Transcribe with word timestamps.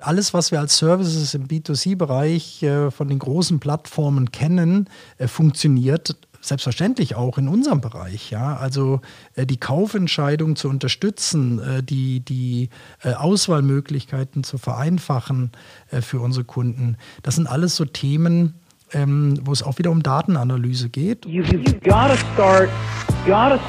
Alles, 0.00 0.32
was 0.32 0.50
wir 0.50 0.60
als 0.60 0.78
Services 0.78 1.34
im 1.34 1.46
B2C-Bereich 1.46 2.62
äh, 2.62 2.90
von 2.90 3.08
den 3.08 3.18
großen 3.18 3.60
Plattformen 3.60 4.32
kennen, 4.32 4.88
äh, 5.18 5.28
funktioniert 5.28 6.16
selbstverständlich 6.40 7.16
auch 7.16 7.36
in 7.36 7.48
unserem 7.48 7.82
Bereich. 7.82 8.30
Ja? 8.30 8.56
Also 8.56 9.00
äh, 9.34 9.44
die 9.44 9.58
Kaufentscheidung 9.58 10.56
zu 10.56 10.68
unterstützen, 10.68 11.58
äh, 11.58 11.82
die, 11.82 12.20
die 12.20 12.70
äh, 13.02 13.12
Auswahlmöglichkeiten 13.12 14.42
zu 14.42 14.56
vereinfachen 14.56 15.52
äh, 15.90 16.00
für 16.00 16.20
unsere 16.20 16.44
Kunden, 16.44 16.96
das 17.22 17.36
sind 17.36 17.46
alles 17.46 17.76
so 17.76 17.84
Themen, 17.84 18.54
ähm, 18.92 19.38
wo 19.44 19.52
es 19.52 19.62
auch 19.62 19.78
wieder 19.78 19.90
um 19.90 20.02
Datenanalyse 20.02 20.88
geht. 20.88 21.26
You, 21.26 21.44
start, 21.84 22.18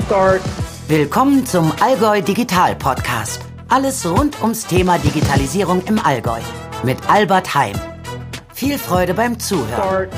start. 0.06 0.42
Willkommen 0.88 1.46
zum 1.46 1.72
Allgäu 1.82 2.22
Digital 2.22 2.76
Podcast. 2.76 3.51
Alles 3.74 4.06
rund 4.06 4.42
ums 4.42 4.68
Thema 4.68 4.98
Digitalisierung 4.98 5.82
im 5.88 5.98
Allgäu 5.98 6.42
mit 6.84 6.98
Albert 7.10 7.56
Heim. 7.56 7.74
Viel 8.54 8.78
Freude 8.78 9.14
beim 9.14 9.40
Zuhören. 9.40 10.10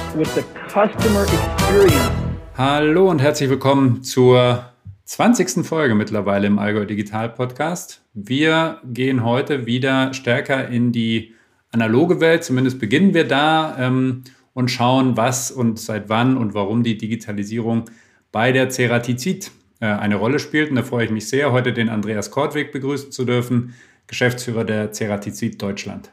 Hallo 2.57 3.11
und 3.11 3.21
herzlich 3.21 3.51
willkommen 3.51 4.01
zur 4.01 4.65
20. 5.05 5.63
Folge 5.67 5.93
mittlerweile 5.93 6.47
im 6.47 6.57
Allgäu 6.57 6.85
Digital 6.85 7.29
Podcast. 7.29 8.01
Wir 8.15 8.81
gehen 8.91 9.23
heute 9.23 9.67
wieder 9.67 10.15
stärker 10.15 10.67
in 10.69 10.91
die 10.91 11.35
analoge 11.71 12.19
Welt, 12.21 12.43
zumindest 12.43 12.79
beginnen 12.79 13.13
wir 13.13 13.27
da 13.27 13.77
ähm, 13.77 14.23
und 14.55 14.71
schauen, 14.71 15.15
was 15.15 15.51
und 15.51 15.79
seit 15.79 16.09
wann 16.09 16.37
und 16.37 16.55
warum 16.55 16.81
die 16.81 16.97
Digitalisierung 16.97 17.85
bei 18.31 18.51
der 18.51 18.71
Ceratizid 18.71 19.51
eine 19.85 20.15
Rolle 20.15 20.39
spielt. 20.39 20.69
Und 20.69 20.75
da 20.75 20.83
freue 20.83 21.05
ich 21.05 21.11
mich 21.11 21.27
sehr, 21.27 21.51
heute 21.51 21.73
den 21.73 21.89
Andreas 21.89 22.31
Kortweg 22.31 22.71
begrüßen 22.71 23.11
zu 23.11 23.25
dürfen, 23.25 23.73
Geschäftsführer 24.07 24.63
der 24.63 24.91
Ceratizid 24.91 25.61
Deutschland. 25.61 26.11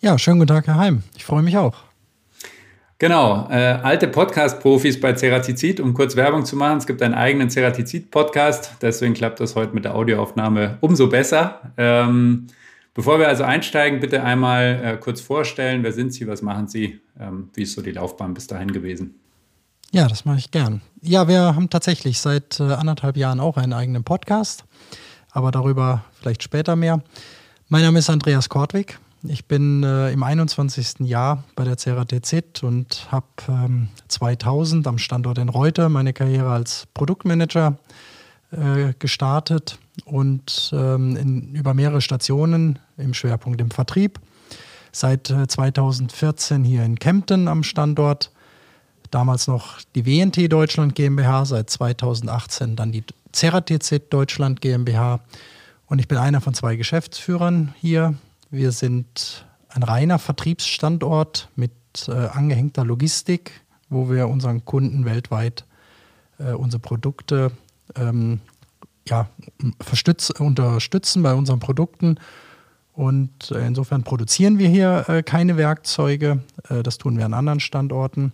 Ja, 0.00 0.18
schönen 0.18 0.40
guten 0.40 0.48
Tag, 0.48 0.66
Herr 0.66 0.78
Heim. 0.78 1.02
Ich 1.16 1.24
freue 1.24 1.42
mich 1.42 1.56
auch. 1.56 1.74
Genau, 3.02 3.48
äh, 3.50 3.54
alte 3.54 4.06
Podcast-Profis 4.06 5.00
bei 5.00 5.12
Ceratizid, 5.14 5.80
um 5.80 5.92
kurz 5.92 6.14
Werbung 6.14 6.44
zu 6.44 6.54
machen. 6.54 6.78
Es 6.78 6.86
gibt 6.86 7.02
einen 7.02 7.14
eigenen 7.14 7.50
Ceratizid-Podcast, 7.50 8.76
deswegen 8.80 9.12
klappt 9.12 9.40
das 9.40 9.56
heute 9.56 9.74
mit 9.74 9.84
der 9.84 9.96
Audioaufnahme 9.96 10.78
umso 10.80 11.08
besser. 11.08 11.72
Ähm, 11.76 12.46
bevor 12.94 13.18
wir 13.18 13.26
also 13.26 13.42
einsteigen, 13.42 13.98
bitte 13.98 14.22
einmal 14.22 14.80
äh, 14.84 14.96
kurz 14.98 15.20
vorstellen, 15.20 15.82
wer 15.82 15.90
sind 15.90 16.14
Sie, 16.14 16.28
was 16.28 16.42
machen 16.42 16.68
Sie, 16.68 17.00
ähm, 17.18 17.50
wie 17.54 17.62
ist 17.62 17.72
so 17.72 17.82
die 17.82 17.90
Laufbahn 17.90 18.34
bis 18.34 18.46
dahin 18.46 18.72
gewesen? 18.72 19.16
Ja, 19.94 20.08
das 20.08 20.24
mache 20.24 20.38
ich 20.38 20.50
gern. 20.50 20.80
Ja, 21.02 21.28
wir 21.28 21.54
haben 21.54 21.68
tatsächlich 21.68 22.18
seit 22.18 22.58
äh, 22.60 22.62
anderthalb 22.62 23.18
Jahren 23.18 23.40
auch 23.40 23.58
einen 23.58 23.74
eigenen 23.74 24.04
Podcast, 24.04 24.64
aber 25.30 25.50
darüber 25.50 26.02
vielleicht 26.18 26.42
später 26.42 26.76
mehr. 26.76 27.02
Mein 27.68 27.82
Name 27.82 27.98
ist 27.98 28.08
Andreas 28.08 28.48
Kortwig. 28.48 28.98
Ich 29.24 29.44
bin 29.44 29.82
äh, 29.82 30.10
im 30.10 30.22
21. 30.22 31.00
Jahr 31.00 31.44
bei 31.56 31.64
der 31.64 31.76
CRTZ 31.76 32.62
und 32.62 33.08
habe 33.12 33.26
ähm, 33.48 33.88
2000 34.08 34.86
am 34.86 34.96
Standort 34.96 35.36
in 35.36 35.50
Reuter 35.50 35.90
meine 35.90 36.14
Karriere 36.14 36.50
als 36.50 36.88
Produktmanager 36.94 37.76
äh, 38.50 38.94
gestartet 38.98 39.78
und 40.06 40.70
ähm, 40.72 41.16
in, 41.16 41.54
über 41.54 41.74
mehrere 41.74 42.00
Stationen 42.00 42.78
im 42.96 43.12
Schwerpunkt 43.12 43.60
im 43.60 43.70
Vertrieb. 43.70 44.20
Seit 44.90 45.28
äh, 45.28 45.46
2014 45.46 46.64
hier 46.64 46.82
in 46.82 46.98
Kempten 46.98 47.46
am 47.46 47.62
Standort 47.62 48.31
damals 49.12 49.46
noch 49.46 49.78
die 49.94 50.06
WNT 50.06 50.50
Deutschland 50.50 50.94
GmbH, 50.94 51.44
seit 51.44 51.70
2018 51.70 52.74
dann 52.76 52.90
die 52.90 53.04
Ceratz 53.32 53.92
Deutschland 54.10 54.60
GmbH. 54.60 55.20
Und 55.86 55.98
ich 55.98 56.08
bin 56.08 56.18
einer 56.18 56.40
von 56.40 56.54
zwei 56.54 56.76
Geschäftsführern 56.76 57.74
hier. 57.80 58.14
Wir 58.50 58.72
sind 58.72 59.46
ein 59.68 59.82
reiner 59.82 60.18
Vertriebsstandort 60.18 61.48
mit 61.54 61.72
äh, 62.08 62.12
angehängter 62.12 62.84
Logistik, 62.84 63.60
wo 63.88 64.10
wir 64.10 64.28
unseren 64.28 64.64
Kunden 64.64 65.04
weltweit 65.04 65.64
äh, 66.38 66.52
unsere 66.52 66.80
Produkte 66.80 67.52
ähm, 67.96 68.40
ja, 69.08 69.28
unterstützen 70.38 71.22
bei 71.22 71.34
unseren 71.34 71.60
Produkten. 71.60 72.18
Und 72.94 73.50
äh, 73.50 73.66
insofern 73.66 74.02
produzieren 74.04 74.58
wir 74.58 74.68
hier 74.68 75.04
äh, 75.08 75.22
keine 75.22 75.56
Werkzeuge. 75.56 76.42
Äh, 76.68 76.82
das 76.82 76.98
tun 76.98 77.16
wir 77.16 77.24
an 77.24 77.34
anderen 77.34 77.60
Standorten. 77.60 78.32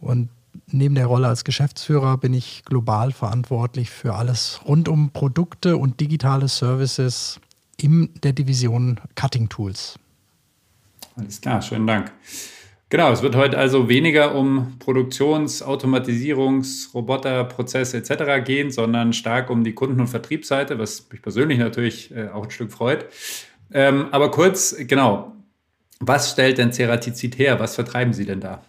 Und 0.00 0.28
neben 0.66 0.94
der 0.94 1.06
Rolle 1.06 1.28
als 1.28 1.44
Geschäftsführer 1.44 2.16
bin 2.18 2.34
ich 2.34 2.62
global 2.64 3.12
verantwortlich 3.12 3.90
für 3.90 4.14
alles 4.14 4.60
rund 4.66 4.88
um 4.88 5.10
Produkte 5.10 5.76
und 5.76 6.00
digitale 6.00 6.48
Services 6.48 7.40
in 7.76 8.10
der 8.22 8.32
Division 8.32 9.00
Cutting 9.14 9.48
Tools. 9.48 9.98
Alles 11.16 11.40
klar, 11.40 11.62
schönen 11.62 11.86
Dank. 11.86 12.12
Genau, 12.90 13.12
es 13.12 13.20
wird 13.20 13.36
heute 13.36 13.58
also 13.58 13.88
weniger 13.88 14.34
um 14.34 14.78
Produktions-, 14.78 15.62
Automatisierungs-, 15.62 16.94
Roboter, 16.94 17.44
Prozesse 17.44 17.98
etc. 17.98 18.42
gehen, 18.44 18.70
sondern 18.70 19.12
stark 19.12 19.50
um 19.50 19.62
die 19.62 19.74
Kunden- 19.74 20.00
und 20.00 20.06
Vertriebsseite, 20.06 20.78
was 20.78 21.06
mich 21.12 21.20
persönlich 21.20 21.58
natürlich 21.58 22.14
äh, 22.14 22.28
auch 22.28 22.44
ein 22.44 22.50
Stück 22.50 22.72
freut. 22.72 23.06
Ähm, 23.72 24.06
aber 24.10 24.30
kurz, 24.30 24.74
genau, 24.78 25.32
was 26.00 26.30
stellt 26.30 26.56
denn 26.56 26.72
Ceratizid 26.72 27.38
her? 27.38 27.60
Was 27.60 27.74
vertreiben 27.74 28.14
Sie 28.14 28.24
denn 28.24 28.40
da? 28.40 28.62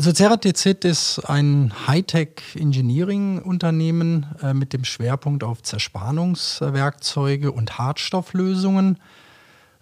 Also 0.00 0.12
CeraTZ 0.12 0.84
ist 0.86 1.18
ein 1.28 1.74
Hightech-Engineering-Unternehmen 1.86 4.24
äh, 4.42 4.54
mit 4.54 4.72
dem 4.72 4.86
Schwerpunkt 4.86 5.44
auf 5.44 5.62
Zerspannungswerkzeuge 5.62 7.52
und 7.52 7.76
Hartstofflösungen. 7.76 8.98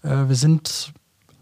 Äh, 0.03 0.27
wir 0.27 0.35
sind 0.35 0.93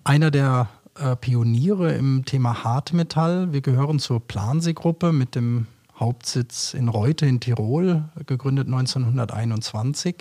einer 0.04 0.30
der 0.30 0.68
äh, 0.94 1.16
Pioniere 1.16 1.94
im 1.94 2.26
Thema 2.26 2.64
Hartmetall. 2.64 3.54
Wir 3.54 3.62
gehören 3.62 3.98
zur 3.98 4.20
Plansee-Gruppe 4.20 5.14
mit 5.14 5.36
dem 5.36 5.68
Hauptsitz 5.98 6.74
in 6.74 6.88
Reute 6.88 7.24
in 7.24 7.40
Tirol, 7.40 8.04
gegründet 8.26 8.66
1921. 8.66 10.16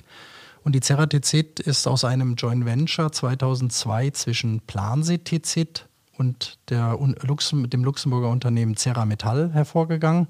Und 0.63 0.75
die 0.75 0.79
CeraTZ 0.79 1.59
ist 1.59 1.87
aus 1.87 2.05
einem 2.05 2.35
Joint 2.35 2.65
Venture 2.65 3.11
2002 3.11 4.11
zwischen 4.11 4.61
Plansee 4.61 5.17
TZ 5.17 5.89
und 6.17 6.57
der, 6.69 6.97
dem 6.97 7.83
Luxemburger 7.83 8.29
Unternehmen 8.29 8.75
Cerra 8.75 9.05
Metall 9.05 9.51
hervorgegangen. 9.53 10.27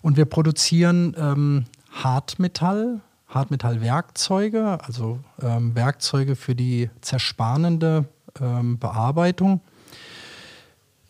Und 0.00 0.16
wir 0.16 0.24
produzieren 0.24 1.14
ähm, 1.18 1.66
Hartmetall, 1.90 3.00
Hartmetallwerkzeuge, 3.28 4.78
also 4.84 5.20
ähm, 5.42 5.74
Werkzeuge 5.74 6.36
für 6.36 6.54
die 6.54 6.90
zerspanende 7.00 8.06
ähm, 8.40 8.78
Bearbeitung. 8.78 9.60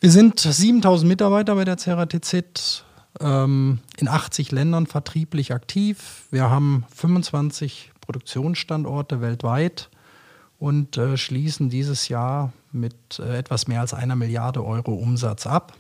Wir 0.01 0.11
sind 0.11 0.41
7000 0.41 1.09
Mitarbeiter 1.09 1.55
bei 1.55 1.65
der 1.65 1.77
CRTZ, 1.77 2.85
ähm, 3.21 3.81
in 3.99 4.09
80 4.09 4.53
Ländern 4.53 4.87
vertrieblich 4.87 5.53
aktiv. 5.53 6.27
Wir 6.31 6.51
haben 6.51 6.85
25 6.95 7.93
Produktionsstandorte 8.01 9.21
weltweit 9.21 9.91
und 10.59 10.97
äh, 10.97 11.17
schließen 11.17 11.71
dieses 11.71 12.09
Jahr 12.09 12.53
mit 12.73 13.19
äh, 13.19 13.39
etwas 13.39 13.69
mehr 13.69 13.81
als 13.81 13.95
einer 13.95 14.17
Milliarde 14.17 14.65
Euro 14.65 14.93
Umsatz 14.93 15.47
ab, 15.47 15.75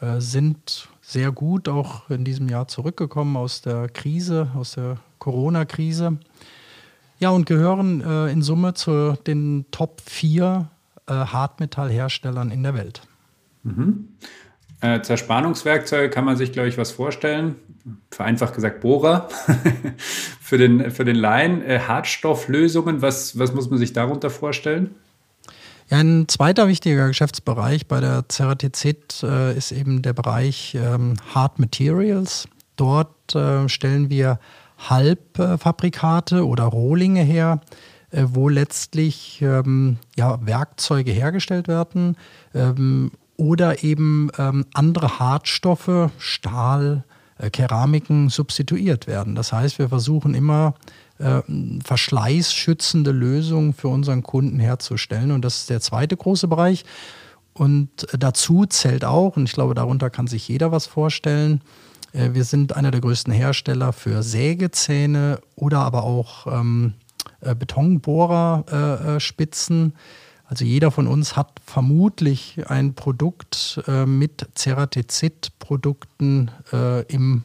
äh, 0.00 0.20
sind 0.20 0.88
sehr 1.02 1.32
gut 1.32 1.68
auch 1.68 2.08
in 2.10 2.24
diesem 2.24 2.48
Jahr 2.48 2.68
zurückgekommen 2.68 3.36
aus 3.36 3.62
der 3.62 3.88
Krise, 3.88 4.50
aus 4.54 4.72
der 4.72 4.98
Corona-Krise. 5.18 6.18
Ja, 7.18 7.30
und 7.30 7.44
gehören 7.46 8.00
äh, 8.00 8.28
in 8.32 8.42
Summe 8.42 8.74
zu 8.74 9.18
den 9.26 9.66
Top 9.70 10.00
4 10.06 10.70
äh, 11.06 11.12
Hartmetallherstellern 11.12 12.50
in 12.50 12.62
der 12.62 12.74
Welt. 12.74 13.02
Mhm. 13.62 14.08
Äh, 14.80 15.02
Zerspannungswerkzeuge 15.02 16.08
kann 16.08 16.24
man 16.24 16.36
sich, 16.36 16.52
glaube 16.52 16.68
ich, 16.68 16.78
was 16.78 16.90
vorstellen. 16.92 17.56
Vereinfacht 18.10 18.54
gesagt 18.54 18.80
Bohrer 18.80 19.28
für, 20.40 20.58
den, 20.58 20.90
für 20.90 21.04
den 21.04 21.16
Laien. 21.16 21.62
Äh, 21.62 21.80
Hartstofflösungen, 21.80 23.02
was, 23.02 23.38
was 23.38 23.54
muss 23.54 23.70
man 23.70 23.78
sich 23.78 23.92
darunter 23.92 24.30
vorstellen? 24.30 24.94
Ein 25.90 26.26
zweiter 26.28 26.68
wichtiger 26.68 27.08
Geschäftsbereich 27.08 27.88
bei 27.88 28.00
der 28.00 28.22
CRTZ 28.28 29.24
äh, 29.24 29.56
ist 29.56 29.72
eben 29.72 30.02
der 30.02 30.12
Bereich 30.12 30.76
ähm, 30.76 31.14
Hard 31.34 31.58
Materials. 31.58 32.46
Dort 32.76 33.34
äh, 33.34 33.68
stellen 33.68 34.08
wir 34.08 34.38
Halbfabrikate 34.88 36.46
oder 36.46 36.64
Rohlinge 36.64 37.22
her, 37.22 37.60
äh, 38.12 38.24
wo 38.28 38.48
letztlich 38.48 39.42
ähm, 39.42 39.98
ja, 40.16 40.38
Werkzeuge 40.46 41.10
hergestellt 41.10 41.66
werden 41.68 42.16
ähm, 42.54 43.10
oder 43.36 43.82
eben 43.82 44.30
ähm, 44.38 44.66
andere 44.74 45.18
Hartstoffe, 45.18 46.10
Stahl, 46.18 47.04
Keramiken 47.48 48.28
substituiert 48.28 49.06
werden. 49.06 49.34
Das 49.34 49.52
heißt, 49.52 49.78
wir 49.78 49.88
versuchen 49.88 50.34
immer 50.34 50.74
äh, 51.18 51.40
verschleißschützende 51.84 53.12
Lösung 53.12 53.72
für 53.72 53.88
unseren 53.88 54.22
Kunden 54.22 54.58
herzustellen. 54.58 55.30
Und 55.30 55.44
das 55.44 55.60
ist 55.60 55.70
der 55.70 55.80
zweite 55.80 56.16
große 56.16 56.48
Bereich. 56.48 56.84
Und 57.52 58.06
dazu 58.18 58.66
zählt 58.66 59.04
auch, 59.04 59.36
und 59.36 59.44
ich 59.44 59.52
glaube, 59.52 59.74
darunter 59.74 60.10
kann 60.10 60.26
sich 60.26 60.48
jeder 60.48 60.72
was 60.72 60.86
vorstellen, 60.86 61.60
äh, 62.12 62.30
wir 62.32 62.44
sind 62.44 62.76
einer 62.76 62.90
der 62.90 63.00
größten 63.00 63.32
Hersteller 63.32 63.92
für 63.92 64.22
Sägezähne 64.22 65.40
oder 65.56 65.80
aber 65.80 66.04
auch 66.04 66.46
ähm, 66.46 66.94
äh, 67.40 67.54
Betonbohrerspitzen. 67.54 69.94
Also 70.50 70.64
jeder 70.64 70.90
von 70.90 71.06
uns 71.06 71.36
hat 71.36 71.60
vermutlich 71.64 72.60
ein 72.66 72.94
Produkt 72.94 73.80
mit 74.04 74.48
Ceratizid-Produkten 74.56 76.50
im 77.08 77.44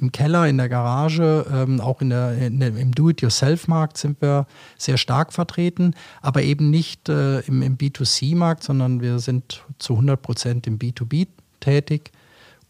im 0.00 0.12
Keller, 0.12 0.48
in 0.48 0.56
der 0.56 0.68
Garage, 0.68 1.46
ähm, 1.52 1.80
auch 1.80 2.00
in 2.00 2.10
der, 2.10 2.38
in 2.38 2.60
der 2.60 2.76
im 2.76 2.92
Do-it-yourself-Markt 2.94 3.98
sind 3.98 4.20
wir 4.22 4.46
sehr 4.78 4.96
stark 4.96 5.32
vertreten, 5.32 5.94
aber 6.22 6.42
eben 6.42 6.70
nicht 6.70 7.08
äh, 7.08 7.40
im, 7.40 7.62
im 7.62 7.76
B2C-Markt, 7.76 8.64
sondern 8.64 9.00
wir 9.00 9.18
sind 9.18 9.64
zu 9.78 9.94
100 9.94 10.20
Prozent 10.20 10.66
im 10.66 10.78
B2B 10.78 11.28
tätig. 11.60 12.12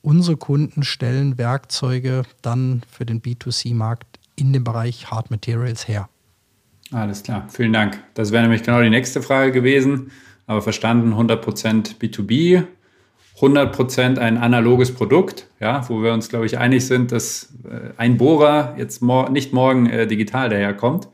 Unsere 0.02 0.36
Kunden 0.36 0.82
stellen 0.82 1.38
Werkzeuge 1.38 2.22
dann 2.42 2.82
für 2.90 3.04
den 3.04 3.22
B2C-Markt 3.22 4.18
in 4.34 4.52
dem 4.52 4.64
Bereich 4.64 5.10
Hard 5.10 5.30
Materials 5.30 5.86
her. 5.86 6.08
Alles 6.92 7.22
klar, 7.22 7.46
vielen 7.48 7.72
Dank. 7.72 8.02
Das 8.14 8.32
wäre 8.32 8.42
nämlich 8.42 8.62
genau 8.62 8.82
die 8.82 8.90
nächste 8.90 9.22
Frage 9.22 9.52
gewesen, 9.52 10.10
aber 10.46 10.60
verstanden 10.60 11.14
100% 11.14 11.98
B2B 11.98 12.64
100% 13.40 14.18
ein 14.18 14.36
analoges 14.36 14.92
Produkt, 14.92 15.46
ja, 15.60 15.88
wo 15.88 16.02
wir 16.02 16.12
uns, 16.12 16.28
glaube 16.28 16.46
ich, 16.46 16.58
einig 16.58 16.86
sind, 16.86 17.10
dass 17.10 17.54
äh, 17.64 17.90
ein 17.96 18.18
Bohrer 18.18 18.74
jetzt 18.76 19.00
mor 19.00 19.30
nicht 19.30 19.52
morgen 19.52 19.86
äh, 19.86 20.06
digital 20.06 20.50
daherkommt. 20.50 21.08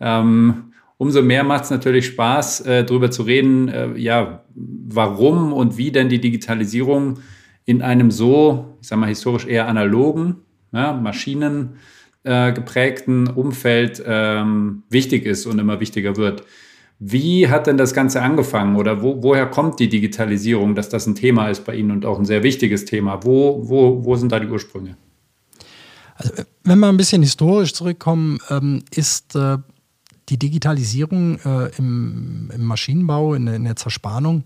Ähm, 0.00 0.72
umso 0.96 1.22
mehr 1.22 1.42
macht 1.42 1.64
es 1.64 1.70
natürlich 1.70 2.06
Spaß, 2.06 2.60
äh, 2.62 2.84
darüber 2.84 3.10
zu 3.10 3.22
reden, 3.22 3.68
äh, 3.68 3.96
ja, 3.96 4.44
warum 4.54 5.52
und 5.52 5.76
wie 5.76 5.90
denn 5.90 6.08
die 6.08 6.20
Digitalisierung 6.20 7.18
in 7.64 7.82
einem 7.82 8.12
so, 8.12 8.76
ich 8.80 8.88
sage 8.88 9.00
mal, 9.00 9.08
historisch 9.08 9.46
eher 9.46 9.66
analogen, 9.66 10.36
ja, 10.72 10.92
Maschinen 10.92 11.76
äh, 12.24 12.52
geprägten 12.52 13.28
Umfeld 13.28 14.02
ähm, 14.06 14.84
wichtig 14.88 15.26
ist 15.26 15.46
und 15.46 15.58
immer 15.58 15.80
wichtiger 15.80 16.16
wird. 16.16 16.44
Wie 16.98 17.48
hat 17.48 17.66
denn 17.66 17.76
das 17.76 17.94
Ganze 17.94 18.22
angefangen 18.22 18.76
oder 18.76 19.02
wo, 19.02 19.22
woher 19.22 19.46
kommt 19.46 19.80
die 19.80 19.88
Digitalisierung, 19.88 20.76
dass 20.76 20.88
das 20.88 21.06
ein 21.06 21.16
Thema 21.16 21.48
ist 21.48 21.64
bei 21.64 21.74
Ihnen 21.74 21.90
und 21.90 22.06
auch 22.06 22.16
ein 22.16 22.24
sehr 22.24 22.44
wichtiges 22.44 22.84
Thema? 22.84 23.24
Wo, 23.24 23.68
wo, 23.68 24.04
wo 24.04 24.14
sind 24.14 24.30
da 24.30 24.38
die 24.38 24.46
Ursprünge? 24.46 24.96
Also, 26.14 26.32
wenn 26.62 26.78
wir 26.78 26.88
ein 26.88 26.96
bisschen 26.96 27.22
historisch 27.22 27.74
zurückkommen, 27.74 28.38
ähm, 28.50 28.84
ist 28.94 29.34
äh, 29.34 29.58
die 30.28 30.38
Digitalisierung 30.38 31.40
äh, 31.40 31.76
im, 31.76 32.52
im, 32.54 32.64
Maschinenbau, 32.64 33.34
in, 33.34 33.48
in 33.48 33.64
der 33.64 33.74
Zerspannung, 33.74 34.44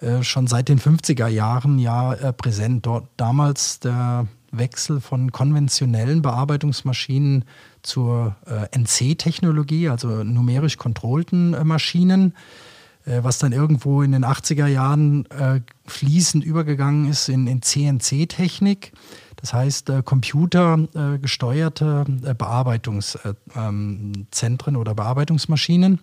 äh, 0.00 0.24
schon 0.24 0.48
seit 0.48 0.68
den 0.68 0.80
50er 0.80 1.28
Jahren 1.28 1.78
ja 1.78 2.14
äh, 2.14 2.32
präsent. 2.32 2.84
Dort 2.86 3.06
damals 3.16 3.78
der 3.78 4.26
Wechsel 4.52 5.00
von 5.00 5.32
konventionellen 5.32 6.22
Bearbeitungsmaschinen 6.22 7.44
zur 7.82 8.36
äh, 8.46 8.68
NC-Technologie, 8.78 9.88
also 9.88 10.22
numerisch 10.22 10.76
kontrollten 10.76 11.54
äh, 11.54 11.64
Maschinen, 11.64 12.34
äh, 13.06 13.24
was 13.24 13.38
dann 13.38 13.52
irgendwo 13.52 14.02
in 14.02 14.12
den 14.12 14.24
80er 14.24 14.66
Jahren 14.66 15.24
äh, 15.30 15.60
fließend 15.86 16.44
übergegangen 16.44 17.08
ist 17.08 17.28
in, 17.28 17.46
in 17.46 17.62
CNC-Technik. 17.62 18.92
Das 19.36 19.54
heißt, 19.54 19.88
äh, 19.90 20.02
computergesteuerte 20.04 22.04
äh, 22.22 22.34
Bearbeitungszentren 22.34 24.76
oder 24.76 24.94
Bearbeitungsmaschinen. 24.94 26.00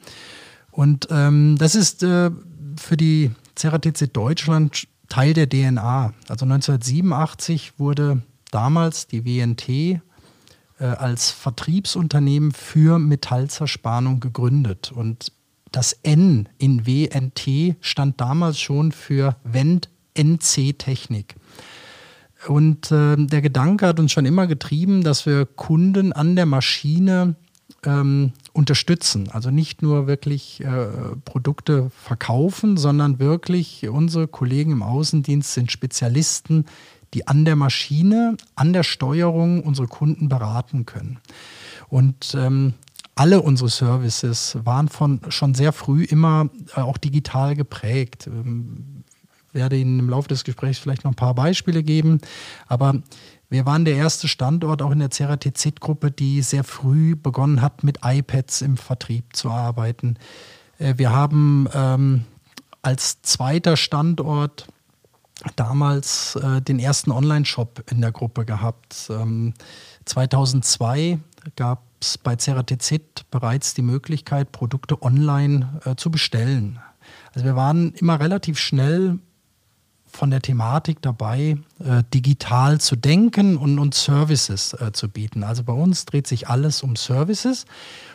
Und 0.71 1.07
ähm, 1.11 1.55
das 1.57 1.75
ist 1.75 2.01
für 2.01 2.97
die 2.97 3.31
Ceratizid 3.55 4.15
Deutschland 4.15 4.87
Teil 5.09 5.33
der 5.33 5.49
DNA. 5.49 6.13
Also 6.29 6.45
1987 6.45 7.73
wurde 7.77 8.21
damals 8.51 9.07
die 9.07 9.25
WNT 9.25 9.69
äh, 9.69 10.01
als 10.79 11.31
Vertriebsunternehmen 11.31 12.51
für 12.51 12.99
Metallzerspannung 12.99 14.19
gegründet. 14.19 14.91
Und 14.91 15.31
das 15.71 15.93
N 16.03 16.49
in 16.57 16.85
WNT 16.85 17.75
stand 17.81 18.19
damals 18.19 18.59
schon 18.59 18.91
für 18.91 19.35
Wend 19.43 19.89
NC 20.15 20.77
Technik. 20.77 21.35
Und 22.47 22.91
äh, 22.91 23.17
der 23.17 23.41
Gedanke 23.41 23.87
hat 23.87 23.99
uns 23.99 24.11
schon 24.11 24.25
immer 24.25 24.47
getrieben, 24.47 25.03
dass 25.03 25.25
wir 25.25 25.45
Kunden 25.45 26.13
an 26.13 26.35
der 26.35 26.45
Maschine 26.45 27.35
ähm, 27.83 28.31
unterstützen. 28.53 29.29
Also 29.31 29.51
nicht 29.51 29.81
nur 29.81 30.07
wirklich 30.07 30.63
äh, 30.63 30.87
Produkte 31.25 31.91
verkaufen, 32.03 32.77
sondern 32.77 33.19
wirklich 33.19 33.87
unsere 33.89 34.27
Kollegen 34.27 34.71
im 34.71 34.83
Außendienst 34.83 35.53
sind 35.53 35.71
Spezialisten 35.71 36.65
die 37.13 37.27
an 37.27 37.45
der 37.45 37.55
Maschine, 37.55 38.37
an 38.55 38.73
der 38.73 38.83
Steuerung 38.83 39.63
unsere 39.63 39.87
Kunden 39.87 40.29
beraten 40.29 40.85
können. 40.85 41.19
Und 41.87 42.35
ähm, 42.35 42.73
alle 43.15 43.41
unsere 43.41 43.69
Services 43.69 44.57
waren 44.63 44.87
von 44.87 45.19
schon 45.29 45.53
sehr 45.53 45.73
früh 45.73 46.03
immer 46.03 46.49
äh, 46.75 46.81
auch 46.81 46.97
digital 46.97 47.55
geprägt. 47.55 48.27
Ähm, 48.27 49.03
werde 49.51 49.77
Ihnen 49.77 49.99
im 49.99 50.09
Laufe 50.09 50.27
des 50.27 50.43
Gesprächs 50.43 50.79
vielleicht 50.79 51.03
noch 51.03 51.11
ein 51.11 51.15
paar 51.15 51.33
Beispiele 51.33 51.83
geben. 51.83 52.21
Aber 52.67 52.95
wir 53.49 53.65
waren 53.65 53.83
der 53.83 53.95
erste 53.95 54.27
Standort 54.27 54.81
auch 54.81 54.91
in 54.91 54.99
der 54.99 55.09
Ceratizid-Gruppe, 55.09 56.11
die 56.11 56.41
sehr 56.43 56.63
früh 56.63 57.15
begonnen 57.15 57.61
hat, 57.61 57.83
mit 57.83 57.99
iPads 58.03 58.61
im 58.61 58.77
Vertrieb 58.77 59.35
zu 59.35 59.49
arbeiten. 59.49 60.17
Äh, 60.77 60.93
wir 60.97 61.11
haben 61.11 61.67
ähm, 61.73 62.23
als 62.81 63.21
zweiter 63.21 63.75
Standort 63.75 64.67
damals 65.55 66.35
äh, 66.35 66.61
den 66.61 66.79
ersten 66.79 67.11
Online-Shop 67.11 67.83
in 67.91 68.01
der 68.01 68.11
Gruppe 68.11 68.45
gehabt. 68.45 69.09
Ähm, 69.09 69.53
2002 70.05 71.19
gab 71.55 71.83
es 72.01 72.17
bei 72.17 72.35
Ceratizid 72.35 73.25
bereits 73.31 73.73
die 73.73 73.81
Möglichkeit, 73.81 74.51
Produkte 74.51 75.01
online 75.01 75.81
äh, 75.85 75.95
zu 75.95 76.11
bestellen. 76.11 76.79
Also 77.33 77.45
wir 77.45 77.55
waren 77.55 77.93
immer 77.93 78.19
relativ 78.19 78.59
schnell 78.59 79.19
von 80.11 80.31
der 80.31 80.41
Thematik 80.41 81.01
dabei, 81.01 81.57
äh, 81.79 82.03
digital 82.13 82.81
zu 82.81 82.95
denken 82.95 83.57
und, 83.57 83.79
und 83.79 83.93
Services 83.93 84.73
äh, 84.73 84.91
zu 84.91 85.07
bieten. 85.07 85.43
Also 85.43 85.63
bei 85.63 85.73
uns 85.73 86.05
dreht 86.05 86.27
sich 86.27 86.47
alles 86.47 86.83
um 86.83 86.95
Services. 86.95 87.65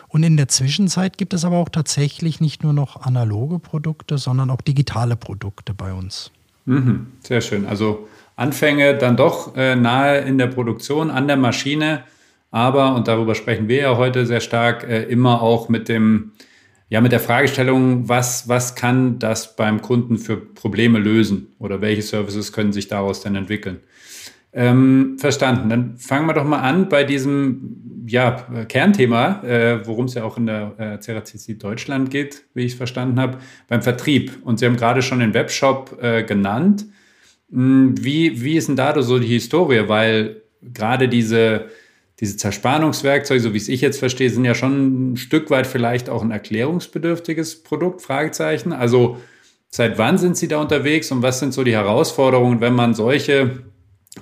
Und 0.09 0.23
in 0.23 0.37
der 0.37 0.49
Zwischenzeit 0.49 1.19
gibt 1.19 1.35
es 1.35 1.45
aber 1.45 1.57
auch 1.59 1.69
tatsächlich 1.69 2.41
nicht 2.41 2.63
nur 2.63 2.73
noch 2.73 3.03
analoge 3.03 3.59
Produkte, 3.59 4.19
sondern 4.19 4.51
auch 4.51 4.61
digitale 4.61 5.17
Produkte 5.17 5.75
bei 5.75 5.93
uns. 5.93 6.31
Mhm, 6.67 7.09
sehr 7.21 7.41
schön. 7.41 7.67
Also 7.67 8.09
Anfänge 8.37 8.97
dann 8.97 9.17
doch 9.17 9.57
äh, 9.57 9.77
nahe 9.77 10.19
in 10.21 10.39
der 10.39 10.49
Produktion, 10.49 11.11
an 11.11 11.29
der 11.29 11.37
Maschine, 11.37 12.05
aber, 12.51 12.95
und 12.95 13.09
darüber 13.09 13.35
sprechen 13.35 13.69
wir 13.69 13.81
ja 13.83 13.97
heute 13.97 14.27
sehr 14.27 14.41
stark, 14.41 14.85
äh, 14.85 15.03
immer 15.03 15.43
auch 15.43 15.69
mit 15.69 15.89
dem, 15.89 16.33
ja, 16.89 17.01
mit 17.01 17.13
der 17.13 17.21
Fragestellung, 17.21 18.09
was, 18.09 18.49
was 18.49 18.75
kann 18.77 19.19
das 19.19 19.57
beim 19.57 19.83
Kunden 19.83 20.19
für 20.19 20.37
Probleme 20.37 20.99
lösen 20.99 21.49
oder 21.59 21.81
welche 21.81 22.03
Services 22.03 22.53
können 22.53 22.73
sich 22.73 22.89
daraus 22.89 23.21
dann 23.21 23.35
entwickeln? 23.35 23.81
Ähm, 24.57 25.17
verstanden. 25.19 25.69
Dann 25.69 25.97
fangen 25.97 26.27
wir 26.27 26.33
doch 26.33 26.45
mal 26.45 26.61
an 26.61 26.89
bei 26.89 27.03
diesem 27.03 28.05
ja, 28.07 28.47
Kernthema, 28.69 29.43
äh, 29.43 29.85
worum 29.85 30.05
es 30.05 30.15
ja 30.15 30.23
auch 30.23 30.37
in 30.37 30.47
der 30.47 30.75
äh, 30.79 30.99
CRCC 30.99 31.59
Deutschland 31.59 32.11
geht, 32.11 32.45
wie 32.55 32.63
ich 32.63 32.73
es 32.73 32.79
verstanden 32.79 33.19
habe, 33.19 33.39
beim 33.67 33.83
Vertrieb. 33.83 34.39
Und 34.45 34.61
Sie 34.61 34.67
haben 34.67 34.77
gerade 34.77 35.03
schon 35.03 35.21
den 35.21 35.35
Webshop 35.35 35.99
äh, 36.01 36.23
genannt. 36.23 36.87
Hm, 37.51 37.95
wie, 37.99 38.45
wie 38.45 38.57
ist 38.57 38.69
denn 38.69 38.77
da 38.77 39.01
so 39.03 39.19
die 39.19 39.27
Historie? 39.27 39.89
Weil 39.89 40.43
gerade 40.63 41.09
diese, 41.09 41.67
diese 42.21 42.37
Zerspannungswerkzeuge, 42.37 43.41
so 43.41 43.55
wie 43.55 43.59
es 43.59 43.69
ich 43.69 43.81
jetzt 43.81 43.99
verstehe, 43.99 44.31
sind 44.31 44.45
ja 44.45 44.55
schon 44.55 45.13
ein 45.13 45.17
Stück 45.17 45.51
weit 45.51 45.67
vielleicht 45.67 46.09
auch 46.09 46.23
ein 46.23 46.31
erklärungsbedürftiges 46.31 47.63
Produkt, 47.63 48.03
Fragezeichen. 48.03 48.73
Also 48.73 49.19
seit 49.69 49.99
wann 49.99 50.19
sind 50.19 50.37
Sie 50.37 50.49
da 50.49 50.61
unterwegs 50.61 51.11
und 51.11 51.23
was 51.23 51.41
sind 51.41 51.53
so 51.53 51.65
die 51.65 51.73
Herausforderungen, 51.73 52.61
wenn 52.61 52.75
man 52.75 52.95
solche 52.95 53.65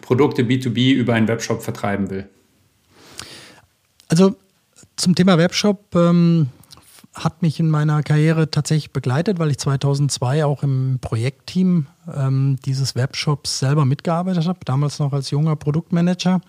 Produkte 0.01 0.43
B2B 0.43 0.95
über 0.95 1.15
einen 1.15 1.29
Webshop 1.29 1.63
vertreiben 1.63 2.11
will? 2.11 2.29
Also 4.09 4.35
zum 4.97 5.15
Thema 5.15 5.39
Webshop 5.39 5.95
ähm, 5.95 6.49
hat 7.15 7.43
mich 7.43 7.61
in 7.61 7.69
meiner 7.69 8.03
Karriere 8.03 8.51
tatsächlich 8.51 8.93
begleitet, 8.93 9.39
weil 9.39 9.51
ich 9.51 9.59
2002 9.59 10.45
auch 10.45 10.63
im 10.63 10.99
Projektteam 11.01 11.87
ähm, 12.13 12.57
dieses 12.65 12.95
Webshops 12.95 13.59
selber 13.59 13.85
mitgearbeitet 13.85 14.47
habe, 14.47 14.61
damals 14.65 14.99
noch 14.99 15.13
als 15.13 15.31
junger 15.31 15.57
Produktmanager. 15.57 16.41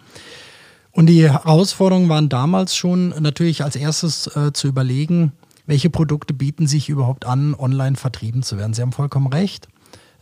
Und 0.92 1.08
die 1.08 1.30
Herausforderungen 1.30 2.08
waren 2.08 2.30
damals 2.30 2.76
schon 2.76 3.10
natürlich 3.20 3.64
als 3.64 3.76
erstes 3.76 4.28
äh, 4.36 4.54
zu 4.54 4.68
überlegen, 4.68 5.34
welche 5.66 5.90
Produkte 5.90 6.34
bieten 6.34 6.68
sich 6.68 6.90
überhaupt 6.90 7.26
an, 7.26 7.56
online 7.56 7.96
vertrieben 7.96 8.44
zu 8.44 8.58
werden. 8.58 8.74
Sie 8.74 8.82
haben 8.82 8.92
vollkommen 8.92 9.28
recht. 9.28 9.68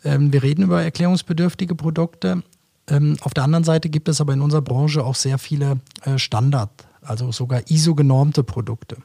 Ähm, 0.04 0.32
wir 0.32 0.44
reden 0.44 0.64
über 0.64 0.82
erklärungsbedürftige 0.82 1.76
Produkte, 1.76 2.44
ähm, 2.92 3.16
auf 3.22 3.34
der 3.34 3.44
anderen 3.46 3.64
Seite 3.64 3.90
gibt 3.90 4.10
es 4.10 4.20
aber 4.20 4.34
in 4.34 4.42
unserer 4.42 4.62
Branche 4.62 5.04
auch 5.04 5.16
sehr 5.16 5.38
viele 5.38 5.80
äh, 6.04 6.18
Standard, 6.20 6.70
also 7.02 7.32
sogar 7.32 7.62
ISO-genormte 7.70 8.44
Produkte. 8.44 8.98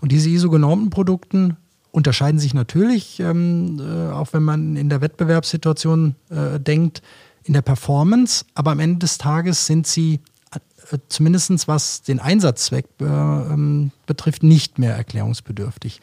Und 0.00 0.10
diese 0.10 0.28
ISO-genormten 0.28 0.90
Produkte 0.90 1.56
unterscheiden 1.92 2.40
sich 2.40 2.54
natürlich, 2.54 3.20
ähm, 3.20 3.80
äh, 3.80 4.12
auch 4.12 4.32
wenn 4.32 4.42
man 4.42 4.76
in 4.76 4.88
der 4.88 5.00
Wettbewerbssituation 5.00 6.16
äh, 6.30 6.58
denkt, 6.58 7.02
in 7.44 7.54
der 7.54 7.62
Performance, 7.62 8.44
aber 8.54 8.72
am 8.72 8.80
Ende 8.80 8.98
des 8.98 9.18
Tages 9.18 9.66
sind 9.66 9.86
sie 9.86 10.20
äh, 10.52 10.98
zumindest 11.08 11.68
was 11.68 12.02
den 12.02 12.18
Einsatzzweck 12.18 12.86
äh, 13.00 13.04
ähm, 13.04 13.92
betrifft, 14.06 14.42
nicht 14.42 14.78
mehr 14.78 14.96
erklärungsbedürftig. 14.96 16.00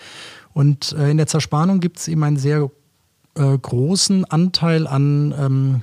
Und 0.53 0.93
äh, 0.93 1.11
in 1.11 1.17
der 1.17 1.27
Zerspannung 1.27 1.81
gibt 1.81 1.99
es 1.99 2.07
eben 2.07 2.23
einen 2.23 2.37
sehr 2.37 2.69
großen 3.39 4.25
Anteil 4.25 4.87
an 4.87 5.31
ähm, 5.37 5.81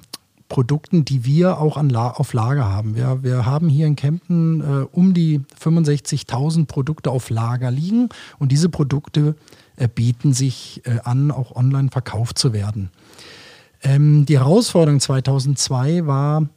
Produkten, 0.49 1.05
die 1.05 1.25
wir 1.25 1.59
auch 1.59 1.77
an 1.77 1.89
La 1.89 2.11
auf 2.11 2.33
Lager 2.33 2.71
haben. 2.71 2.97
Wir, 2.97 3.23
wir 3.23 3.47
haben 3.47 3.69
hier 3.69 3.87
in 3.87 3.97
Kempten 3.97 4.61
äh, 4.61 4.87
um 4.93 5.15
die 5.15 5.41
65.000 5.61 6.67
Produkte 6.67 7.11
auf 7.11 7.31
Lager 7.31 7.71
liegen 7.71 8.09
und 8.39 8.53
diese 8.53 8.69
Produkte 8.69 9.37
äh, 9.77 9.89
bieten 9.89 10.33
sich 10.33 10.83
äh, 10.85 11.01
an, 11.05 11.31
auch 11.31 11.57
online 11.57 11.91
verkauft 11.91 12.39
zu 12.39 12.53
werden. 12.53 12.91
Ähm, 13.83 14.27
die 14.27 14.39
Herausforderung 14.39 15.01
2002 15.01 16.07
war 16.07 16.49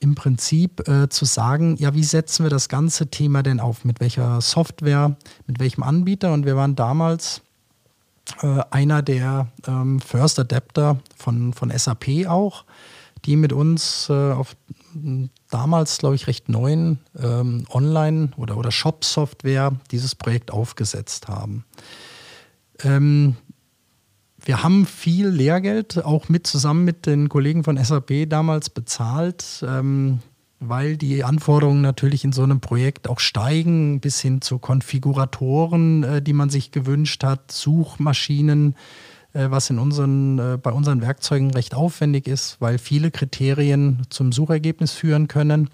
im 0.00 0.14
Prinzip 0.14 0.88
äh, 0.88 1.08
zu 1.08 1.26
sagen, 1.26 1.76
ja, 1.78 1.94
wie 1.94 2.04
setzen 2.04 2.44
wir 2.44 2.50
das 2.50 2.68
ganze 2.68 3.08
Thema 3.08 3.42
denn 3.42 3.60
auf? 3.60 3.84
Mit 3.84 4.00
welcher 4.00 4.40
Software, 4.40 5.16
mit 5.46 5.60
welchem 5.60 5.82
Anbieter? 5.82 6.32
Und 6.32 6.46
wir 6.46 6.56
waren 6.56 6.74
damals 6.74 7.42
äh, 8.42 8.60
einer 8.70 9.02
der 9.02 9.48
ähm, 9.66 10.00
First 10.00 10.38
Adapter 10.38 10.98
von, 11.16 11.52
von 11.52 11.70
SAP 11.70 12.26
auch, 12.26 12.64
die 13.24 13.36
mit 13.36 13.52
uns 13.52 14.08
äh, 14.08 14.32
auf 14.32 14.56
damals, 15.50 15.98
glaube 15.98 16.14
ich, 16.14 16.26
recht 16.26 16.48
neuen 16.48 16.98
ähm, 17.18 17.64
Online- 17.70 18.30
oder, 18.36 18.56
oder 18.56 18.70
Shop-Software 18.70 19.72
dieses 19.90 20.14
Projekt 20.14 20.50
aufgesetzt 20.50 21.28
haben. 21.28 21.64
Ähm, 22.82 23.36
wir 24.42 24.62
haben 24.62 24.86
viel 24.86 25.28
Lehrgeld 25.28 26.04
auch 26.04 26.28
mit 26.28 26.46
zusammen 26.46 26.84
mit 26.84 27.06
den 27.06 27.28
Kollegen 27.28 27.62
von 27.62 27.82
SAP 27.82 28.28
damals 28.28 28.70
bezahlt, 28.70 29.64
ähm, 29.66 30.20
weil 30.60 30.96
die 30.96 31.24
Anforderungen 31.24 31.82
natürlich 31.82 32.24
in 32.24 32.32
so 32.32 32.42
einem 32.42 32.60
Projekt 32.60 33.08
auch 33.08 33.20
steigen, 33.20 34.00
bis 34.00 34.20
hin 34.20 34.40
zu 34.40 34.58
Konfiguratoren, 34.58 36.04
äh, 36.04 36.22
die 36.22 36.32
man 36.32 36.50
sich 36.50 36.70
gewünscht 36.70 37.22
hat, 37.24 37.52
Suchmaschinen, 37.52 38.76
was 39.32 39.70
in 39.70 39.78
unseren, 39.78 40.38
äh, 40.38 40.58
bei 40.60 40.72
unseren 40.72 41.00
Werkzeugen 41.00 41.50
recht 41.52 41.74
aufwendig 41.74 42.26
ist, 42.26 42.56
weil 42.60 42.78
viele 42.78 43.10
Kriterien 43.10 44.02
zum 44.10 44.32
Suchergebnis 44.32 44.92
führen 44.92 45.28
können 45.28 45.70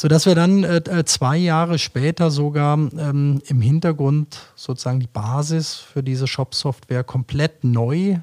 sodass 0.00 0.24
wir 0.24 0.34
dann 0.34 0.64
äh, 0.64 0.76
äh, 0.76 1.04
zwei 1.04 1.36
Jahre 1.36 1.78
später 1.78 2.30
sogar 2.30 2.78
ähm, 2.78 3.42
im 3.46 3.60
Hintergrund 3.60 4.52
sozusagen 4.54 4.98
die 4.98 5.06
Basis 5.06 5.74
für 5.74 6.02
diese 6.02 6.26
Shop-Software 6.26 7.04
komplett 7.04 7.64
neu 7.64 8.18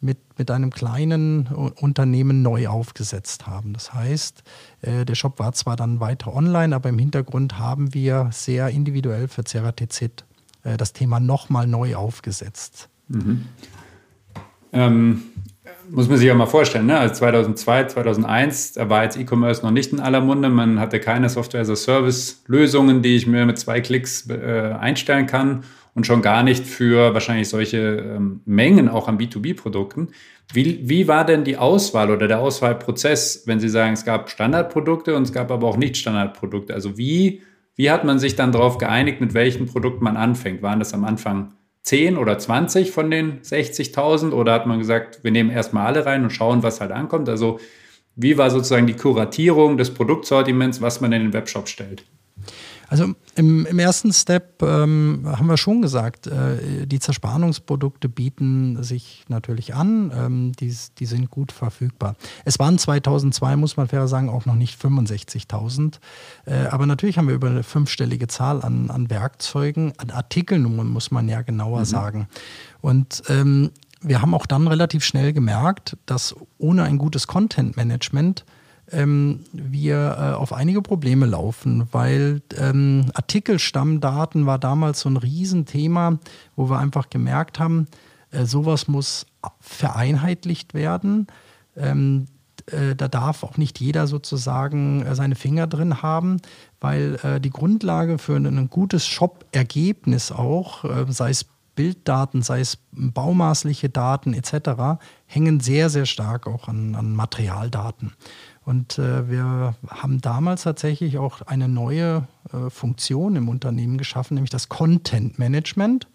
mit, 0.00 0.18
mit 0.38 0.50
einem 0.50 0.70
kleinen 0.70 1.46
Unternehmen 1.48 2.42
neu 2.42 2.68
aufgesetzt 2.68 3.46
haben. 3.46 3.72
Das 3.72 3.92
heißt, 3.92 4.42
äh, 4.82 5.04
der 5.04 5.14
Shop 5.14 5.38
war 5.40 5.52
zwar 5.52 5.74
dann 5.74 5.98
weiter 5.98 6.34
online, 6.34 6.74
aber 6.74 6.88
im 6.88 6.98
Hintergrund 6.98 7.58
haben 7.58 7.92
wir 7.92 8.28
sehr 8.32 8.68
individuell 8.68 9.26
für 9.26 9.44
CeraTZ 9.44 10.02
äh, 10.62 10.76
das 10.76 10.92
Thema 10.92 11.20
nochmal 11.20 11.66
neu 11.66 11.96
aufgesetzt. 11.96 12.88
Mhm. 13.10 13.44
Ähm, 14.72 15.22
muss 15.90 16.08
man 16.08 16.18
sich 16.18 16.28
ja 16.28 16.34
mal 16.34 16.46
vorstellen, 16.46 16.86
ne? 16.86 16.98
also 16.98 17.14
2002, 17.14 17.86
2001, 17.86 18.72
da 18.74 18.88
war 18.88 19.02
jetzt 19.02 19.18
E-Commerce 19.18 19.62
noch 19.62 19.72
nicht 19.72 19.92
in 19.92 19.98
aller 19.98 20.20
Munde. 20.20 20.48
Man 20.48 20.78
hatte 20.78 21.00
keine 21.00 21.28
Software-as-a-Service-Lösungen, 21.28 23.02
die 23.02 23.16
ich 23.16 23.26
mir 23.26 23.44
mit 23.44 23.58
zwei 23.58 23.80
Klicks 23.80 24.28
äh, 24.30 24.74
einstellen 24.78 25.26
kann 25.26 25.64
und 25.94 26.06
schon 26.06 26.22
gar 26.22 26.44
nicht 26.44 26.64
für 26.64 27.12
wahrscheinlich 27.12 27.48
solche 27.48 27.78
ähm, 27.78 28.40
Mengen 28.44 28.88
auch 28.88 29.08
an 29.08 29.18
B2B-Produkten. 29.18 30.08
Wie, 30.52 30.88
wie 30.88 31.08
war 31.08 31.24
denn 31.24 31.42
die 31.42 31.56
Auswahl 31.56 32.10
oder 32.10 32.28
der 32.28 32.38
Auswahlprozess, 32.38 33.44
wenn 33.46 33.58
Sie 33.58 33.68
sagen, 33.68 33.94
es 33.94 34.04
gab 34.04 34.30
Standardprodukte 34.30 35.16
und 35.16 35.24
es 35.24 35.32
gab 35.32 35.50
aber 35.50 35.66
auch 35.66 35.76
Nicht-Standardprodukte? 35.76 36.72
Also 36.72 36.96
wie, 36.96 37.42
wie 37.74 37.90
hat 37.90 38.04
man 38.04 38.20
sich 38.20 38.36
dann 38.36 38.52
darauf 38.52 38.78
geeinigt, 38.78 39.20
mit 39.20 39.34
welchen 39.34 39.66
Produkten 39.66 40.04
man 40.04 40.16
anfängt? 40.16 40.62
Waren 40.62 40.78
das 40.78 40.94
am 40.94 41.04
Anfang 41.04 41.54
10 41.82 42.16
oder 42.18 42.38
20 42.38 42.90
von 42.90 43.10
den 43.10 43.40
60.000 43.40 44.32
oder 44.32 44.52
hat 44.52 44.66
man 44.66 44.78
gesagt, 44.78 45.24
wir 45.24 45.30
nehmen 45.30 45.50
erstmal 45.50 45.86
alle 45.86 46.06
rein 46.06 46.22
und 46.22 46.30
schauen, 46.30 46.62
was 46.62 46.80
halt 46.80 46.92
ankommt? 46.92 47.28
Also 47.28 47.58
wie 48.16 48.36
war 48.36 48.50
sozusagen 48.50 48.86
die 48.86 48.96
Kuratierung 48.96 49.76
des 49.76 49.94
Produktsortiments, 49.94 50.82
was 50.82 51.00
man 51.00 51.12
in 51.12 51.22
den 51.22 51.32
Webshop 51.32 51.68
stellt? 51.68 52.04
Also 52.90 53.14
im, 53.36 53.66
im 53.66 53.78
ersten 53.78 54.12
Step 54.12 54.60
ähm, 54.62 55.22
haben 55.24 55.46
wir 55.46 55.56
schon 55.56 55.80
gesagt, 55.80 56.26
äh, 56.26 56.86
die 56.88 56.98
Zerspannungsprodukte 56.98 58.08
bieten 58.08 58.82
sich 58.82 59.24
natürlich 59.28 59.74
an, 59.74 60.10
ähm, 60.12 60.52
die, 60.58 60.76
die 60.98 61.06
sind 61.06 61.30
gut 61.30 61.52
verfügbar. 61.52 62.16
Es 62.44 62.58
waren 62.58 62.78
2002, 62.78 63.54
muss 63.54 63.76
man 63.76 63.86
fair 63.86 64.08
sagen, 64.08 64.28
auch 64.28 64.44
noch 64.44 64.56
nicht 64.56 64.82
65.000, 64.82 66.00
äh, 66.46 66.66
aber 66.66 66.84
natürlich 66.86 67.16
haben 67.16 67.28
wir 67.28 67.36
über 67.36 67.48
eine 67.48 67.62
fünfstellige 67.62 68.26
Zahl 68.26 68.60
an, 68.62 68.90
an 68.90 69.08
Werkzeugen, 69.08 69.92
an 69.98 70.10
Artikelnummern 70.10 70.88
muss 70.88 71.12
man 71.12 71.28
ja 71.28 71.42
genauer 71.42 71.80
mhm. 71.80 71.84
sagen. 71.84 72.28
Und 72.80 73.22
ähm, 73.28 73.70
wir 74.02 74.20
haben 74.20 74.34
auch 74.34 74.46
dann 74.46 74.66
relativ 74.66 75.04
schnell 75.04 75.32
gemerkt, 75.32 75.96
dass 76.06 76.34
ohne 76.58 76.82
ein 76.82 76.98
gutes 76.98 77.28
Content-Management 77.28 78.44
ähm, 78.92 79.40
wir 79.52 80.16
äh, 80.18 80.34
auf 80.34 80.52
einige 80.52 80.82
Probleme 80.82 81.26
laufen, 81.26 81.88
weil 81.92 82.42
ähm, 82.56 83.06
Artikelstammdaten 83.14 84.46
war 84.46 84.58
damals 84.58 85.00
so 85.00 85.08
ein 85.08 85.16
Riesenthema, 85.16 86.18
wo 86.56 86.70
wir 86.70 86.78
einfach 86.78 87.10
gemerkt 87.10 87.58
haben, 87.58 87.86
äh, 88.30 88.44
sowas 88.44 88.88
muss 88.88 89.26
vereinheitlicht 89.60 90.74
werden. 90.74 91.26
Ähm, 91.76 92.26
äh, 92.66 92.94
da 92.94 93.08
darf 93.08 93.42
auch 93.42 93.56
nicht 93.56 93.80
jeder 93.80 94.06
sozusagen 94.06 95.04
äh, 95.04 95.14
seine 95.14 95.34
Finger 95.34 95.66
drin 95.66 96.02
haben, 96.02 96.38
weil 96.80 97.18
äh, 97.22 97.40
die 97.40 97.50
Grundlage 97.50 98.18
für 98.18 98.36
ein, 98.36 98.70
gutes 98.70 99.06
Shop-Ergebnis 99.06 100.32
auch, 100.32 100.84
sei 101.08 101.30
es 101.30 101.46
Bilddaten, 101.80 102.42
sei 102.42 102.60
es 102.60 102.76
baumaßliche 102.92 103.88
Daten 103.88 104.34
etc., 104.34 105.00
hängen 105.24 105.60
sehr, 105.60 105.88
sehr 105.88 106.04
stark 106.04 106.46
auch 106.46 106.68
an, 106.68 106.94
an 106.94 107.14
Materialdaten. 107.14 108.12
Und 108.66 108.98
äh, 108.98 109.30
wir 109.30 109.74
haben 109.88 110.20
damals 110.20 110.64
tatsächlich 110.64 111.16
auch 111.16 111.40
eine 111.40 111.68
neue 111.68 112.28
äh, 112.52 112.68
Funktion 112.68 113.34
im 113.34 113.48
Unternehmen 113.48 113.96
geschaffen, 113.96 114.34
nämlich 114.34 114.50
das 114.50 114.68
Content 114.68 115.38
Management, 115.38 116.06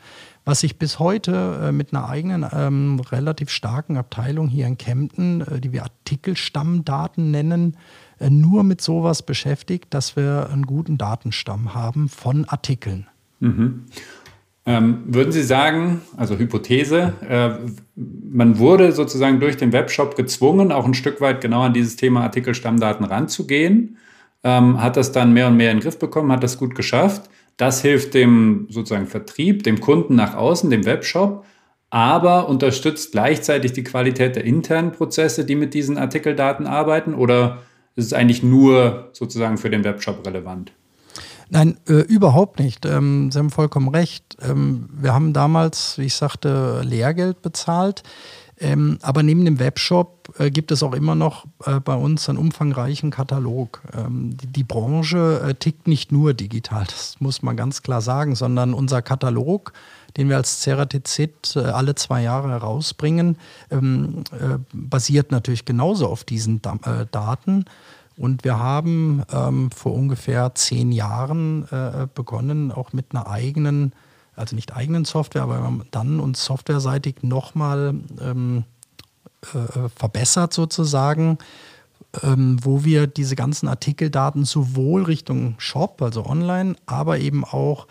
was 0.43 0.59
sich 0.59 0.77
bis 0.77 0.99
heute 0.99 1.59
äh, 1.63 1.71
mit 1.71 1.95
einer 1.95 2.07
eigenen 2.07 2.45
ähm, 2.53 2.99
relativ 2.99 3.49
starken 3.49 3.97
Abteilung 3.97 4.47
hier 4.47 4.67
in 4.67 4.77
Kempten, 4.77 5.41
äh, 5.41 5.59
die 5.59 5.73
wir 5.73 5.81
Artikelstammdaten 5.81 7.31
nennen, 7.31 7.75
äh, 8.19 8.29
nur 8.29 8.63
mit 8.63 8.81
sowas 8.81 9.23
beschäftigt, 9.23 9.95
dass 9.95 10.15
wir 10.15 10.47
einen 10.53 10.67
guten 10.67 10.99
Datenstamm 10.99 11.73
haben 11.73 12.07
von 12.07 12.45
Artikeln. 12.45 13.07
Mhm. 13.39 13.85
Ähm, 14.67 15.03
würden 15.05 15.31
Sie 15.31 15.43
sagen, 15.43 16.01
also 16.17 16.37
Hypothese, 16.37 17.13
äh, 17.29 17.69
man 17.95 18.57
wurde 18.57 18.91
sozusagen 18.93 19.39
durch 19.39 19.57
den 19.57 19.71
Webshop 19.71 20.15
gezwungen, 20.15 20.71
auch 20.71 20.85
ein 20.85 20.95
Stück 20.95 21.21
weit 21.21 21.39
genau 21.41 21.61
an 21.61 21.73
dieses 21.73 21.97
Thema 21.97 22.21
Artikelstammdaten 22.21 23.05
ranzugehen, 23.05 23.97
ähm, 24.43 24.81
hat 24.81 24.97
das 24.97 25.11
dann 25.11 25.33
mehr 25.33 25.47
und 25.47 25.57
mehr 25.57 25.69
in 25.71 25.77
den 25.77 25.83
Griff 25.83 25.99
bekommen, 25.99 26.31
hat 26.31 26.43
das 26.43 26.57
gut 26.57 26.73
geschafft. 26.73 27.29
Das 27.57 27.81
hilft 27.81 28.15
dem 28.15 28.67
sozusagen 28.69 29.07
Vertrieb, 29.07 29.63
dem 29.63 29.79
Kunden 29.79 30.15
nach 30.15 30.35
außen, 30.35 30.69
dem 30.69 30.85
Webshop, 30.85 31.45
aber 31.91 32.49
unterstützt 32.49 33.11
gleichzeitig 33.11 33.71
die 33.73 33.83
Qualität 33.83 34.35
der 34.35 34.45
internen 34.45 34.91
Prozesse, 34.91 35.45
die 35.45 35.55
mit 35.55 35.73
diesen 35.75 35.97
Artikeldaten 35.97 36.65
arbeiten, 36.65 37.13
oder 37.13 37.59
ist 37.95 38.05
es 38.05 38.13
eigentlich 38.13 38.43
nur 38.43 39.09
sozusagen 39.13 39.57
für 39.57 39.69
den 39.69 39.83
Webshop 39.83 40.25
relevant? 40.25 40.73
Nein, 41.49 41.77
äh, 41.87 42.01
überhaupt 42.01 42.59
nicht. 42.59 42.85
Ähm, 42.85 43.31
Sie 43.31 43.39
haben 43.39 43.51
vollkommen 43.51 43.89
recht. 43.89 44.37
Ähm, 44.41 44.89
wir 44.91 45.13
haben 45.13 45.33
damals, 45.33 45.97
wie 45.97 46.05
ich 46.05 46.15
sagte, 46.15 46.81
Lehrgeld 46.83 47.41
bezahlt. 47.41 48.03
Ähm, 48.57 48.99
aber 49.01 49.21
neben 49.21 49.43
dem 49.43 49.59
Webshop 49.59 50.33
äh, 50.39 50.49
gibt 50.49 50.71
es 50.71 50.81
auch 50.81 50.93
immer 50.93 51.13
noch 51.13 51.45
äh, 51.65 51.81
bei 51.81 51.93
uns 51.93 52.29
einen 52.29 52.37
umfangreichen 52.37 53.11
Katalog. 53.11 53.81
Ähm, 53.93 54.37
die, 54.37 54.47
die, 54.47 54.63
Branche 54.63 55.41
äh, 55.45 55.53
tickt 55.55 55.87
nicht 55.87 56.13
nur 56.13 56.33
digital, 56.33 56.85
das 56.85 57.17
muss 57.19 57.41
man 57.41 57.57
ganz 57.57 57.81
klar 57.81 57.99
sagen, 57.99 58.33
sondern 58.33 58.73
unser 58.73 59.01
Katalog, 59.01 59.73
den 60.15 60.29
wir 60.29 60.37
als 60.37 60.61
Ceratizid 60.61 61.57
äh, 61.57 61.59
alle 61.59 61.95
zwei 61.95 62.21
Jahre 62.21 62.49
herausbringen, 62.49 63.37
ähm, 63.71 64.23
äh, 64.31 64.57
basiert 64.71 65.31
natürlich 65.31 65.65
genauso 65.65 66.07
auf 66.07 66.23
diesen 66.23 66.61
da 66.61 66.77
Daten. 67.11 67.65
Und 68.17 68.43
wir 68.43 68.59
haben 68.59 69.23
ähm, 69.31 69.71
vor 69.71 69.93
ungefähr 69.93 70.55
zehn 70.55 70.91
Jahren 70.91 71.67
äh, 71.69 72.07
begonnen, 72.13 72.71
auch 72.71 72.93
mit 72.93 73.07
einer 73.11 73.27
eigenen, 73.27 73.93
also 74.35 74.55
nicht 74.55 74.75
eigenen 74.75 75.05
Software, 75.05 75.43
aber 75.43 75.59
wir 75.59 75.63
haben 75.63 75.83
dann 75.91 76.19
uns 76.19 76.45
softwareseitig 76.45 77.23
nochmal 77.23 77.93
ähm, 78.21 78.63
äh, 79.53 79.89
verbessert 79.95 80.53
sozusagen, 80.53 81.37
ähm, 82.23 82.57
wo 82.61 82.85
wir 82.85 83.07
diese 83.07 83.35
ganzen 83.35 83.67
Artikeldaten 83.67 84.45
sowohl 84.45 85.03
Richtung 85.03 85.55
Shop, 85.57 86.01
also 86.01 86.25
online, 86.25 86.75
aber 86.85 87.19
eben 87.19 87.43
auch 87.43 87.85
äh, 87.85 87.89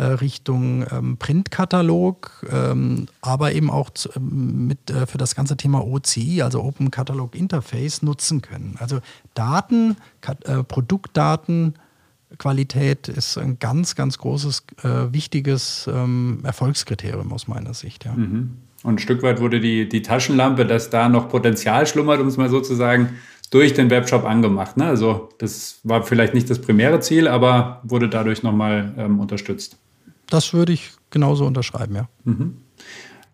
Richtung 0.00 0.86
ähm, 0.90 1.16
Printkatalog, 1.18 2.46
ähm, 2.50 3.06
aber 3.20 3.52
eben 3.52 3.70
auch 3.70 3.90
zu, 3.90 4.08
ähm, 4.16 4.66
mit, 4.68 4.90
äh, 4.90 5.06
für 5.06 5.18
das 5.18 5.34
ganze 5.34 5.56
Thema 5.56 5.86
OCI, 5.86 6.42
also 6.42 6.62
Open 6.62 6.90
Catalog 6.90 7.34
Interface, 7.34 8.02
nutzen 8.02 8.40
können. 8.40 8.76
Also 8.78 9.00
Daten, 9.34 9.96
äh, 10.44 10.62
Produktdaten, 10.62 11.74
ist 13.08 13.38
ein 13.38 13.58
ganz, 13.58 13.94
ganz 13.94 14.18
großes, 14.18 14.64
äh, 14.82 15.12
wichtiges 15.12 15.88
ähm, 15.92 16.40
Erfolgskriterium 16.42 17.32
aus 17.32 17.46
meiner 17.46 17.74
Sicht. 17.74 18.04
Ja. 18.06 18.14
Mhm. 18.14 18.56
Und 18.82 18.94
ein 18.94 18.98
Stück 18.98 19.22
weit 19.22 19.40
wurde 19.40 19.60
die, 19.60 19.88
die 19.88 20.02
Taschenlampe, 20.02 20.66
dass 20.66 20.90
da 20.90 21.08
noch 21.08 21.28
Potenzial 21.28 21.86
schlummert, 21.86 22.20
um 22.20 22.26
es 22.26 22.36
mal 22.36 22.48
so 22.48 22.60
zu 22.60 22.74
sagen, 22.74 23.10
durch 23.50 23.74
den 23.74 23.90
Webshop 23.90 24.24
angemacht. 24.24 24.76
Ne? 24.76 24.86
Also 24.86 25.28
das 25.38 25.78
war 25.84 26.02
vielleicht 26.02 26.34
nicht 26.34 26.48
das 26.50 26.58
primäre 26.58 27.00
Ziel, 27.00 27.28
aber 27.28 27.80
wurde 27.84 28.08
dadurch 28.08 28.42
nochmal 28.42 28.94
ähm, 28.96 29.20
unterstützt. 29.20 29.76
Das 30.30 30.52
würde 30.52 30.72
ich 30.72 30.92
genauso 31.10 31.46
unterschreiben, 31.46 31.94
ja. 31.94 32.08
Mhm. 32.24 32.56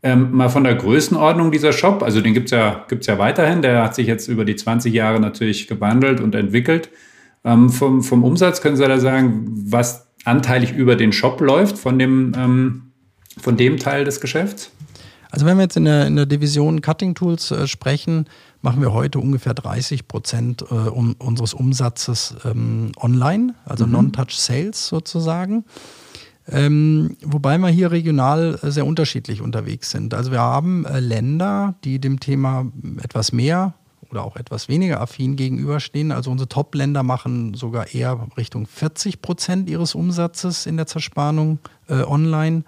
Ähm, 0.01 0.31
mal 0.33 0.49
von 0.49 0.63
der 0.63 0.77
Größenordnung 0.77 1.51
dieser 1.51 1.73
Shop, 1.73 2.05
also 2.05 2.21
den 2.21 2.33
gibt 2.33 2.47
es 2.47 2.51
ja, 2.53 2.85
gibt's 2.89 3.09
ja 3.09 3.19
weiterhin, 3.19 3.63
der 3.63 3.83
hat 3.83 3.97
sich 3.97 4.07
jetzt 4.07 4.29
über 4.29 4.45
die 4.45 4.55
20 4.55 4.95
Jahre 4.95 5.19
natürlich 5.19 5.67
gewandelt 5.67 6.21
und 6.21 6.37
entwickelt. 6.37 6.89
Ähm, 7.45 7.69
vom, 7.71 8.03
vom 8.03 8.23
Umsatz 8.23 8.61
können 8.61 8.77
Sie 8.77 8.87
da 8.87 9.01
sagen, 9.01 9.47
was 9.71 10.07
anteilig 10.25 10.73
über 10.73 10.95
den 10.95 11.13
Shop 11.13 11.41
läuft 11.41 11.79
von 11.79 11.99
dem, 11.99 12.33
ähm, 12.37 12.83
von 13.41 13.57
dem 13.57 13.79
Teil 13.79 14.05
des 14.05 14.21
Geschäfts? 14.21 14.71
Also 15.31 15.47
wenn 15.47 15.57
wir 15.57 15.65
jetzt 15.65 15.77
in 15.77 15.85
der, 15.85 16.07
in 16.07 16.17
der 16.17 16.27
Division 16.27 16.81
Cutting 16.81 17.15
Tools 17.15 17.51
äh, 17.51 17.67
sprechen, 17.67 18.27
machen 18.63 18.81
wir 18.81 18.93
heute 18.93 19.19
ungefähr 19.19 19.55
30 19.55 20.09
Prozent 20.09 20.63
äh, 20.63 20.75
um, 20.75 21.17
unseres 21.19 21.55
Umsatzes 21.55 22.35
ähm, 22.45 22.93
online, 23.01 23.55
also 23.65 23.87
mhm. 23.87 23.93
Non-Touch 23.93 24.37
Sales 24.37 24.87
sozusagen. 24.89 25.65
Ähm, 26.51 27.17
wobei 27.23 27.59
wir 27.59 27.69
hier 27.69 27.91
regional 27.91 28.59
äh, 28.63 28.71
sehr 28.71 28.87
unterschiedlich 28.87 29.43
unterwegs 29.43 29.91
sind. 29.91 30.15
Also 30.15 30.31
wir 30.31 30.41
haben 30.41 30.87
äh, 30.87 31.01
Länder, 31.01 31.75
die 31.85 31.99
dem 31.99 32.21
Thema 32.21 32.67
etwas 33.03 33.33
mehr 33.33 33.75
oder 34.11 34.25
auch 34.25 34.37
etwas 34.37 34.69
weniger 34.69 35.01
affin 35.01 35.37
gegenüberstehen. 35.37 36.11
Also 36.11 36.31
unsere 36.31 36.49
Top-Länder 36.49 37.03
machen 37.03 37.53
sogar 37.53 37.95
eher 37.95 38.27
Richtung 38.37 38.67
40 38.67 39.21
Prozent 39.21 39.69
ihres 39.69 39.95
Umsatzes 39.95 40.65
in 40.65 40.79
der 40.79 40.87
Zerspannung 40.87 41.59
äh, 41.89 42.03
online. 42.03 42.65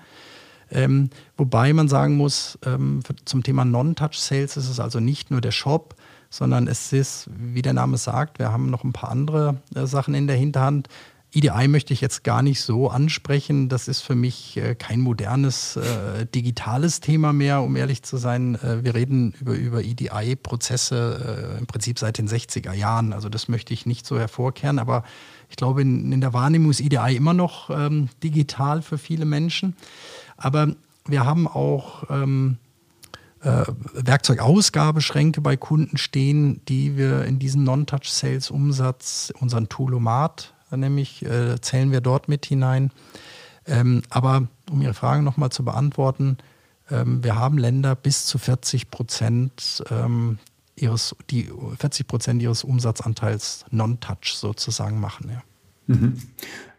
Ähm, 0.70 1.10
wobei 1.36 1.72
man 1.72 1.88
sagen 1.88 2.16
muss, 2.16 2.58
ähm, 2.64 3.02
für, 3.02 3.16
zum 3.24 3.42
Thema 3.42 3.64
Non-Touch-Sales 3.64 4.56
ist 4.56 4.68
es 4.68 4.78
also 4.78 5.00
nicht 5.00 5.30
nur 5.30 5.40
der 5.40 5.50
Shop, 5.50 5.96
sondern 6.28 6.68
es 6.68 6.92
ist, 6.92 7.28
wie 7.36 7.62
der 7.62 7.72
Name 7.72 7.96
sagt, 7.96 8.38
wir 8.38 8.52
haben 8.52 8.70
noch 8.70 8.84
ein 8.84 8.92
paar 8.92 9.10
andere 9.10 9.56
äh, 9.74 9.86
Sachen 9.86 10.14
in 10.14 10.28
der 10.28 10.36
Hinterhand. 10.36 10.88
EDI 11.32 11.68
möchte 11.68 11.92
ich 11.92 12.00
jetzt 12.00 12.24
gar 12.24 12.42
nicht 12.42 12.60
so 12.60 12.88
ansprechen. 12.88 13.68
Das 13.68 13.86
ist 13.86 14.00
für 14.00 14.16
mich 14.16 14.56
äh, 14.56 14.74
kein 14.74 15.00
modernes 15.00 15.76
äh, 15.76 16.26
digitales 16.26 17.00
Thema 17.00 17.32
mehr, 17.32 17.62
um 17.62 17.76
ehrlich 17.76 18.02
zu 18.02 18.16
sein. 18.16 18.56
Äh, 18.56 18.82
wir 18.82 18.94
reden 18.94 19.34
über, 19.40 19.54
über 19.54 19.82
EDI-Prozesse 19.82 21.54
äh, 21.54 21.58
im 21.58 21.66
Prinzip 21.66 22.00
seit 22.00 22.18
den 22.18 22.28
60er 22.28 22.72
Jahren. 22.72 23.12
Also 23.12 23.28
das 23.28 23.48
möchte 23.48 23.72
ich 23.72 23.86
nicht 23.86 24.06
so 24.06 24.18
hervorkehren, 24.18 24.80
aber 24.80 25.04
ich 25.48 25.56
glaube, 25.56 25.82
in, 25.82 26.10
in 26.10 26.20
der 26.20 26.32
Wahrnehmung 26.32 26.70
ist 26.70 26.80
EDI 26.80 27.14
immer 27.14 27.34
noch 27.34 27.70
ähm, 27.70 28.08
digital 28.24 28.82
für 28.82 28.98
viele 28.98 29.24
Menschen. 29.24 29.76
Aber 30.36 30.74
wir 31.06 31.24
haben 31.24 31.46
auch 31.46 32.10
ähm, 32.10 32.58
äh, 33.42 33.64
Werkzeugausgabeschränke 33.94 35.40
bei 35.40 35.56
Kunden 35.56 35.96
stehen, 35.96 36.60
die 36.66 36.96
wir 36.96 37.24
in 37.24 37.38
diesen 37.38 37.62
Non-Touch-Sales-Umsatz, 37.62 39.32
unseren 39.38 39.68
Toolomat, 39.68 40.54
nämlich 40.76 41.24
äh, 41.24 41.60
zählen 41.60 41.92
wir 41.92 42.00
dort 42.00 42.28
mit 42.28 42.46
hinein. 42.46 42.90
Ähm, 43.66 44.02
aber 44.10 44.48
um 44.70 44.82
Ihre 44.82 44.94
Frage 44.94 45.22
nochmal 45.22 45.50
zu 45.50 45.64
beantworten, 45.64 46.38
ähm, 46.90 47.22
wir 47.22 47.36
haben 47.36 47.58
Länder 47.58 47.94
bis 47.94 48.26
zu 48.26 48.38
40 48.38 48.90
Prozent 48.90 49.84
ähm, 49.90 50.38
ihres, 50.76 51.14
die 51.30 51.48
40 51.78 52.06
Prozent 52.06 52.42
ihres 52.42 52.64
Umsatzanteils 52.64 53.64
Non-Touch 53.70 54.34
sozusagen 54.34 55.00
machen. 55.00 55.30
Ja. 55.30 55.42
Mhm. 55.94 56.16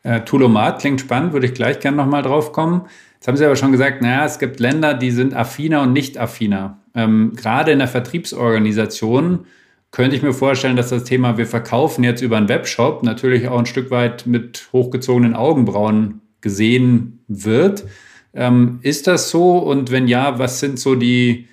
Äh, 0.04 0.22
Toolomat 0.22 0.80
klingt 0.80 1.02
spannend, 1.02 1.34
würde 1.34 1.46
ich 1.46 1.54
gleich 1.54 1.80
gerne 1.80 1.98
nochmal 1.98 2.24
drauf 2.24 2.52
kommen. 2.52 2.88
Jetzt 3.16 3.28
haben 3.28 3.38
Sie 3.38 3.46
aber 3.46 3.56
schon 3.56 3.72
gesagt, 3.72 4.02
naja, 4.02 4.26
es 4.26 4.40
gibt 4.40 4.60
Länder, 4.60 4.96
die 4.96 5.12
sind 5.12 5.36
affiner 5.36 5.82
und 5.84 5.94
nicht 5.94 6.18
affiner. 6.18 6.80
Ähm, 6.96 7.34
gerade 7.36 7.72
in 7.72 7.80
der 7.80 7.88
Vertriebsorganisation 7.88 9.46
könnte 9.92 10.16
ich 10.16 10.24
mir 10.24 10.34
vorstellen, 10.34 10.78
dass 10.78 10.90
das 10.90 11.04
Thema, 11.04 11.38
wir 11.38 11.46
verkaufen 11.46 12.04
jetzt 12.04 12.22
über 12.22 12.38
einen 12.38 12.50
Webshop, 12.50 13.04
natürlich 13.04 13.48
auch 13.48 13.60
ein 13.60 13.66
Stück 13.66 13.92
weit 13.92 14.26
mit 14.26 14.70
hochgezogenen 14.72 15.36
Augenbrauen 15.36 16.22
gesehen 16.40 17.24
wird. 17.28 17.86
Ähm, 18.34 18.80
ist 18.82 19.08
das 19.08 19.30
so? 19.30 19.58
Und 19.58 19.92
wenn 19.92 20.08
ja, 20.08 20.40
was 20.40 20.62
sind 20.62 20.80
so 20.80 20.96
die, 20.96 21.48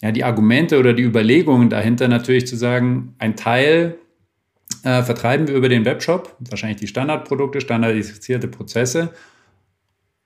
ja, 0.00 0.12
die 0.12 0.24
Argumente 0.24 0.78
oder 0.78 0.94
die 0.94 1.02
Überlegungen 1.02 1.68
dahinter, 1.68 2.08
natürlich 2.08 2.46
zu 2.46 2.56
sagen, 2.56 3.14
ein 3.18 3.36
Teil 3.36 3.98
äh, 4.82 5.02
vertreiben 5.02 5.46
wir 5.46 5.54
über 5.54 5.68
den 5.68 5.84
Webshop, 5.84 6.36
wahrscheinlich 6.40 6.80
die 6.80 6.86
Standardprodukte, 6.86 7.60
standardisierte 7.60 8.48
Prozesse 8.48 9.12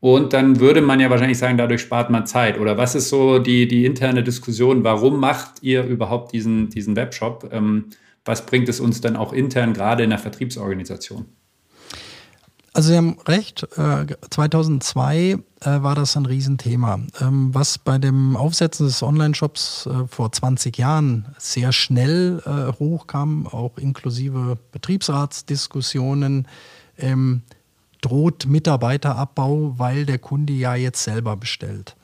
und 0.01 0.33
dann 0.33 0.61
würde 0.61 0.81
man 0.81 1.01
ja 1.01 1.11
wahrscheinlich 1.11 1.39
sagen, 1.39 1.59
dadurch 1.59 1.81
spart 1.81 2.11
man 2.11 2.27
Zeit. 2.27 2.59
Oder 2.59 2.79
was 2.79 2.95
ist 2.95 3.09
so 3.09 3.39
die, 3.39 3.67
die 3.67 3.85
interne 3.85 4.23
Diskussion? 4.23 4.85
Warum 4.85 5.19
macht 5.19 5.63
ihr 5.63 5.85
überhaupt 5.85 6.33
diesen, 6.33 6.69
diesen 6.71 6.95
Webshop? 6.95 7.51
Ähm, 7.53 7.87
was 8.25 8.47
bringt 8.47 8.69
es 8.69 8.79
uns 8.79 9.01
dann 9.01 9.17
auch 9.17 9.33
intern, 9.33 9.73
gerade 9.73 10.05
in 10.05 10.11
der 10.11 10.19
Vertriebsorganisation? 10.19 11.27
Also 12.75 12.91
Sie 12.91 12.97
haben 12.97 13.17
recht, 13.27 13.67
2002 14.31 15.17
äh, 15.17 15.33
äh, 15.33 15.83
war 15.83 15.97
das 15.97 16.17
ein 16.17 16.27
Riesenthema. 16.27 17.01
Ähm, 17.21 17.53
was 17.53 17.79
bei 17.79 17.99
dem 17.99 18.37
Aufsetzen 18.37 18.87
des 18.87 19.03
Online-Shops 19.03 19.87
äh, 19.87 20.07
vor 20.07 20.31
20 20.31 20.79
Jahren 20.79 21.35
sehr 21.39 21.73
schnell 21.73 22.41
hochkam, 22.79 23.49
auch 23.49 23.79
inklusive 23.79 24.59
Betriebsratsdiskussionen, 24.71 26.47
ähm, 26.99 27.43
droht 28.01 28.47
Mitarbeiterabbau, 28.47 29.75
weil 29.79 30.07
der 30.07 30.19
Kunde 30.19 30.53
ja 30.53 30.75
jetzt 30.75 31.03
selber 31.03 31.37
bestellt. 31.37 31.97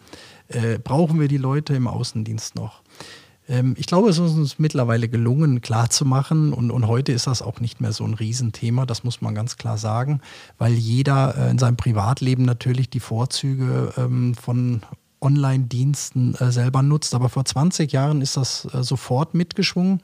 Äh, 0.48 0.78
brauchen 0.78 1.20
wir 1.20 1.28
die 1.28 1.38
Leute 1.38 1.74
im 1.74 1.86
Außendienst 1.86 2.54
noch? 2.54 2.82
Ähm, 3.48 3.74
ich 3.78 3.86
glaube, 3.86 4.10
es 4.10 4.18
ist 4.18 4.32
uns 4.32 4.58
mittlerweile 4.58 5.08
gelungen, 5.08 5.60
klarzumachen 5.60 6.52
und, 6.52 6.70
und 6.70 6.86
heute 6.86 7.12
ist 7.12 7.26
das 7.26 7.42
auch 7.42 7.60
nicht 7.60 7.80
mehr 7.80 7.92
so 7.92 8.04
ein 8.04 8.14
Riesenthema, 8.14 8.86
das 8.86 9.04
muss 9.04 9.20
man 9.20 9.34
ganz 9.34 9.56
klar 9.56 9.78
sagen, 9.78 10.20
weil 10.58 10.72
jeder 10.72 11.36
äh, 11.36 11.50
in 11.50 11.58
seinem 11.58 11.76
Privatleben 11.76 12.44
natürlich 12.44 12.90
die 12.90 13.00
Vorzüge 13.00 13.92
ähm, 13.96 14.34
von 14.34 14.82
Online-Diensten 15.24 16.34
äh, 16.34 16.52
selber 16.52 16.82
nutzt. 16.82 17.14
Aber 17.14 17.28
vor 17.28 17.44
20 17.44 17.90
Jahren 17.90 18.20
ist 18.20 18.36
das 18.36 18.66
äh, 18.72 18.82
sofort 18.82 19.34
mitgeschwungen. 19.34 20.00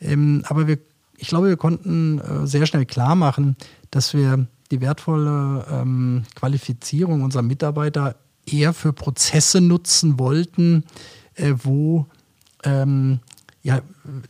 Ähm, 0.00 0.44
aber 0.46 0.66
wir, 0.66 0.78
ich 1.18 1.28
glaube, 1.28 1.48
wir 1.48 1.56
konnten 1.56 2.20
äh, 2.20 2.46
sehr 2.46 2.66
schnell 2.66 2.86
klar 2.86 3.16
machen, 3.16 3.56
dass 3.90 4.14
wir 4.14 4.46
die 4.70 4.80
wertvolle 4.80 5.66
ähm, 5.70 6.24
Qualifizierung 6.34 7.22
unserer 7.22 7.42
Mitarbeiter 7.42 8.16
eher 8.46 8.72
für 8.72 8.92
Prozesse 8.92 9.60
nutzen 9.60 10.18
wollten, 10.18 10.84
äh, 11.34 11.54
wo 11.62 12.06
ähm, 12.64 13.20
ja, 13.62 13.80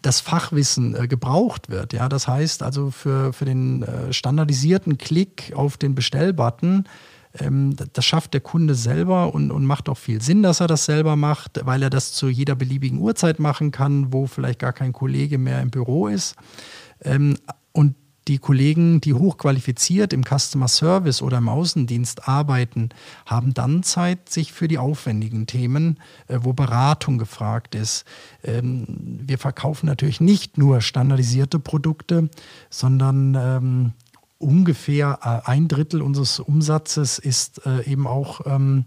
das 0.03 0.20
Fachwissen 0.20 0.94
äh, 0.94 1.09
gebraucht 1.09 1.68
wird. 1.68 1.92
Ja, 1.92 2.09
das 2.09 2.29
heißt 2.29 2.62
also 2.62 2.90
für, 2.90 3.33
für 3.33 3.44
den 3.44 3.83
äh, 3.83 4.12
standardisierten 4.12 4.97
Klick 4.99 5.53
auf 5.57 5.77
den 5.77 5.94
Bestellbutton, 5.94 6.85
ähm, 7.38 7.75
das 7.92 8.05
schafft 8.05 8.33
der 8.35 8.40
Kunde 8.40 8.75
selber 8.75 9.35
und, 9.35 9.51
und 9.51 9.64
macht 9.64 9.88
auch 9.88 9.99
viel 9.99 10.23
Sinn, 10.23 10.42
dass 10.42 10.61
er 10.61 10.68
das 10.68 10.85
selber 10.85 11.16
macht, 11.16 11.61
weil 11.64 11.83
er 11.83 11.90
das 11.90 12.12
zu 12.12 12.29
jeder 12.29 12.55
beliebigen 12.55 12.99
Uhrzeit 12.99 13.40
machen 13.40 13.73
kann, 13.73 14.12
wo 14.12 14.27
vielleicht 14.27 14.61
gar 14.61 14.73
kein 14.73 14.92
Kollege 14.92 15.38
mehr 15.38 15.61
im 15.61 15.70
Büro 15.70 16.07
ist. 16.07 16.37
Ähm, 17.03 17.37
und 17.73 17.97
die 18.28 18.38
Kollegen, 18.38 19.00
die 19.00 19.14
hochqualifiziert 19.14 20.12
im 20.12 20.24
Customer 20.24 20.68
Service 20.68 21.20
oder 21.20 21.38
im 21.38 21.48
Außendienst 21.48 22.26
arbeiten, 22.26 22.88
haben 23.26 23.52
dann 23.54 23.82
Zeit, 23.82 24.28
sich 24.28 24.52
für 24.52 24.68
die 24.68 24.78
aufwendigen 24.78 25.46
Themen, 25.46 25.98
äh, 26.28 26.38
wo 26.42 26.52
Beratung 26.52 27.18
gefragt 27.18 27.74
ist. 27.74 28.04
Ähm, 28.42 28.87
wir 29.26 29.38
verkaufen 29.38 29.87
natürlich 29.87 30.20
nicht 30.20 30.58
nur 30.58 30.80
standardisierte 30.80 31.58
Produkte, 31.58 32.30
sondern 32.70 33.34
ähm, 33.34 33.92
ungefähr 34.38 35.18
äh, 35.22 35.50
ein 35.50 35.68
Drittel 35.68 36.02
unseres 36.02 36.40
Umsatzes 36.40 37.18
ist 37.18 37.66
äh, 37.66 37.84
eben 37.84 38.06
auch 38.06 38.40
ähm, 38.46 38.87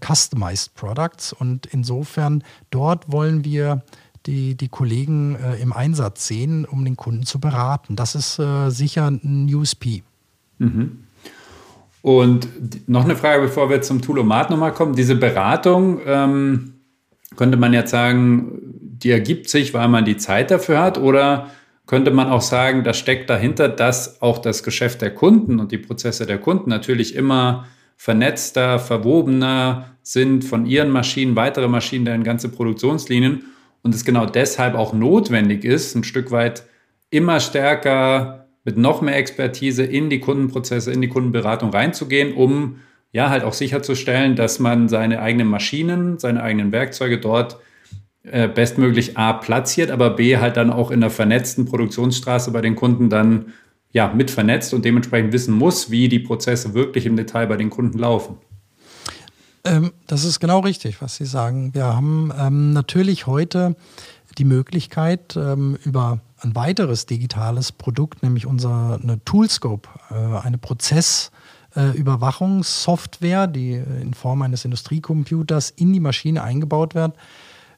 Customized 0.00 0.74
Products. 0.74 1.34
Und 1.34 1.66
insofern 1.66 2.42
dort 2.70 3.12
wollen 3.12 3.44
wir 3.44 3.82
die, 4.26 4.54
die 4.56 4.68
Kollegen 4.68 5.36
äh, 5.36 5.60
im 5.60 5.72
Einsatz 5.72 6.26
sehen, 6.26 6.64
um 6.64 6.84
den 6.84 6.96
Kunden 6.96 7.24
zu 7.24 7.38
beraten. 7.38 7.96
Das 7.96 8.14
ist 8.14 8.38
äh, 8.38 8.70
sicher 8.70 9.08
ein 9.08 9.52
USP. 9.52 10.02
Mhm. 10.58 11.04
Und 12.02 12.48
noch 12.88 13.04
eine 13.04 13.16
Frage, 13.16 13.42
bevor 13.42 13.68
wir 13.68 13.82
zum 13.82 14.00
Toolomat 14.00 14.50
nochmal 14.50 14.72
kommen. 14.72 14.94
Diese 14.94 15.16
Beratung, 15.16 16.00
ähm, 16.06 16.74
könnte 17.34 17.56
man 17.56 17.72
jetzt 17.72 17.90
sagen, 17.90 18.60
die 18.62 19.10
ergibt 19.10 19.48
sich, 19.48 19.74
weil 19.74 19.88
man 19.88 20.04
die 20.04 20.16
Zeit 20.16 20.50
dafür 20.50 20.80
hat? 20.80 20.98
Oder 20.98 21.50
könnte 21.86 22.10
man 22.10 22.28
auch 22.28 22.42
sagen, 22.42 22.84
das 22.84 22.98
steckt 22.98 23.30
dahinter, 23.30 23.68
dass 23.68 24.22
auch 24.22 24.38
das 24.38 24.62
Geschäft 24.62 25.02
der 25.02 25.14
Kunden 25.14 25.58
und 25.60 25.72
die 25.72 25.78
Prozesse 25.78 26.26
der 26.26 26.38
Kunden 26.38 26.70
natürlich 26.70 27.14
immer 27.14 27.66
vernetzter, 27.96 28.78
verwobener 28.78 29.96
sind 30.02 30.44
von 30.44 30.66
ihren 30.66 30.90
Maschinen, 30.90 31.34
weitere 31.34 31.68
Maschinen, 31.68 32.04
deren 32.04 32.24
ganze 32.24 32.48
Produktionslinien 32.48 33.42
und 33.82 33.94
es 33.94 34.04
genau 34.04 34.26
deshalb 34.26 34.74
auch 34.74 34.92
notwendig 34.92 35.64
ist, 35.64 35.94
ein 35.94 36.04
Stück 36.04 36.30
weit 36.30 36.64
immer 37.10 37.40
stärker 37.40 38.46
mit 38.64 38.76
noch 38.76 39.00
mehr 39.00 39.16
Expertise 39.16 39.84
in 39.84 40.10
die 40.10 40.18
Kundenprozesse, 40.18 40.92
in 40.92 41.00
die 41.00 41.08
Kundenberatung 41.08 41.70
reinzugehen, 41.70 42.34
um 42.34 42.80
ja 43.12 43.30
halt 43.30 43.44
auch 43.44 43.52
sicherzustellen, 43.52 44.34
dass 44.34 44.58
man 44.58 44.88
seine 44.88 45.22
eigenen 45.22 45.48
Maschinen, 45.48 46.18
seine 46.18 46.42
eigenen 46.42 46.72
Werkzeuge 46.72 47.18
dort 47.18 47.58
äh, 48.24 48.48
bestmöglich 48.48 49.16
A 49.16 49.34
platziert, 49.34 49.92
aber 49.92 50.10
B 50.10 50.36
halt 50.38 50.56
dann 50.56 50.70
auch 50.70 50.90
in 50.90 51.00
der 51.00 51.10
vernetzten 51.10 51.64
Produktionsstraße 51.64 52.50
bei 52.50 52.60
den 52.60 52.74
Kunden 52.74 53.08
dann 53.08 53.52
ja 53.92 54.12
mit 54.12 54.32
vernetzt 54.32 54.74
und 54.74 54.84
dementsprechend 54.84 55.32
wissen 55.32 55.54
muss, 55.54 55.90
wie 55.92 56.08
die 56.08 56.18
Prozesse 56.18 56.74
wirklich 56.74 57.06
im 57.06 57.16
Detail 57.16 57.46
bei 57.46 57.56
den 57.56 57.70
Kunden 57.70 57.98
laufen. 57.98 58.38
Ähm, 59.66 59.92
das 60.06 60.24
ist 60.24 60.40
genau 60.40 60.60
richtig, 60.60 61.02
was 61.02 61.16
Sie 61.16 61.26
sagen. 61.26 61.74
Wir 61.74 61.84
haben 61.86 62.32
ähm, 62.38 62.72
natürlich 62.72 63.26
heute 63.26 63.74
die 64.38 64.44
Möglichkeit, 64.44 65.36
ähm, 65.36 65.76
über 65.84 66.20
ein 66.40 66.54
weiteres 66.54 67.06
digitales 67.06 67.72
Produkt, 67.72 68.22
nämlich 68.22 68.46
unser 68.46 69.00
eine 69.02 69.24
Toolscope, 69.24 69.88
äh, 70.10 70.14
eine 70.14 70.58
Prozessüberwachungssoftware, 70.58 73.48
die 73.48 73.72
in 73.72 74.14
Form 74.14 74.42
eines 74.42 74.64
Industriecomputers 74.64 75.70
in 75.70 75.92
die 75.92 75.98
Maschine 76.00 76.44
eingebaut 76.44 76.94
wird, 76.94 77.16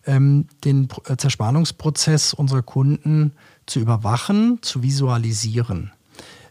ähm, 0.05 0.49
den 0.65 0.89
äh, 1.07 1.17
Zerspannungsprozess 1.17 2.35
unserer 2.35 2.61
Kunden 2.63 3.33
zu 3.67 3.81
überwachen, 3.81 4.59
zu 4.61 4.83
visualisieren. 4.83 5.93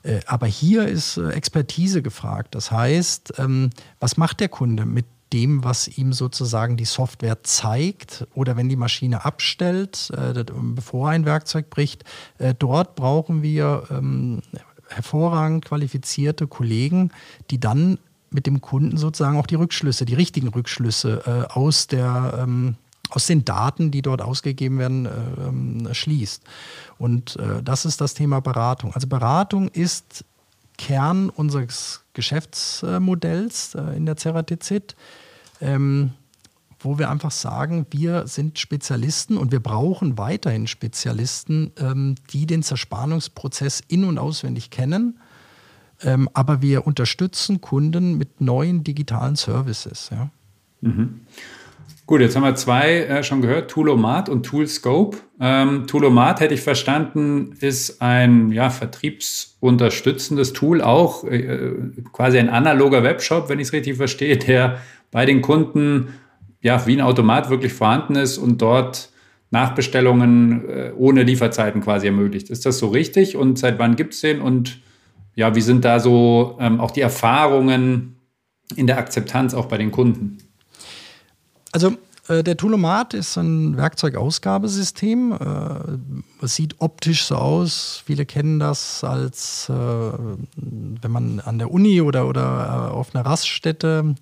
Äh, 0.04 0.20
aber 0.26 0.48
hier 0.48 0.88
ist 0.88 1.18
äh, 1.18 1.30
Expertise 1.30 2.02
gefragt. 2.02 2.56
Das 2.56 2.72
heißt, 2.72 3.34
ähm, 3.38 3.70
was 4.00 4.18
macht 4.18 4.40
der 4.40 4.50
Kunde 4.50 4.86
mit 4.86 5.06
dem, 5.34 5.64
was 5.64 5.88
ihm 5.88 6.14
sozusagen 6.14 6.78
die 6.78 6.86
Software 6.86 7.44
zeigt 7.44 8.26
oder 8.34 8.56
wenn 8.56 8.70
die 8.70 8.76
Maschine 8.76 9.26
abstellt, 9.26 10.12
äh, 10.16 10.44
bevor 10.44 11.10
ein 11.10 11.26
Werkzeug 11.26 11.70
bricht. 11.70 12.04
Äh, 12.38 12.54
dort 12.58 12.96
brauchen 12.96 13.42
wir 13.42 13.84
ähm, 13.90 14.42
hervorragend 14.90 15.66
qualifizierte 15.66 16.48
Kollegen, 16.48 17.12
die 17.52 17.60
dann 17.60 18.00
mit 18.30 18.46
dem 18.46 18.62
Kunden 18.62 18.98
sozusagen 18.98 19.38
auch 19.38 19.48
die 19.48 19.56
Rückschlüsse, 19.56 20.06
die 20.06 20.14
richtigen 20.14 20.50
Rückschlüsse 20.50 21.24
äh, 21.26 21.54
aus 21.54 21.88
der 21.88 22.40
ähm, 22.42 22.76
aus 23.10 23.26
den 23.26 23.46
Daten, 23.46 23.90
die 23.90 24.02
dort 24.02 24.22
ausgegeben 24.22 24.80
werden, 24.80 25.06
äh, 25.06 25.10
ähm, 25.48 25.88
schließt. 25.94 26.44
Und 26.98 27.38
äh, 27.38 27.64
das 27.64 27.86
ist 27.86 28.02
das 28.02 28.14
Thema 28.14 28.42
Beratung. 28.42 28.94
Also 28.94 29.08
Beratung 29.08 29.70
ist 29.70 30.26
Kern 30.78 31.30
unseres 31.30 32.04
Geschäftsmodells 32.18 33.76
äh, 33.76 33.96
in 33.96 34.08
der 34.08 34.18
Ceratizid, 34.18 34.96
ähm, 35.62 36.14
wo 36.80 36.98
wir 36.98 37.12
einfach 37.12 37.30
sagen, 37.30 37.86
wir 37.92 38.26
sind 38.28 38.58
Spezialisten 38.58 39.38
und 39.38 39.52
wir 39.52 39.60
brauchen 39.60 40.18
weiterhin 40.18 40.66
Spezialisten, 40.66 41.72
ähm, 41.78 42.16
die 42.32 42.48
den 42.48 42.64
Zerspannungsprozess 42.64 43.82
in- 43.88 44.04
und 44.04 44.18
auswendig 44.18 44.72
kennen. 44.72 45.20
Ähm, 46.02 46.28
aber 46.34 46.62
wir 46.64 46.88
unterstützen 46.88 47.62
Kunden 47.62 48.18
mit 48.18 48.42
neuen 48.42 48.84
digitalen 48.84 49.36
Services. 49.36 50.10
Ja. 50.12 50.30
Mhm. 50.82 51.22
Gut, 52.08 52.22
jetzt 52.22 52.38
haben 52.38 52.44
wir 52.44 52.56
zwei 52.56 53.02
äh, 53.02 53.22
schon 53.22 53.42
gehört, 53.42 53.70
Toolomat 53.70 54.30
und 54.30 54.46
Toolscope. 54.46 55.18
Ähm, 55.42 55.88
Toolomat 55.88 56.40
hätte 56.40 56.54
ich 56.54 56.62
verstanden, 56.62 57.54
ist 57.60 58.02
ein 58.02 58.50
ja, 58.54 58.70
vertriebsunterstützendes 58.70 60.54
Tool, 60.54 60.82
auch 60.82 61.26
äh, 61.26 61.74
quasi 62.14 62.40
ein 62.40 62.48
analoger 62.48 63.04
Webshop, 63.04 63.50
wenn 63.50 63.60
ich 63.60 63.68
es 63.68 63.74
richtig 63.74 63.98
verstehe, 63.98 64.38
der 64.38 64.78
bei 65.12 65.26
den 65.26 65.42
Kunden 65.42 66.14
ja 66.62 66.88
wie 66.88 66.96
ein 66.96 67.02
Automat 67.02 67.50
wirklich 67.50 67.74
vorhanden 67.74 68.16
ist 68.16 68.38
und 68.38 68.62
dort 68.62 69.10
Nachbestellungen 69.52 70.70
äh, 70.70 70.92
ohne 70.96 71.24
Lieferzeiten 71.24 71.82
quasi 71.82 72.08
ermöglicht. 72.08 72.50
Ist 72.50 72.66
das 72.66 72.78
so 72.78 72.88
richtig 72.88 73.36
und 73.36 73.60
seit 73.60 73.80
wann 73.80 73.98
gibt 73.98 74.14
es 74.14 74.22
den 74.22 74.40
und 74.40 74.80
ja, 75.36 75.56
wie 75.56 75.62
sind 75.62 75.84
da 75.84 76.00
so 76.00 76.58
ähm, 76.62 76.80
auch 76.80 76.92
die 76.92 77.02
Erfahrungen 77.02 78.16
in 78.78 78.88
der 78.88 78.98
Akzeptanz 78.98 79.54
auch 79.54 79.66
bei 79.66 79.78
den 79.78 79.92
Kunden? 79.92 80.38
Also 81.72 81.96
äh, 82.28 82.44
der 82.44 82.58
Toolomat 82.58 83.14
ist 83.14 83.38
ein 83.38 83.78
Werkzeugausgabesystem. 83.78 85.32
Äh, 85.32 86.46
es 86.46 86.56
sieht 86.56 86.76
optisch 86.80 87.26
so 87.26 87.36
aus. 87.36 88.04
Viele 88.06 88.26
kennen 88.26 88.60
das 88.60 89.04
als, 89.04 89.70
äh, 89.70 89.74
wenn 89.74 91.12
man 91.12 91.40
an 91.40 91.58
der 91.60 91.72
Uni 91.72 92.02
oder, 92.02 92.28
oder 92.28 92.94
auf 92.94 93.16
einer 93.16 93.26
Raststätte, 93.26 94.16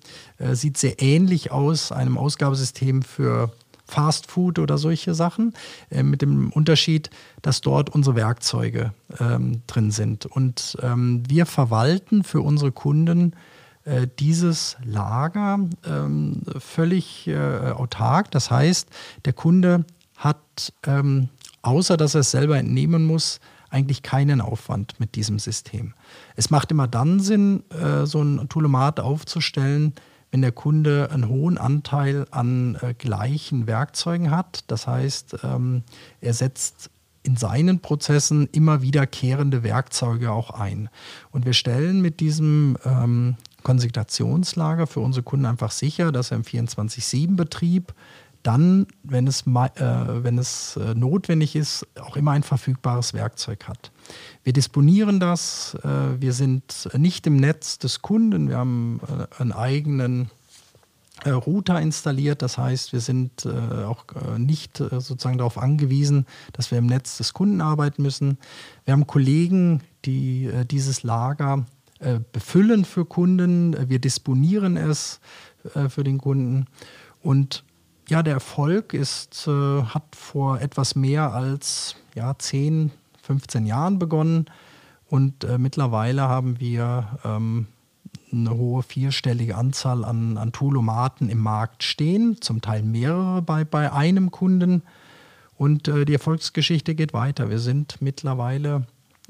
sieht 0.52 0.76
sehr 0.76 1.00
ähnlich 1.00 1.50
aus 1.50 1.92
einem 1.92 2.18
Ausgabesystem 2.18 3.02
für 3.02 3.52
Fast 3.86 4.30
Food 4.30 4.58
oder 4.58 4.78
solche 4.78 5.14
Sachen, 5.14 5.54
mit 5.90 6.20
dem 6.20 6.50
Unterschied, 6.50 7.08
dass 7.40 7.60
dort 7.60 7.88
unsere 7.88 8.16
Werkzeuge 8.16 8.92
ähm, 9.20 9.62
drin 9.66 9.90
sind. 9.92 10.26
Und 10.26 10.76
ähm, 10.82 11.22
wir 11.28 11.46
verwalten 11.46 12.24
für 12.24 12.40
unsere 12.40 12.72
Kunden 12.72 13.34
äh, 13.86 14.08
dieses 14.18 14.76
Lager 14.84 15.60
ähm, 15.86 16.42
völlig 16.58 17.28
äh, 17.28 17.70
autark. 17.70 18.30
Das 18.32 18.50
heißt, 18.50 18.88
der 19.24 19.32
Kunde 19.32 19.84
hat, 20.16 20.72
ähm, 20.84 21.28
außer 21.62 21.96
dass 21.96 22.14
er 22.14 22.20
es 22.20 22.32
selber 22.32 22.58
entnehmen 22.58 23.04
muss, 23.04 23.40
eigentlich 23.70 24.02
keinen 24.02 24.40
Aufwand 24.40 24.98
mit 24.98 25.14
diesem 25.14 25.38
System. 25.38 25.94
Es 26.34 26.50
macht 26.50 26.70
immer 26.72 26.88
dann 26.88 27.20
Sinn, 27.20 27.62
äh, 27.70 28.06
so 28.06 28.22
ein 28.22 28.48
Toolomat 28.48 29.00
aufzustellen, 29.00 29.94
wenn 30.32 30.42
der 30.42 30.52
Kunde 30.52 31.10
einen 31.12 31.28
hohen 31.28 31.56
Anteil 31.56 32.26
an 32.32 32.76
äh, 32.80 32.92
gleichen 32.94 33.66
Werkzeugen 33.66 34.30
hat. 34.30 34.64
Das 34.66 34.86
heißt, 34.86 35.36
ähm, 35.44 35.82
er 36.20 36.34
setzt 36.34 36.90
in 37.22 37.36
seinen 37.36 37.80
Prozessen 37.80 38.48
immer 38.52 38.82
wiederkehrende 38.82 39.62
Werkzeuge 39.62 40.30
auch 40.30 40.50
ein. 40.50 40.88
Und 41.30 41.44
wir 41.44 41.54
stellen 41.54 42.00
mit 42.00 42.20
diesem 42.20 42.76
ähm, 42.84 43.36
Konsignationslager 43.66 44.86
für 44.86 45.00
unsere 45.00 45.24
Kunden 45.24 45.44
einfach 45.44 45.72
sicher, 45.72 46.12
dass 46.12 46.30
er 46.30 46.36
im 46.36 46.44
24-7-Betrieb 46.44 47.94
dann, 48.44 48.86
wenn 49.02 49.26
es, 49.26 49.40
äh, 49.42 50.22
wenn 50.22 50.38
es 50.38 50.76
äh, 50.76 50.94
notwendig 50.94 51.56
ist, 51.56 51.84
auch 52.00 52.16
immer 52.16 52.30
ein 52.30 52.44
verfügbares 52.44 53.12
Werkzeug 53.12 53.66
hat. 53.66 53.90
Wir 54.44 54.52
disponieren 54.52 55.18
das, 55.18 55.76
äh, 55.82 55.88
wir 56.20 56.32
sind 56.32 56.88
nicht 56.96 57.26
im 57.26 57.38
Netz 57.38 57.80
des 57.80 58.02
Kunden, 58.02 58.48
wir 58.48 58.58
haben 58.58 59.00
äh, 59.08 59.42
einen 59.42 59.50
eigenen 59.50 60.30
äh, 61.24 61.30
Router 61.30 61.80
installiert, 61.80 62.42
das 62.42 62.58
heißt, 62.58 62.92
wir 62.92 63.00
sind 63.00 63.46
äh, 63.46 63.82
auch 63.82 64.04
nicht 64.38 64.76
sozusagen 64.76 65.38
darauf 65.38 65.58
angewiesen, 65.58 66.24
dass 66.52 66.70
wir 66.70 66.78
im 66.78 66.86
Netz 66.86 67.16
des 67.16 67.32
Kunden 67.34 67.60
arbeiten 67.60 68.00
müssen. 68.02 68.38
Wir 68.84 68.92
haben 68.92 69.08
Kollegen, 69.08 69.82
die 70.04 70.48
dieses 70.70 71.02
Lager 71.02 71.64
äh, 71.66 71.75
befüllen 72.32 72.84
für 72.84 73.04
Kunden, 73.04 73.88
wir 73.88 73.98
disponieren 73.98 74.76
es 74.76 75.20
äh, 75.74 75.88
für 75.88 76.04
den 76.04 76.18
Kunden. 76.18 76.66
Und 77.22 77.64
ja, 78.08 78.22
der 78.22 78.34
Erfolg 78.34 78.94
ist, 78.94 79.46
äh, 79.48 79.82
hat 79.82 80.14
vor 80.14 80.60
etwas 80.60 80.94
mehr 80.94 81.32
als 81.32 81.96
ja, 82.14 82.36
10, 82.38 82.92
15 83.22 83.66
Jahren 83.66 83.98
begonnen. 83.98 84.46
Und 85.08 85.44
äh, 85.44 85.58
mittlerweile 85.58 86.22
haben 86.22 86.60
wir 86.60 87.18
ähm, 87.24 87.66
eine 88.32 88.50
hohe 88.50 88.82
vierstellige 88.82 89.56
Anzahl 89.56 90.04
an, 90.04 90.36
an 90.36 90.52
Toolomaten 90.52 91.28
im 91.28 91.38
Markt 91.38 91.82
stehen, 91.82 92.40
zum 92.40 92.60
Teil 92.60 92.82
mehrere 92.82 93.42
bei, 93.42 93.64
bei 93.64 93.92
einem 93.92 94.30
Kunden. 94.30 94.82
Und 95.56 95.88
äh, 95.88 96.04
die 96.04 96.12
Erfolgsgeschichte 96.12 96.94
geht 96.94 97.12
weiter. 97.12 97.50
Wir 97.50 97.58
sind 97.58 98.00
mittlerweile 98.00 98.86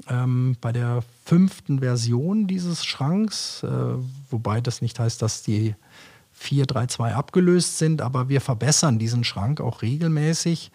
ähm, 0.09 0.55
bei 0.61 0.71
der 0.71 1.03
fünften 1.25 1.79
Version 1.79 2.47
dieses 2.47 2.85
Schranks, 2.85 3.63
äh, 3.63 3.69
wobei 4.29 4.61
das 4.61 4.81
nicht 4.81 4.99
heißt, 4.99 5.21
dass 5.21 5.43
die 5.43 5.75
432 6.33 7.15
abgelöst 7.15 7.77
sind, 7.77 8.01
aber 8.01 8.29
wir 8.29 8.41
verbessern 8.41 8.99
diesen 8.99 9.23
Schrank 9.23 9.59
auch 9.59 9.81
regelmäßig 9.81 10.71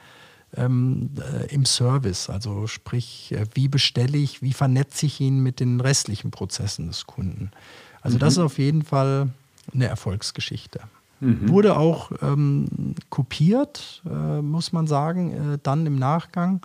ähm, 0.56 1.11
äh, 1.18 1.54
im 1.54 1.64
Service. 1.64 2.28
Also 2.28 2.66
sprich, 2.66 3.32
äh, 3.32 3.46
wie 3.54 3.68
bestelle 3.68 4.18
ich, 4.18 4.42
wie 4.42 4.52
vernetze 4.52 5.06
ich 5.06 5.20
ihn 5.20 5.40
mit 5.40 5.61
den 5.61 5.80
restlichen 5.80 6.30
Prozessen 6.30 6.88
des 6.88 7.06
Kunden. 7.06 7.52
Also 8.02 8.16
mhm. 8.16 8.20
das 8.20 8.35
ist 8.35 8.38
auf 8.40 8.58
jeden 8.58 8.82
Fall 8.82 9.30
eine 9.72 9.87
Erfolgsgeschichte. 9.87 10.80
Mhm. 11.20 11.48
Wurde 11.48 11.76
auch 11.76 12.11
ähm, 12.20 12.96
kopiert, 13.08 14.02
äh, 14.04 14.42
muss 14.42 14.72
man 14.72 14.88
sagen, 14.88 15.54
äh, 15.54 15.58
dann 15.62 15.87
im 15.87 15.96
Nachgang. 15.96 16.61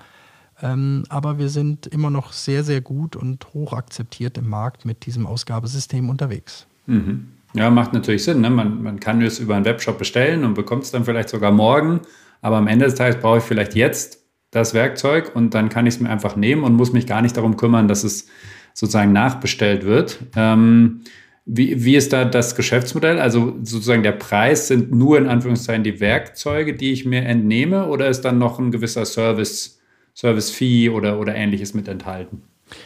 Ähm, 0.61 1.03
aber 1.09 1.37
wir 1.37 1.49
sind 1.49 1.87
immer 1.87 2.09
noch 2.09 2.33
sehr, 2.33 2.63
sehr 2.63 2.81
gut 2.81 3.15
und 3.15 3.53
hoch 3.53 3.73
akzeptiert 3.73 4.37
im 4.37 4.49
Markt 4.49 4.85
mit 4.85 5.05
diesem 5.05 5.27
Ausgabesystem 5.27 6.09
unterwegs. 6.09 6.65
Mhm. 6.85 7.27
Ja, 7.53 7.69
macht 7.69 7.93
natürlich 7.93 8.23
Sinn. 8.23 8.41
Ne? 8.41 8.49
Man, 8.49 8.81
man 8.83 8.99
kann 8.99 9.21
es 9.21 9.39
über 9.39 9.55
einen 9.55 9.65
Webshop 9.65 9.97
bestellen 9.97 10.43
und 10.43 10.53
bekommt 10.53 10.83
es 10.83 10.91
dann 10.91 11.05
vielleicht 11.05 11.29
sogar 11.29 11.51
morgen. 11.51 12.01
Aber 12.41 12.57
am 12.57 12.67
Ende 12.67 12.85
des 12.85 12.95
Tages 12.95 13.19
brauche 13.19 13.39
ich 13.39 13.43
vielleicht 13.43 13.75
jetzt 13.75 14.23
das 14.51 14.73
Werkzeug 14.73 15.35
und 15.35 15.53
dann 15.53 15.69
kann 15.69 15.85
ich 15.85 15.95
es 15.95 15.99
mir 15.99 16.09
einfach 16.09 16.35
nehmen 16.35 16.63
und 16.63 16.73
muss 16.73 16.93
mich 16.93 17.07
gar 17.07 17.21
nicht 17.21 17.37
darum 17.37 17.57
kümmern, 17.57 17.87
dass 17.87 18.03
es 18.03 18.27
sozusagen 18.73 19.11
nachbestellt 19.11 19.85
wird. 19.85 20.19
Ähm, 20.35 21.01
Wie, 21.49 21.85
wie 21.85 21.95
ist 21.95 22.11
da 22.11 22.25
das 22.25 22.55
Geschäftsmodell? 22.55 23.19
Also 23.19 23.55
sozusagen 23.63 24.03
der 24.03 24.11
Preis 24.11 24.67
sind 24.67 24.91
nur 24.91 25.17
in 25.17 25.27
Anführungszeichen 25.27 25.83
die 25.83 26.01
Werkzeuge, 26.01 26.73
die 26.73 26.91
ich 26.91 27.05
mir 27.05 27.21
entnehme, 27.21 27.87
oder 27.87 28.09
ist 28.09 28.21
dann 28.21 28.37
noch 28.37 28.59
ein 28.59 28.69
gewisser 28.69 29.05
Service, 29.05 29.76
Service-Fee 30.17 30.89
oder, 30.89 31.19
oder 31.19 31.35
ähnliches 31.35 31.73
mit 31.73 31.87
enthalten? 31.87 32.41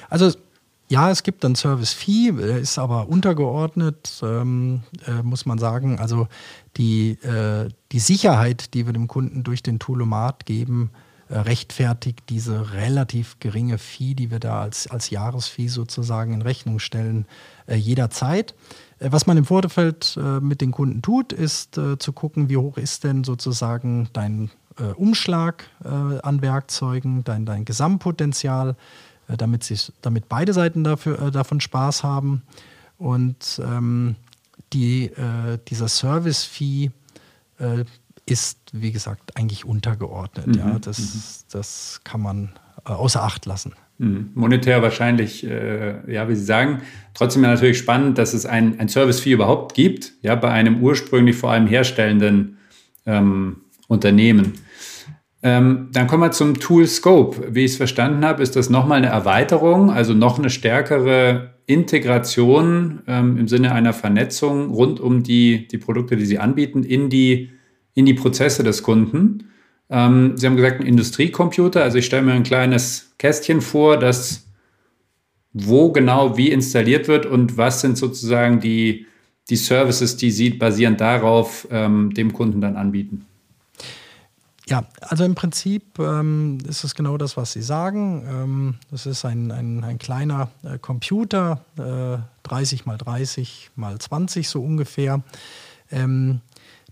Also 0.10 0.32
ja, 0.90 1.10
es 1.10 1.24
gibt 1.24 1.46
ein 1.46 1.56
Service-Fee, 1.56 2.32
ist 2.60 2.78
aber 2.78 3.08
untergeordnet, 3.08 4.20
ähm, 4.22 4.82
äh, 5.08 5.24
muss 5.24 5.46
man 5.46 5.58
sagen. 5.58 6.00
Also 6.00 6.28
die, 6.76 7.12
äh, 7.24 7.70
die 7.94 8.00
Sicherheit, 8.00 8.74
die 8.74 8.86
wir 8.86 8.92
dem 8.92 9.08
Kunden 9.08 9.44
durch 9.44 9.64
den 9.64 9.80
Toolomat 9.80 10.46
geben, 10.46 10.90
äh, 11.30 11.38
rechtfertigt 11.38 12.24
diese 12.28 12.74
relativ 12.74 13.40
geringe 13.40 13.78
Fee, 13.78 14.16
die 14.16 14.32
wir 14.32 14.40
da 14.40 14.62
als, 14.62 14.88
als 14.88 15.10
Jahresfee 15.10 15.70
sozusagen 15.70 16.34
in 16.34 16.42
Rechnung 16.42 16.80
stellen, 16.80 17.26
äh, 17.68 17.76
jederzeit. 17.76 18.54
Äh, 19.00 19.14
was 19.14 19.28
man 19.28 19.38
im 19.38 19.46
Vorfeld 19.46 20.18
äh, 20.22 20.42
mit 20.42 20.60
den 20.60 20.72
Kunden 20.72 21.02
tut, 21.02 21.32
ist 21.32 21.80
zu 22.00 22.12
gucken, 22.12 22.50
wie 22.50 22.58
hoch 22.58 22.76
ist 22.76 23.06
denn 23.06 23.24
sozusagen 23.24 24.10
dein 24.12 24.52
Umschlag 24.96 25.66
an 25.84 26.42
Werkzeugen, 26.42 27.24
dein, 27.24 27.46
dein 27.46 27.66
Gesamtpotenzial 27.66 28.76
äh, 29.32 29.38
damit, 29.38 29.64
sich, 29.64 29.92
damit 30.02 30.30
beide 30.30 30.54
Seiten 30.54 30.84
dafür, 30.84 31.22
äh, 31.22 31.32
davon 31.32 31.60
Spaß 31.62 32.04
haben. 32.04 32.44
Und 32.98 33.62
ähm, 33.64 34.16
die, 34.74 35.06
äh, 35.06 35.58
dieser 35.68 35.88
Service-Fee 35.88 36.92
äh, 37.60 37.84
ist, 38.26 38.60
wie 38.74 38.92
gesagt, 38.92 39.36
eigentlich 39.36 39.66
untergeordnet. 39.66 40.48
Mhm. 40.48 40.54
Ja, 40.54 40.80
das, 40.80 41.00
mhm. 41.00 41.22
das 41.52 42.02
kann 42.04 42.22
man 42.22 42.52
äh, 42.86 42.92
außer 42.92 43.24
Acht 43.24 43.46
lassen. 43.46 43.74
Mhm. 43.98 44.32
Monetär 44.36 44.82
wahrscheinlich, 44.82 45.44
äh, 45.44 46.12
ja, 46.12 46.30
wie 46.30 46.36
Sie 46.36 46.46
sagen. 46.46 46.82
Trotzdem 47.14 47.42
natürlich 47.42 47.78
spannend, 47.78 48.18
dass 48.18 48.34
es 48.34 48.46
ein, 48.46 48.80
ein 48.80 48.90
Service-Fee 48.90 49.34
überhaupt 49.34 49.76
gibt, 49.76 50.14
ja, 50.22 50.36
bei 50.36 50.52
einem 50.52 50.82
ursprünglich 50.82 51.36
vor 51.36 51.52
allem 51.52 51.68
herstellenden 51.68 52.58
ähm, 53.06 53.58
Unternehmen. 53.92 54.54
Ähm, 55.44 55.90
dann 55.92 56.08
kommen 56.08 56.24
wir 56.24 56.32
zum 56.32 56.60
Tool 56.60 56.88
Scope. 56.88 57.54
Wie 57.54 57.66
ich 57.66 57.72
es 57.72 57.78
verstanden 57.78 58.24
habe, 58.24 58.42
ist 58.42 58.56
das 58.56 58.70
nochmal 58.70 59.00
eine 59.00 59.08
Erweiterung, 59.08 59.92
also 59.92 60.14
noch 60.14 60.40
eine 60.40 60.50
stärkere 60.50 61.56
Integration 61.66 63.02
ähm, 63.08 63.38
im 63.38 63.48
Sinne 63.48 63.74
einer 63.74 63.94
Vernetzung 63.94 64.70
rund 64.70 65.00
um 65.00 65.24
die, 65.24 65.68
die 65.68 65.78
Produkte, 65.78 66.16
die 66.16 66.26
Sie 66.26 66.40
anbieten, 66.40 66.84
in 66.84 67.10
die, 67.10 67.50
in 67.94 68.06
die 68.06 68.14
Prozesse 68.14 68.64
des 68.64 68.82
Kunden. 68.84 69.50
Ähm, 69.90 70.38
Sie 70.38 70.46
haben 70.46 70.56
gesagt, 70.56 70.80
ein 70.80 70.88
Industriecomputer. 70.88 71.84
Also 71.84 71.98
ich 71.98 72.06
stelle 72.06 72.24
mir 72.24 72.34
ein 72.34 72.44
kleines 72.44 73.14
Kästchen 73.18 73.62
vor, 73.62 73.98
das 73.98 74.48
wo 75.54 75.92
genau 75.92 76.38
wie 76.38 76.50
installiert 76.50 77.10
wird 77.10 77.26
und 77.26 77.58
was 77.58 77.82
sind 77.82 77.98
sozusagen 77.98 78.62
die, 78.62 79.06
die 79.50 79.58
Services, 79.58 80.16
die 80.16 80.32
Sie 80.32 80.52
basierend 80.52 81.02
darauf 81.02 81.68
ähm, 81.72 82.14
dem 82.14 82.32
Kunden 82.32 82.62
dann 82.62 82.78
anbieten. 82.78 83.26
Ja, 84.68 84.86
also 85.02 85.24
im 85.24 85.36
Prinzip 85.36 85.98
ähm, 86.00 86.60
ist 86.68 86.84
es 86.84 86.94
genau 86.94 87.18
das, 87.18 87.36
was 87.36 87.52
Sie 87.52 87.62
sagen. 87.62 88.24
Ähm, 88.28 88.76
das 88.92 89.06
ist 89.06 89.26
ein, 89.26 89.52
ein, 89.52 89.84
ein 89.84 89.98
kleiner 89.98 90.50
äh, 90.64 90.78
Computer, 90.78 91.62
äh, 91.78 92.20
30 92.44 92.86
mal 92.86 92.98
30 92.98 93.72
mal 93.76 93.98
20 93.98 94.48
so 94.48 94.62
ungefähr, 94.62 95.24
ähm, 95.90 96.42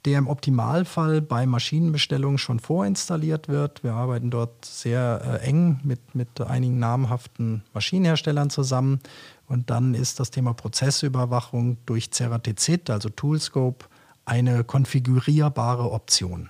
der 0.05 0.17
im 0.17 0.27
Optimalfall 0.27 1.21
bei 1.21 1.45
Maschinenbestellungen 1.45 2.37
schon 2.37 2.59
vorinstalliert 2.59 3.49
wird. 3.49 3.83
Wir 3.83 3.93
arbeiten 3.93 4.31
dort 4.31 4.65
sehr 4.65 5.39
äh, 5.41 5.45
eng 5.45 5.79
mit, 5.83 6.15
mit 6.15 6.41
einigen 6.41 6.79
namhaften 6.79 7.63
Maschinenherstellern 7.73 8.49
zusammen. 8.49 8.99
Und 9.47 9.69
dann 9.69 9.93
ist 9.93 10.19
das 10.19 10.31
Thema 10.31 10.53
Prozessüberwachung 10.53 11.77
durch 11.85 12.11
Ceratizid, 12.11 12.89
also 12.89 13.09
Toolscope, 13.09 13.85
eine 14.25 14.63
konfigurierbare 14.63 15.91
Option. 15.91 16.49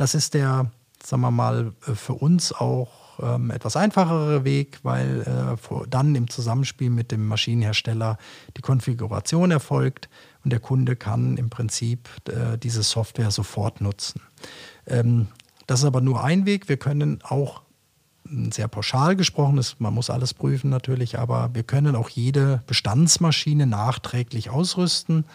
Das 0.00 0.14
ist 0.14 0.32
der, 0.32 0.70
sagen 1.04 1.20
wir 1.20 1.30
mal, 1.30 1.74
äh, 1.86 1.94
für 1.94 2.14
uns 2.14 2.54
auch 2.54 3.20
ähm, 3.22 3.50
etwas 3.50 3.76
einfachere 3.76 4.44
Weg, 4.44 4.78
weil 4.82 5.20
äh, 5.20 5.88
dann 5.90 6.14
im 6.14 6.30
Zusammenspiel 6.30 6.88
mit 6.88 7.12
dem 7.12 7.28
Maschinenhersteller 7.28 8.16
die 8.56 8.62
Konfiguration 8.62 9.50
erfolgt 9.50 10.08
und 10.42 10.54
der 10.54 10.60
Kunde 10.60 10.96
kann 10.96 11.36
im 11.36 11.50
Prinzip 11.50 12.08
äh, 12.30 12.56
diese 12.56 12.82
Software 12.82 13.30
sofort 13.30 13.82
nutzen. 13.82 14.22
Ähm, 14.86 15.26
das 15.66 15.80
ist 15.80 15.84
aber 15.84 16.00
nur 16.00 16.24
ein 16.24 16.46
Weg. 16.46 16.70
Wir 16.70 16.78
können 16.78 17.18
auch 17.22 17.60
hm, 18.26 18.52
sehr 18.52 18.68
pauschal 18.68 19.16
gesprochen 19.16 19.58
ist, 19.58 19.82
man 19.82 19.92
muss 19.92 20.08
alles 20.08 20.32
prüfen 20.32 20.70
natürlich, 20.70 21.18
aber 21.18 21.50
wir 21.52 21.62
können 21.62 21.94
auch 21.94 22.08
jede 22.08 22.62
Bestandsmaschine 22.66 23.66
nachträglich 23.66 24.48
ausrüsten 24.48 25.26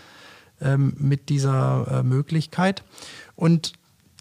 ähm, 0.60 0.96
mit 0.98 1.30
dieser 1.30 2.00
äh, 2.00 2.02
Möglichkeit. 2.02 2.84
Und 3.36 3.74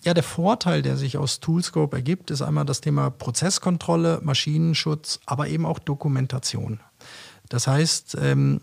ja, 0.05 0.15
der 0.15 0.23
Vorteil, 0.23 0.83
der 0.83 0.97
sich 0.97 1.17
aus 1.17 1.41
Toolscope 1.41 1.97
ergibt, 1.97 2.31
ist 2.31 2.43
einmal 2.43 2.67
das 2.67 2.81
Thema 2.81 3.11
Prozesskontrolle, 3.11 4.21
Maschinenschutz, 4.23 5.21
aber 5.27 5.49
eben 5.49 5.65
auch 5.65 5.79
Dokumentation. 5.79 6.81
Das 7.49 7.67
heißt, 7.67 8.19
ähm, 8.21 8.61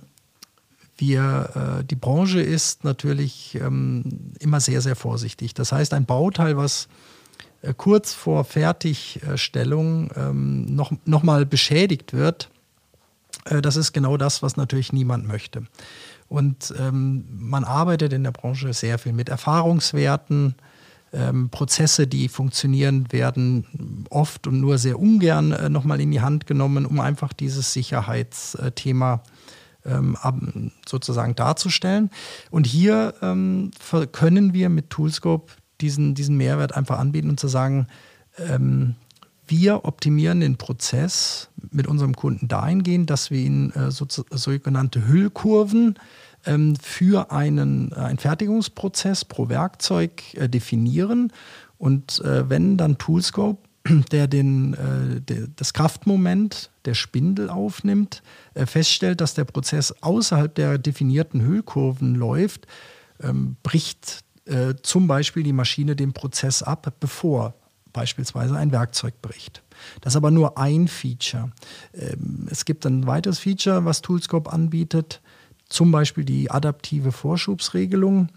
wir, 0.98 1.80
äh, 1.80 1.84
die 1.84 1.96
Branche 1.96 2.42
ist 2.42 2.84
natürlich 2.84 3.56
ähm, 3.56 4.34
immer 4.40 4.60
sehr, 4.60 4.82
sehr 4.82 4.96
vorsichtig. 4.96 5.56
Das 5.56 5.72
heißt, 5.72 5.94
ein 5.94 6.06
Bauteil, 6.06 6.58
was 6.58 6.88
äh, 7.64 7.74
kurz 7.76 8.14
vor 8.14 8.44
Fertigstellung 8.44 10.12
ähm, 10.16 10.66
noch, 10.76 10.92
noch 11.06 11.24
mal 11.24 11.46
beschädigt 11.46 12.14
wird, 12.14 12.50
äh, 13.46 13.62
das 13.62 13.78
ist 13.78 13.94
genau 13.94 14.18
das, 14.18 14.44
was 14.44 14.58
natürlich 14.58 14.94
niemand 14.94 15.28
möchte. 15.28 15.64
Und 16.28 16.74
ähm, 16.80 17.26
man 17.32 17.64
arbeitet 17.64 18.14
in 18.14 18.24
der 18.24 18.32
Branche 18.32 18.72
sehr 18.74 19.00
viel 19.00 19.14
mit 19.14 19.28
Erfahrungswerten, 19.28 20.56
ähm, 21.14 21.50
Prozesse, 21.50 22.08
die 22.08 22.30
funktionieren, 22.30 23.12
werden 23.12 24.06
oft 24.10 24.48
und 24.48 24.62
nur 24.62 24.78
sehr 24.78 25.00
ungern 25.00 25.52
äh, 25.52 25.70
nochmal 25.70 26.00
in 26.00 26.12
die 26.12 26.22
Hand 26.22 26.48
genommen, 26.48 26.86
um 26.86 27.00
einfach 27.00 27.34
dieses 27.34 27.74
Sicherheitsthema 27.74 29.24
ähm, 29.86 30.72
sozusagen 30.88 31.36
darzustellen. 31.36 32.10
Und 32.50 32.68
hier 32.68 33.14
ähm, 33.22 33.72
können 34.12 34.54
wir 34.54 34.70
mit 34.70 34.90
Toolscope 34.90 35.54
diesen, 35.82 36.16
diesen 36.16 36.38
Mehrwert 36.38 36.76
einfach 36.76 37.00
anbieten 37.00 37.30
und 37.30 37.40
zu 37.40 37.48
sagen, 37.48 37.88
ähm, 38.38 38.96
wir 39.48 39.84
optimieren 39.84 40.40
den 40.40 40.58
Prozess 40.58 41.50
mit 41.72 41.88
unserem 41.88 42.16
Kunden 42.16 42.48
dahingehend, 42.48 43.10
dass 43.10 43.32
wir 43.32 43.40
ihn 43.40 43.72
äh, 43.72 43.92
so, 43.92 44.06
sogenannte 44.08 45.08
Hüllkurven 45.08 45.96
ähm, 46.46 46.76
für 46.76 47.32
einen, 47.32 47.92
äh, 47.92 47.96
einen 47.96 48.18
Fertigungsprozess 48.18 49.26
pro 49.26 49.50
Werkzeug 49.50 50.22
äh, 50.36 50.50
definieren. 50.50 51.32
Und 51.78 52.20
äh, 52.22 52.50
wenn 52.50 52.78
dann 52.78 52.98
Toolscope 52.98 53.60
der 54.12 54.28
den, 54.28 54.74
äh, 54.74 55.22
der, 55.22 55.48
das 55.56 55.74
Kraftmoment 55.74 56.70
der 56.86 56.94
Spindel 56.94 57.50
aufnimmt, 57.50 58.22
äh, 58.54 58.66
feststellt, 58.66 59.22
dass 59.22 59.34
der 59.34 59.46
Prozess 59.46 59.94
außerhalb 60.02 60.54
der 60.54 60.78
definierten 60.78 61.42
Hüllkurven 61.42 62.16
läuft, 62.16 62.68
ähm, 63.22 63.58
bricht 63.64 64.24
äh, 64.46 64.76
zum 64.82 65.08
Beispiel 65.08 65.44
die 65.44 65.54
Maschine 65.54 65.96
den 65.96 66.14
Prozess 66.14 66.64
ab, 66.64 66.94
bevor 67.00 67.56
beispielsweise 67.94 68.56
ein 68.56 68.72
Werkzeug 68.72 69.22
bricht. 69.22 69.64
Das 70.02 70.14
ist 70.14 70.18
aber 70.18 70.32
nur 70.32 70.58
ein 70.58 70.88
Feature. 70.88 71.52
Ähm, 71.94 72.48
es 72.50 72.66
gibt 72.66 72.86
ein 72.86 73.08
weiteres 73.08 73.40
Feature, 73.40 73.86
was 73.86 74.02
Toolscope 74.02 74.52
anbietet 74.52 75.22
zum 75.72 75.92
Beispiel 75.92 76.26
die 76.26 76.52
adaptive 76.52 77.12
Vorschubsregelung. 77.12 78.28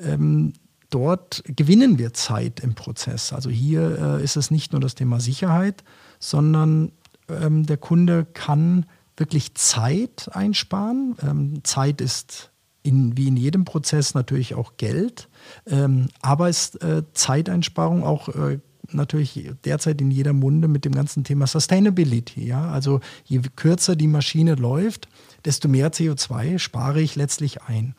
Ähm, 0.00 0.54
dort 0.90 1.42
gewinnen 1.46 1.98
wir 1.98 2.14
Zeit 2.14 2.60
im 2.60 2.74
Prozess. 2.74 3.32
Also 3.32 3.50
hier 3.50 3.98
äh, 3.98 4.24
ist 4.24 4.36
es 4.36 4.50
nicht 4.50 4.72
nur 4.72 4.80
das 4.80 4.94
Thema 4.94 5.20
Sicherheit, 5.20 5.84
sondern 6.18 6.92
ähm, 7.28 7.66
der 7.66 7.76
Kunde 7.76 8.26
kann 8.32 8.86
wirklich 9.16 9.54
Zeit 9.54 10.30
einsparen. 10.32 11.16
Ähm, 11.22 11.64
Zeit 11.64 12.00
ist 12.00 12.50
in, 12.82 13.16
wie 13.16 13.28
in 13.28 13.36
jedem 13.36 13.64
Prozess 13.64 14.14
natürlich 14.14 14.54
auch 14.54 14.76
Geld, 14.76 15.28
ähm, 15.66 16.08
aber 16.22 16.48
ist 16.48 16.82
äh, 16.82 17.02
Zeiteinsparung 17.12 18.02
auch 18.02 18.28
äh, 18.30 18.58
natürlich 18.90 19.50
derzeit 19.64 20.00
in 20.00 20.10
jeder 20.10 20.32
Munde 20.32 20.68
mit 20.68 20.84
dem 20.84 20.92
ganzen 20.92 21.22
Thema 21.22 21.46
Sustainability. 21.46 22.46
Ja? 22.46 22.70
Also 22.70 23.00
je 23.24 23.40
kürzer 23.56 23.94
die 23.94 24.08
Maschine 24.08 24.54
läuft, 24.54 25.08
desto 25.44 25.68
mehr 25.68 25.92
CO2 25.92 26.58
spare 26.58 27.00
ich 27.00 27.16
letztlich 27.16 27.62
ein. 27.62 27.94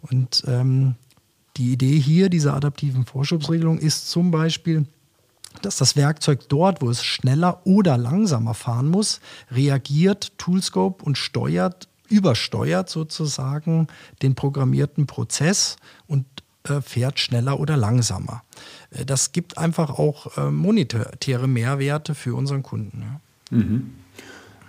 Und 0.00 0.44
ähm, 0.46 0.94
die 1.56 1.72
Idee 1.72 1.98
hier 1.98 2.28
dieser 2.28 2.54
adaptiven 2.54 3.04
Vorschubsregelung 3.04 3.78
ist 3.78 4.10
zum 4.10 4.30
Beispiel, 4.30 4.86
dass 5.62 5.76
das 5.76 5.96
Werkzeug 5.96 6.48
dort, 6.48 6.80
wo 6.80 6.90
es 6.90 7.04
schneller 7.04 7.60
oder 7.64 7.98
langsamer 7.98 8.54
fahren 8.54 8.88
muss, 8.88 9.20
reagiert 9.50 10.32
Toolscope 10.38 11.04
und 11.04 11.18
steuert, 11.18 11.88
übersteuert 12.08 12.88
sozusagen 12.88 13.88
den 14.22 14.34
programmierten 14.34 15.06
Prozess 15.06 15.76
und 16.06 16.24
äh, 16.64 16.80
fährt 16.80 17.18
schneller 17.18 17.58
oder 17.58 17.76
langsamer. 17.76 18.42
Äh, 18.90 19.04
das 19.04 19.32
gibt 19.32 19.58
einfach 19.58 19.90
auch 19.98 20.36
äh, 20.36 20.50
monetäre 20.50 21.48
Mehrwerte 21.48 22.14
für 22.14 22.34
unseren 22.34 22.62
Kunden. 22.62 23.20
Mhm. 23.50 23.94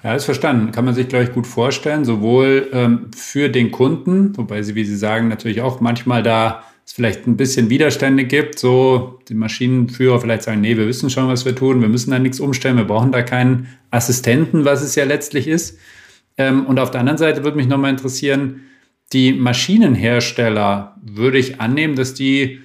Ja, 0.04 0.16
ist 0.16 0.26
verstanden. 0.26 0.72
Kann 0.72 0.86
man 0.86 0.96
sich, 0.96 1.08
glaube 1.08 1.26
ich, 1.26 1.32
gut 1.32 1.46
vorstellen, 1.46 2.06
sowohl 2.06 2.70
ähm, 2.74 3.12
für 3.16 3.50
den 3.50 3.72
Kunden, 3.72 4.36
wobei 4.36 4.64
sie, 4.64 4.74
wie 4.76 4.86
Sie 4.86 4.96
sagen, 4.96 5.28
natürlich 5.28 5.62
auch 5.62 5.80
manchmal 5.80 6.24
da 6.24 6.64
es 6.86 6.94
vielleicht 6.94 7.28
ein 7.28 7.38
bisschen 7.38 7.70
Widerstände 7.70 8.26
gibt, 8.26 8.58
so 8.58 9.20
die 9.30 9.36
Maschinenführer 9.36 10.20
vielleicht 10.20 10.44
sagen, 10.44 10.62
nee, 10.62 10.76
wir 10.76 10.88
wissen 10.88 11.10
schon, 11.12 11.28
was 11.28 11.46
wir 11.46 11.56
tun, 11.56 11.82
wir 11.82 11.90
müssen 11.90 12.10
da 12.10 12.18
nichts 12.18 12.40
umstellen, 12.40 12.78
wir 12.78 12.86
brauchen 12.86 13.12
da 13.12 13.22
keinen 13.22 13.68
Assistenten, 13.92 14.66
was 14.66 14.82
es 14.82 14.96
ja 14.96 15.06
letztlich 15.06 15.48
ist. 15.48 15.78
Ähm, 16.38 16.66
und 16.66 16.80
auf 16.80 16.90
der 16.90 17.02
anderen 17.02 17.20
Seite 17.20 17.44
würde 17.44 17.58
mich 17.58 17.68
nochmal 17.68 17.92
interessieren, 17.92 18.62
die 19.14 19.34
Maschinenhersteller 19.34 20.96
würde 21.04 21.38
ich 21.38 21.62
annehmen, 21.62 21.96
dass 21.96 22.14
die 22.14 22.62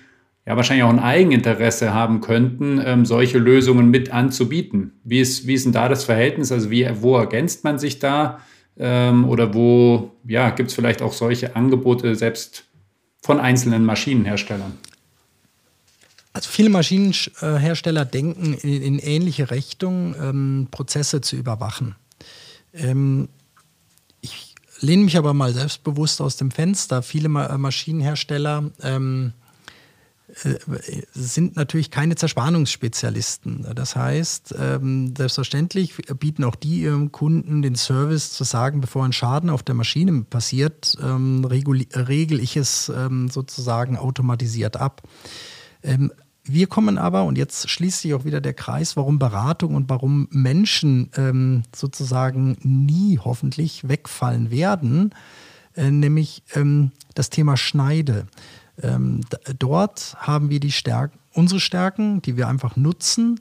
ja 0.47 0.57
wahrscheinlich 0.57 0.85
auch 0.85 0.91
ein 0.91 1.01
Eigeninteresse 1.01 1.93
haben 1.93 2.21
könnten, 2.21 2.81
ähm, 2.85 3.05
solche 3.05 3.39
Lösungen 3.39 3.91
mit 3.91 4.13
anzubieten. 4.13 4.93
Wie 5.03 5.21
ist, 5.21 5.47
wie 5.47 5.55
ist 5.55 5.65
denn 5.65 5.73
da 5.73 5.89
das 5.89 6.05
Verhältnis? 6.05 6.53
Also 6.53 6.71
wie, 6.71 6.89
wo 7.01 7.17
ergänzt 7.17 7.65
man 7.65 7.79
sich 7.79 7.99
da? 7.99 8.41
Ähm, 8.79 9.29
oder 9.29 9.55
wo 9.55 10.13
ja, 10.27 10.51
gibt 10.51 10.71
es 10.71 10.75
vielleicht 10.75 11.03
auch 11.03 11.13
solche 11.13 11.57
Angebote 11.57 12.15
selbst 12.15 12.65
von 13.23 13.41
einzelnen 13.41 13.85
Maschinenherstellern? 13.85 14.79
Also 16.33 16.51
viele 16.51 16.69
Maschinenhersteller 16.69 18.05
denken 18.05 18.55
in, 18.55 18.83
in 18.83 18.99
ähnliche 18.99 19.51
Richtungen, 19.51 20.15
ähm, 20.23 20.69
Prozesse 20.71 21.23
zu 21.23 21.35
überwachen. 21.35 21.97
Ähm, 22.75 23.29
ich 24.21 24.55
lehne 24.81 25.05
mich 25.05 25.17
aber 25.17 25.33
mal 25.33 25.55
selbstbewusst 25.55 26.21
aus 26.21 26.37
dem 26.37 26.51
Fenster. 26.51 27.03
Viele 27.03 27.31
Ma 27.31 27.57
Maschinenhersteller 27.57 28.71
ähm, 28.83 29.33
äh, 29.33 29.46
sind 31.13 31.57
natürlich 31.57 31.91
keine 31.91 32.15
Zerspannungsspezialisten. 32.15 33.67
Das 33.75 33.97
heißt, 33.97 34.55
ähm, 34.59 35.15
selbstverständlich 35.17 35.95
bieten 36.19 36.45
auch 36.45 36.57
die 36.57 36.83
ihrem 36.83 37.11
Kunden 37.11 37.63
den 37.63 37.75
Service 37.75 38.33
zu 38.33 38.45
sagen, 38.45 38.81
bevor 38.81 39.05
ein 39.05 39.13
Schaden 39.13 39.49
auf 39.49 39.63
der 39.63 39.75
Maschine 39.75 40.23
passiert, 40.29 40.97
ähm, 41.03 41.45
regel 41.45 42.41
ich 42.41 42.57
es 42.57 42.93
ähm, 42.95 43.29
sozusagen 43.29 43.97
automatisiert 43.97 44.77
ab. 44.77 45.03
Wir 46.49 46.69
kommen 46.69 46.97
aber, 46.97 47.25
und 47.25 47.37
jetzt 47.37 47.69
schließt 47.69 48.03
sich 48.03 48.15
auch 48.15 48.25
wieder 48.25 48.41
der 48.41 48.55
Kreis, 48.55 48.97
warum 48.97 49.19
Beratung 49.19 49.75
und 49.75 49.89
warum 49.89 50.29
Menschen 50.31 51.11
ähm, 51.17 51.65
sozusagen 51.75 52.57
nie 52.63 53.19
hoffentlich 53.19 53.89
wegfallen 53.89 54.53
werden, 54.53 55.13
äh, 55.75 55.91
nämlich 55.91 56.45
ähm, 56.55 56.93
das 57.15 57.31
Thema 57.31 57.57
Schneide. 57.57 58.27
Ähm, 58.83 59.21
dort 59.59 60.17
haben 60.19 60.51
wir 60.51 60.61
die 60.61 60.73
Stärken, 60.73 61.19
unsere 61.33 61.61
Stärken, 61.61 62.23
die 62.23 62.37
wir 62.37 62.49
einfach 62.49 62.77
nutzen. 62.77 63.41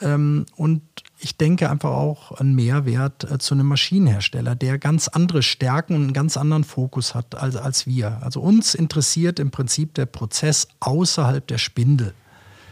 Ähm, 0.00 0.46
und 0.56 0.82
ich 1.18 1.36
denke 1.36 1.70
einfach 1.70 1.90
auch 1.90 2.32
einen 2.32 2.54
Mehrwert 2.54 3.30
äh, 3.30 3.38
zu 3.38 3.54
einem 3.54 3.66
Maschinenhersteller, 3.66 4.54
der 4.56 4.78
ganz 4.78 5.08
andere 5.08 5.42
Stärken 5.42 5.94
und 5.94 6.02
einen 6.02 6.12
ganz 6.12 6.36
anderen 6.36 6.64
Fokus 6.64 7.14
hat 7.14 7.34
als, 7.36 7.56
als 7.56 7.86
wir. 7.86 8.22
Also 8.22 8.40
uns 8.40 8.74
interessiert 8.74 9.38
im 9.38 9.50
Prinzip 9.50 9.94
der 9.94 10.06
Prozess 10.06 10.68
außerhalb 10.80 11.46
der 11.46 11.58
Spindel. 11.58 12.14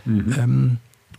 Mhm. 0.05 0.35
Ähm, 0.37 0.79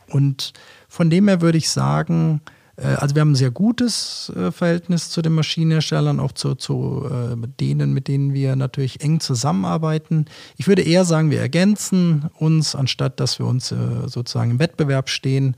und 0.10 0.54
von 0.90 1.10
dem 1.10 1.28
her 1.28 1.42
würde 1.42 1.58
ich 1.58 1.70
sagen, 1.70 2.42
also 2.82 3.14
wir 3.14 3.22
haben 3.22 3.34
ein 3.34 3.36
sehr 3.36 3.52
gutes 3.52 4.32
äh, 4.36 4.52
Verhältnis 4.52 5.10
zu 5.10 5.22
den 5.22 5.34
Maschinenherstellern, 5.34 6.20
auch 6.20 6.32
zu, 6.32 6.56
zu 6.56 7.08
äh, 7.08 7.36
denen, 7.60 7.94
mit 7.94 8.08
denen 8.08 8.34
wir 8.34 8.56
natürlich 8.56 9.02
eng 9.02 9.20
zusammenarbeiten. 9.20 10.26
Ich 10.58 10.68
würde 10.68 10.82
eher 10.82 11.06
sagen, 11.06 11.30
wir 11.30 11.40
ergänzen 11.40 12.30
uns, 12.40 12.76
anstatt 12.76 13.20
dass 13.20 13.38
wir 13.38 13.46
uns 13.46 13.70
sozusagen 13.70 14.52
im 14.52 14.60
Wettbewerb 14.60 15.10
stehen, 15.10 15.56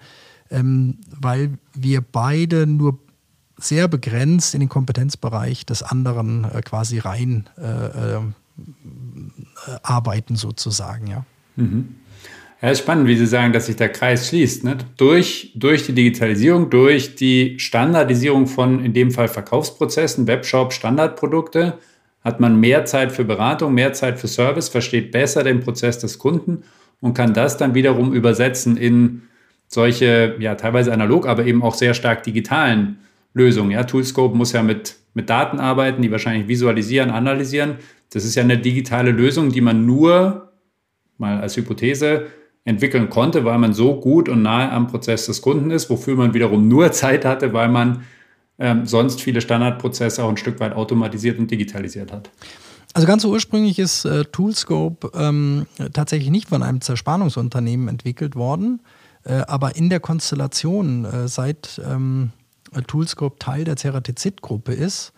ähm, 0.51 0.97
weil 1.09 1.57
wir 1.73 2.01
beide 2.01 2.67
nur 2.67 2.99
sehr 3.57 3.87
begrenzt 3.87 4.53
in 4.53 4.59
den 4.59 4.69
Kompetenzbereich 4.69 5.65
des 5.65 5.81
anderen 5.81 6.45
quasi 6.65 6.99
rein 6.99 7.49
arbeiten 9.81 10.35
sozusagen. 10.35 11.23
Mhm. 11.55 11.95
Ja, 12.65 12.71
ist 12.71 12.79
spannend, 12.79 13.07
wie 13.07 13.15
Sie 13.15 13.27
sagen, 13.27 13.53
dass 13.53 13.67
sich 13.67 13.75
der 13.75 13.89
Kreis 13.89 14.29
schließt. 14.29 14.63
Ne? 14.63 14.79
Durch, 14.97 15.51
durch 15.53 15.85
die 15.85 15.93
Digitalisierung, 15.93 16.71
durch 16.71 17.13
die 17.15 17.59
Standardisierung 17.59 18.47
von, 18.47 18.83
in 18.83 18.91
dem 18.91 19.11
Fall 19.11 19.27
Verkaufsprozessen, 19.27 20.25
Webshop, 20.25 20.73
Standardprodukte, 20.73 21.77
hat 22.23 22.39
man 22.39 22.59
mehr 22.59 22.85
Zeit 22.85 23.11
für 23.11 23.23
Beratung, 23.23 23.75
mehr 23.75 23.93
Zeit 23.93 24.19
für 24.19 24.27
Service, 24.27 24.69
versteht 24.69 25.11
besser 25.11 25.43
den 25.43 25.59
Prozess 25.59 25.99
des 25.99 26.17
Kunden 26.17 26.63
und 27.01 27.13
kann 27.13 27.35
das 27.35 27.57
dann 27.57 27.75
wiederum 27.75 28.15
übersetzen 28.15 28.77
in 28.77 29.21
solche, 29.67 30.35
ja, 30.39 30.55
teilweise 30.55 30.91
analog, 30.91 31.27
aber 31.27 31.45
eben 31.45 31.61
auch 31.61 31.75
sehr 31.75 31.93
stark 31.93 32.23
digitalen 32.23 32.97
Lösungen. 33.35 33.69
Ja, 33.69 33.83
Toolscope 33.83 34.35
muss 34.35 34.53
ja 34.53 34.63
mit, 34.63 34.95
mit 35.13 35.29
Daten 35.29 35.59
arbeiten, 35.59 36.01
die 36.01 36.09
wahrscheinlich 36.09 36.47
visualisieren, 36.47 37.11
analysieren. 37.11 37.75
Das 38.09 38.25
ist 38.25 38.33
ja 38.33 38.41
eine 38.41 38.57
digitale 38.57 39.11
Lösung, 39.11 39.51
die 39.51 39.61
man 39.61 39.85
nur, 39.85 40.51
mal 41.19 41.39
als 41.39 41.57
Hypothese, 41.57 42.25
entwickeln 42.65 43.09
konnte, 43.09 43.45
weil 43.45 43.59
man 43.59 43.73
so 43.73 43.99
gut 43.99 44.27
und 44.27 44.41
nahe 44.41 44.71
am 44.71 44.87
Prozess 44.87 45.27
des 45.27 45.41
Kunden 45.41 45.71
ist, 45.71 45.89
wofür 45.89 46.15
man 46.15 46.33
wiederum 46.33 46.67
nur 46.67 46.91
Zeit 46.91 47.23
hatte, 47.23 47.53
weil 47.53 47.69
man 47.69 48.01
ähm, 48.57 48.85
sonst 48.85 49.21
viele 49.21 49.39
Standardprozesse 49.39 50.23
auch 50.23 50.29
ein 50.29 50.37
Stück 50.37 50.59
weit 50.59 50.73
automatisiert 50.73 51.37
und 51.37 51.49
digitalisiert 51.51 52.11
hat. 52.11 52.29
Also 52.93 53.07
ganz 53.07 53.23
ursprünglich 53.25 53.77
ist 53.77 54.05
äh, 54.05 54.23
Toolscope 54.23 55.11
ähm, 55.15 55.67
tatsächlich 55.93 56.31
nicht 56.31 56.49
von 56.49 56.63
einem 56.63 56.81
Zerspannungsunternehmen 56.81 57.87
entwickelt 57.87 58.35
worden, 58.35 58.81
äh, 59.25 59.41
aber 59.47 59.75
in 59.75 59.89
der 59.89 59.99
Konstellation, 59.99 61.05
äh, 61.05 61.27
seit 61.27 61.81
ähm, 61.87 62.31
Toolscope 62.87 63.37
Teil 63.37 63.63
der 63.65 63.75
Ceratizid-Gruppe 63.75 64.73
ist, 64.73 65.13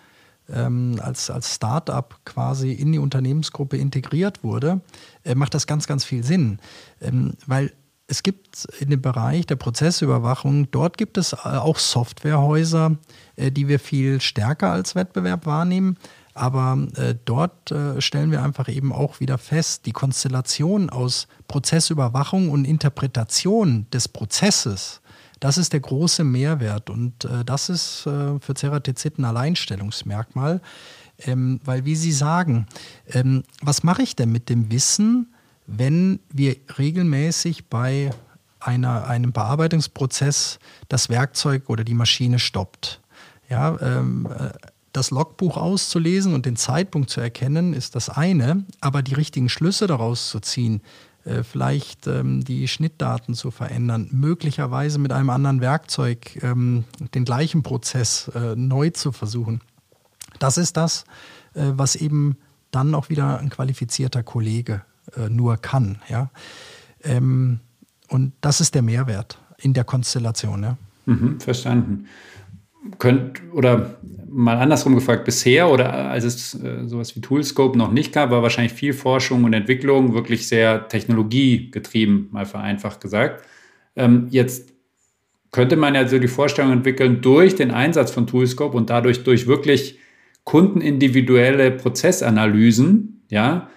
ähm, 0.51 0.99
als, 1.01 1.29
als 1.29 1.55
Start-up 1.55 2.19
quasi 2.25 2.71
in 2.71 2.91
die 2.91 2.99
Unternehmensgruppe 2.99 3.77
integriert 3.77 4.43
wurde, 4.43 4.81
äh, 5.23 5.35
macht 5.35 5.53
das 5.53 5.67
ganz, 5.67 5.87
ganz 5.87 6.05
viel 6.05 6.23
Sinn. 6.23 6.59
Ähm, 7.01 7.33
weil 7.45 7.71
es 8.07 8.23
gibt 8.23 8.65
in 8.79 8.89
dem 8.89 9.01
Bereich 9.01 9.45
der 9.45 9.57
Prozessüberwachung, 9.57 10.71
dort 10.71 10.97
gibt 10.97 11.17
es 11.17 11.33
äh, 11.33 11.37
auch 11.43 11.77
Softwarehäuser, 11.77 12.95
äh, 13.35 13.51
die 13.51 13.67
wir 13.67 13.79
viel 13.79 14.21
stärker 14.21 14.71
als 14.71 14.95
Wettbewerb 14.95 15.45
wahrnehmen. 15.45 15.97
Aber 16.33 16.77
äh, 16.95 17.15
dort 17.25 17.73
stellen 17.97 18.29
wir 18.29 18.43
einfach 18.43 18.69
eben 18.69 18.93
auch 18.93 19.19
wieder 19.19 19.39
fest, 19.39 19.87
die 19.87 19.91
Konstellation 19.91 20.91
aus 20.91 21.27
Prozessüberwachung 21.47 22.51
und 22.51 22.65
Interpretation 22.65 23.87
des 23.91 24.07
Prozesses 24.07 25.01
das 25.39 25.57
ist 25.57 25.73
der 25.73 25.79
große 25.79 26.23
Mehrwert 26.23 26.89
und 26.89 27.25
äh, 27.25 27.45
das 27.45 27.69
ist 27.69 28.05
äh, 28.05 28.39
für 28.39 28.53
Ceratizid 28.55 29.19
ein 29.19 29.25
Alleinstellungsmerkmal, 29.25 30.61
ähm, 31.19 31.59
weil 31.63 31.85
wie 31.85 31.95
Sie 31.95 32.11
sagen, 32.11 32.67
ähm, 33.11 33.43
was 33.61 33.83
mache 33.83 34.01
ich 34.01 34.15
denn 34.15 34.31
mit 34.31 34.49
dem 34.49 34.71
Wissen, 34.71 35.33
wenn 35.65 36.19
wir 36.31 36.55
regelmäßig 36.77 37.67
bei 37.67 38.11
einer, 38.59 39.07
einem 39.07 39.31
Bearbeitungsprozess 39.31 40.59
das 40.89 41.09
Werkzeug 41.09 41.69
oder 41.69 41.83
die 41.83 41.93
Maschine 41.93 42.39
stoppt? 42.39 43.01
Ja, 43.49 43.79
ähm, 43.81 44.27
äh, 44.27 44.49
das 44.93 45.11
Logbuch 45.11 45.57
auszulesen 45.57 46.33
und 46.33 46.45
den 46.45 46.55
Zeitpunkt 46.55 47.09
zu 47.09 47.21
erkennen, 47.21 47.73
ist 47.73 47.95
das 47.95 48.09
eine, 48.09 48.65
aber 48.81 49.03
die 49.03 49.13
richtigen 49.13 49.47
Schlüsse 49.47 49.85
daraus 49.85 50.29
zu 50.29 50.39
ziehen, 50.39 50.81
äh, 51.27 51.43
vielleicht 51.43 52.07
ähm, 52.07 52.43
die 52.43 52.67
Schnittdaten 52.67 53.33
zu 53.33 53.51
verändern, 53.51 54.07
möglicherweise 54.11 54.97
mit 54.97 55.11
einem 55.11 55.29
anderen 55.29 55.61
Werkzeug 55.61 56.41
ähm, 56.41 56.85
den 57.13 57.25
gleichen 57.25 57.63
Prozess 57.63 58.29
äh, 58.29 58.55
neu 58.55 58.91
zu 58.91 59.11
versuchen. 59.11 59.61
Das 60.39 60.57
ist 60.57 60.77
das, 60.77 61.03
äh, 61.53 61.63
was 61.73 61.95
eben 61.95 62.37
dann 62.71 62.95
auch 62.95 63.09
wieder 63.09 63.39
ein 63.39 63.49
qualifizierter 63.49 64.23
Kollege 64.23 64.83
äh, 65.15 65.29
nur 65.29 65.57
kann. 65.57 65.99
Ja? 66.07 66.29
Ähm, 67.03 67.59
und 68.07 68.33
das 68.41 68.61
ist 68.61 68.73
der 68.75 68.81
Mehrwert 68.81 69.37
in 69.57 69.73
der 69.73 69.83
Konstellation. 69.83 70.63
Ja? 70.63 70.77
Mhm, 71.05 71.39
verstanden 71.39 72.07
könnt, 72.99 73.41
oder 73.53 73.97
mal 74.29 74.57
andersrum 74.57 74.95
gefragt, 74.95 75.25
bisher 75.25 75.69
oder 75.69 76.09
als 76.09 76.23
es 76.23 76.53
äh, 76.61 76.85
sowas 76.85 77.15
wie 77.15 77.21
Toolscope 77.21 77.77
noch 77.77 77.91
nicht 77.91 78.13
gab, 78.13 78.29
war 78.29 78.43
wahrscheinlich 78.43 78.73
viel 78.73 78.93
Forschung 78.93 79.43
und 79.43 79.53
Entwicklung 79.53 80.13
wirklich 80.13 80.47
sehr 80.47 80.87
technologiegetrieben, 80.87 82.29
mal 82.31 82.45
vereinfacht 82.45 83.01
gesagt. 83.01 83.43
Ähm, 83.95 84.27
jetzt 84.29 84.73
könnte 85.51 85.75
man 85.75 85.95
ja 85.95 86.07
so 86.07 86.19
die 86.19 86.27
Vorstellung 86.27 86.71
entwickeln, 86.71 87.21
durch 87.21 87.55
den 87.55 87.71
Einsatz 87.71 88.11
von 88.11 88.27
Toolscope 88.27 88.77
und 88.77 88.89
dadurch 88.89 89.23
durch 89.23 89.47
wirklich 89.47 89.97
kundenindividuelle 90.43 91.71
Prozessanalysen, 91.71 93.23
ja, 93.29 93.69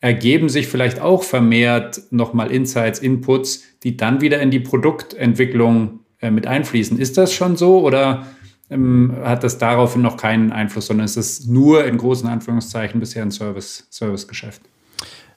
ergeben 0.00 0.48
sich 0.48 0.68
vielleicht 0.68 1.00
auch 1.00 1.22
vermehrt 1.22 2.00
nochmal 2.10 2.50
Insights, 2.50 2.98
Inputs, 2.98 3.64
die 3.82 3.96
dann 3.96 4.20
wieder 4.20 4.40
in 4.40 4.50
die 4.50 4.60
Produktentwicklung 4.60 6.00
äh, 6.20 6.30
mit 6.30 6.46
einfließen. 6.46 6.98
Ist 6.98 7.18
das 7.18 7.32
schon 7.32 7.56
so 7.56 7.80
oder 7.80 8.26
ähm, 8.70 9.16
hat 9.22 9.44
das 9.44 9.58
daraufhin 9.58 10.02
noch 10.02 10.16
keinen 10.16 10.50
Einfluss, 10.52 10.86
sondern 10.86 11.04
es 11.04 11.16
ist 11.16 11.48
nur 11.48 11.84
in 11.84 11.98
großen 11.98 12.28
Anführungszeichen 12.28 12.98
bisher 13.00 13.22
ein 13.22 13.30
Service, 13.30 13.86
Servicegeschäft. 13.90 14.62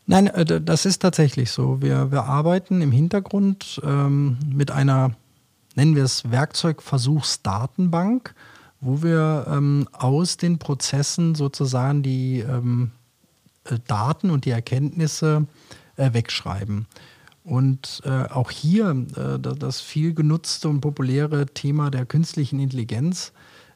Nein, 0.05 0.27
äh, 0.27 0.61
das 0.61 0.85
ist 0.85 1.03
tatsächlich 1.03 1.51
so. 1.51 1.81
Wir, 1.81 2.11
wir 2.11 2.23
arbeiten 2.23 2.81
im 2.81 2.91
Hintergrund 2.91 3.79
ähm, 3.85 4.37
mit 4.51 4.71
einer, 4.71 5.11
nennen 5.75 5.95
wir 5.95 6.03
es 6.03 6.31
Werkzeugversuchsdatenbank, 6.31 8.33
wo 8.81 9.03
wir 9.03 9.45
ähm, 9.49 9.87
aus 9.91 10.37
den 10.37 10.57
Prozessen 10.57 11.35
sozusagen 11.35 12.01
die 12.01 12.39
ähm, 12.39 12.91
äh, 13.65 13.77
Daten 13.87 14.31
und 14.31 14.45
die 14.45 14.51
Erkenntnisse 14.51 15.45
äh, 15.97 16.13
wegschreiben. 16.13 16.87
Und 17.43 18.01
äh, 18.05 18.09
auch 18.09 18.51
hier 18.51 19.05
äh, 19.15 19.39
das 19.39 19.81
viel 19.81 20.13
genutzte 20.13 20.69
und 20.69 20.81
populäre 20.81 21.45
Thema 21.47 21.89
der 21.89 22.05
künstlichen 22.05 22.59
Intelligenz 22.59 23.31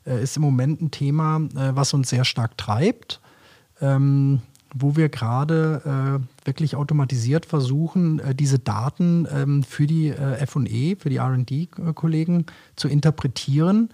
äh, 0.06 0.22
ist 0.22 0.36
im 0.36 0.44
Moment 0.44 0.82
ein 0.82 0.92
Thema, 0.92 1.38
äh, 1.38 1.76
was 1.76 1.94
uns 1.94 2.10
sehr 2.10 2.26
stark 2.26 2.58
treibt, 2.58 3.22
ähm, 3.82 4.42
wo 4.76 4.96
wir 4.96 5.10
gerade 5.10 5.82
äh, 6.26 6.46
wirklich 6.48 6.76
automatisiert 6.76 7.46
versuchen, 7.46 8.20
äh, 8.20 8.36
diese 8.36 8.60
Daten 8.60 9.28
ähm, 9.32 9.64
für 9.64 9.88
die 9.88 10.12
FE, 10.12 10.96
für 10.98 11.10
die 11.10 11.20
RD-Kollegen 11.20 12.46
zu 12.76 12.88
interpretieren 12.88 13.90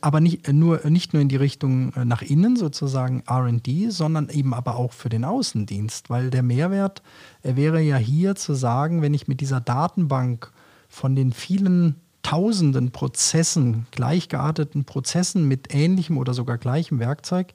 aber 0.00 0.20
nicht 0.20 0.48
äh, 0.48 0.52
nur, 0.52 0.86
nicht 0.88 1.12
nur 1.12 1.22
in 1.22 1.28
die 1.28 1.36
Richtung 1.36 1.92
äh, 1.94 2.04
nach 2.04 2.22
innen, 2.22 2.56
sozusagen 2.56 3.22
RD, 3.30 3.92
sondern 3.92 4.28
eben 4.28 4.54
aber 4.54 4.76
auch 4.76 4.92
für 4.92 5.08
den 5.08 5.24
Außendienst, 5.24 6.08
weil 6.08 6.30
der 6.30 6.42
Mehrwert 6.42 7.02
wäre 7.42 7.82
ja 7.82 7.96
hier 7.96 8.36
zu 8.36 8.54
sagen, 8.54 9.02
wenn 9.02 9.14
ich 9.14 9.28
mit 9.28 9.40
dieser 9.40 9.60
Datenbank 9.60 10.50
von 10.88 11.14
den 11.14 11.32
vielen 11.32 11.96
tausenden 12.22 12.90
Prozessen, 12.90 13.86
gleichgearteten 13.90 14.84
Prozessen 14.84 15.46
mit 15.46 15.72
ähnlichem 15.74 16.18
oder 16.18 16.34
sogar 16.34 16.58
gleichem 16.58 16.98
Werkzeug, 16.98 17.52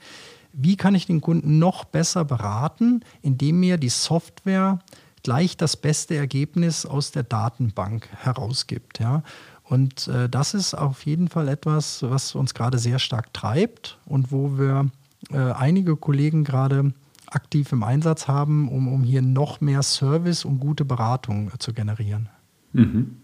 wie 0.53 0.77
kann 0.77 0.95
ich 0.95 1.07
den 1.07 1.21
Kunden 1.21 1.59
noch 1.59 1.85
besser 1.85 2.23
beraten, 2.23 3.03
indem 3.21 3.59
mir 3.59 3.77
die 3.77 3.89
Software 3.89 4.79
gleich 5.23 5.57
das 5.57 5.77
beste 5.77 6.15
Ergebnis 6.15 6.85
aus 6.85 7.11
der 7.11 7.23
Datenbank 7.23 8.09
herausgibt. 8.17 8.99
Ja? 8.99 9.23
Und 9.71 10.09
äh, 10.09 10.27
das 10.27 10.53
ist 10.53 10.73
auf 10.73 11.05
jeden 11.05 11.29
Fall 11.29 11.47
etwas, 11.47 12.03
was 12.03 12.35
uns 12.35 12.53
gerade 12.53 12.77
sehr 12.77 12.99
stark 12.99 13.33
treibt 13.33 13.97
und 14.05 14.29
wo 14.29 14.57
wir 14.57 14.91
äh, 15.31 15.37
einige 15.37 15.95
Kollegen 15.95 16.43
gerade 16.43 16.91
aktiv 17.27 17.71
im 17.71 17.81
Einsatz 17.81 18.27
haben, 18.27 18.67
um, 18.67 18.93
um 18.93 19.03
hier 19.03 19.21
noch 19.21 19.61
mehr 19.61 19.81
Service 19.81 20.43
und 20.43 20.59
gute 20.59 20.83
Beratung 20.83 21.51
äh, 21.55 21.57
zu 21.57 21.71
generieren. 21.73 22.27
Mhm. 22.73 23.15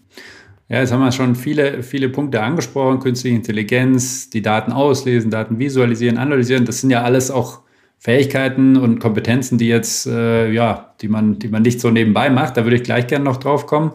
Ja, 0.70 0.80
jetzt 0.80 0.90
haben 0.90 1.00
wir 1.00 1.12
schon 1.12 1.34
viele, 1.34 1.82
viele 1.82 2.08
Punkte 2.08 2.42
angesprochen. 2.42 3.00
Künstliche 3.00 3.36
Intelligenz, 3.36 4.30
die 4.30 4.40
Daten 4.40 4.72
auslesen, 4.72 5.30
Daten 5.30 5.58
visualisieren, 5.58 6.16
analysieren. 6.16 6.64
Das 6.64 6.80
sind 6.80 6.88
ja 6.88 7.02
alles 7.02 7.30
auch 7.30 7.60
Fähigkeiten 7.98 8.78
und 8.78 9.00
Kompetenzen, 9.00 9.58
die 9.58 9.68
jetzt, 9.68 10.06
äh, 10.06 10.50
ja, 10.50 10.94
die 11.02 11.08
man, 11.08 11.38
die 11.38 11.48
man 11.48 11.60
nicht 11.60 11.78
so 11.78 11.90
nebenbei 11.90 12.30
macht. 12.30 12.56
Da 12.56 12.64
würde 12.64 12.76
ich 12.76 12.84
gleich 12.84 13.06
gerne 13.06 13.26
noch 13.26 13.36
drauf 13.36 13.66
kommen. 13.66 13.92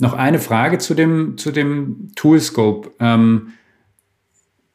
Noch 0.00 0.14
eine 0.14 0.38
Frage 0.38 0.78
zu 0.78 0.94
dem, 0.94 1.38
zu 1.38 1.50
dem 1.50 2.10
Toolscope. 2.16 2.92
Ähm, 3.00 3.52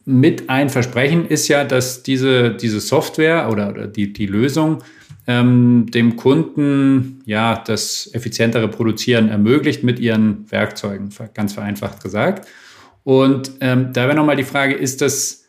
mit 0.05 0.49
ein 0.49 0.69
Versprechen 0.69 1.27
ist 1.27 1.47
ja, 1.49 1.63
dass 1.63 2.03
diese, 2.03 2.51
diese 2.55 2.79
Software 2.79 3.49
oder, 3.51 3.69
oder 3.69 3.87
die, 3.87 4.11
die 4.11 4.25
Lösung 4.25 4.81
ähm, 5.27 5.85
dem 5.91 6.15
Kunden 6.15 7.21
ja 7.25 7.61
das 7.63 8.09
effizientere 8.13 8.67
Produzieren 8.67 9.29
ermöglicht 9.29 9.83
mit 9.83 9.99
ihren 9.99 10.51
Werkzeugen, 10.51 11.09
ganz 11.35 11.53
vereinfacht 11.53 12.01
gesagt. 12.01 12.47
Und 13.03 13.51
ähm, 13.61 13.93
da 13.93 14.05
wäre 14.05 14.15
nochmal 14.15 14.37
die 14.37 14.43
Frage, 14.43 14.73
ist 14.73 15.01
das 15.01 15.45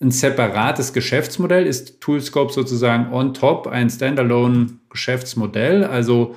ein 0.00 0.10
separates 0.10 0.92
Geschäftsmodell? 0.92 1.66
Ist 1.66 2.00
Toolscope 2.00 2.52
sozusagen 2.52 3.12
on 3.12 3.34
top 3.34 3.66
ein 3.66 3.90
Standalone 3.90 4.78
Geschäftsmodell? 4.88 5.84
Also 5.84 6.34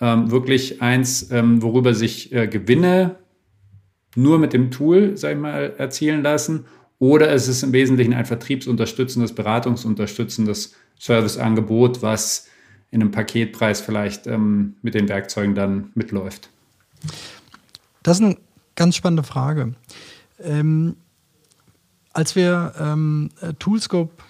ähm, 0.00 0.30
wirklich 0.30 0.82
eins, 0.82 1.30
ähm, 1.30 1.62
worüber 1.62 1.94
sich 1.94 2.32
äh, 2.32 2.46
Gewinne 2.48 3.16
nur 4.14 4.38
mit 4.38 4.52
dem 4.52 4.70
Tool, 4.70 5.16
sag 5.16 5.32
ich 5.32 5.38
mal, 5.38 5.74
erzielen 5.78 6.22
lassen. 6.22 6.64
Oder 6.98 7.30
es 7.30 7.48
ist 7.48 7.62
im 7.62 7.72
Wesentlichen 7.72 8.14
ein 8.14 8.24
vertriebsunterstützendes, 8.24 9.34
beratungsunterstützendes 9.34 10.74
Serviceangebot, 10.98 12.02
was 12.02 12.48
in 12.90 13.02
einem 13.02 13.10
Paketpreis 13.10 13.80
vielleicht 13.80 14.26
ähm, 14.26 14.76
mit 14.80 14.94
den 14.94 15.08
Werkzeugen 15.08 15.54
dann 15.54 15.90
mitläuft. 15.94 16.48
Das 18.02 18.18
ist 18.18 18.24
eine 18.24 18.36
ganz 18.74 18.96
spannende 18.96 19.22
Frage. 19.22 19.74
Ähm, 20.42 20.96
als 22.12 22.34
wir 22.34 22.72
ähm, 22.80 23.30
Toolscope 23.58 24.22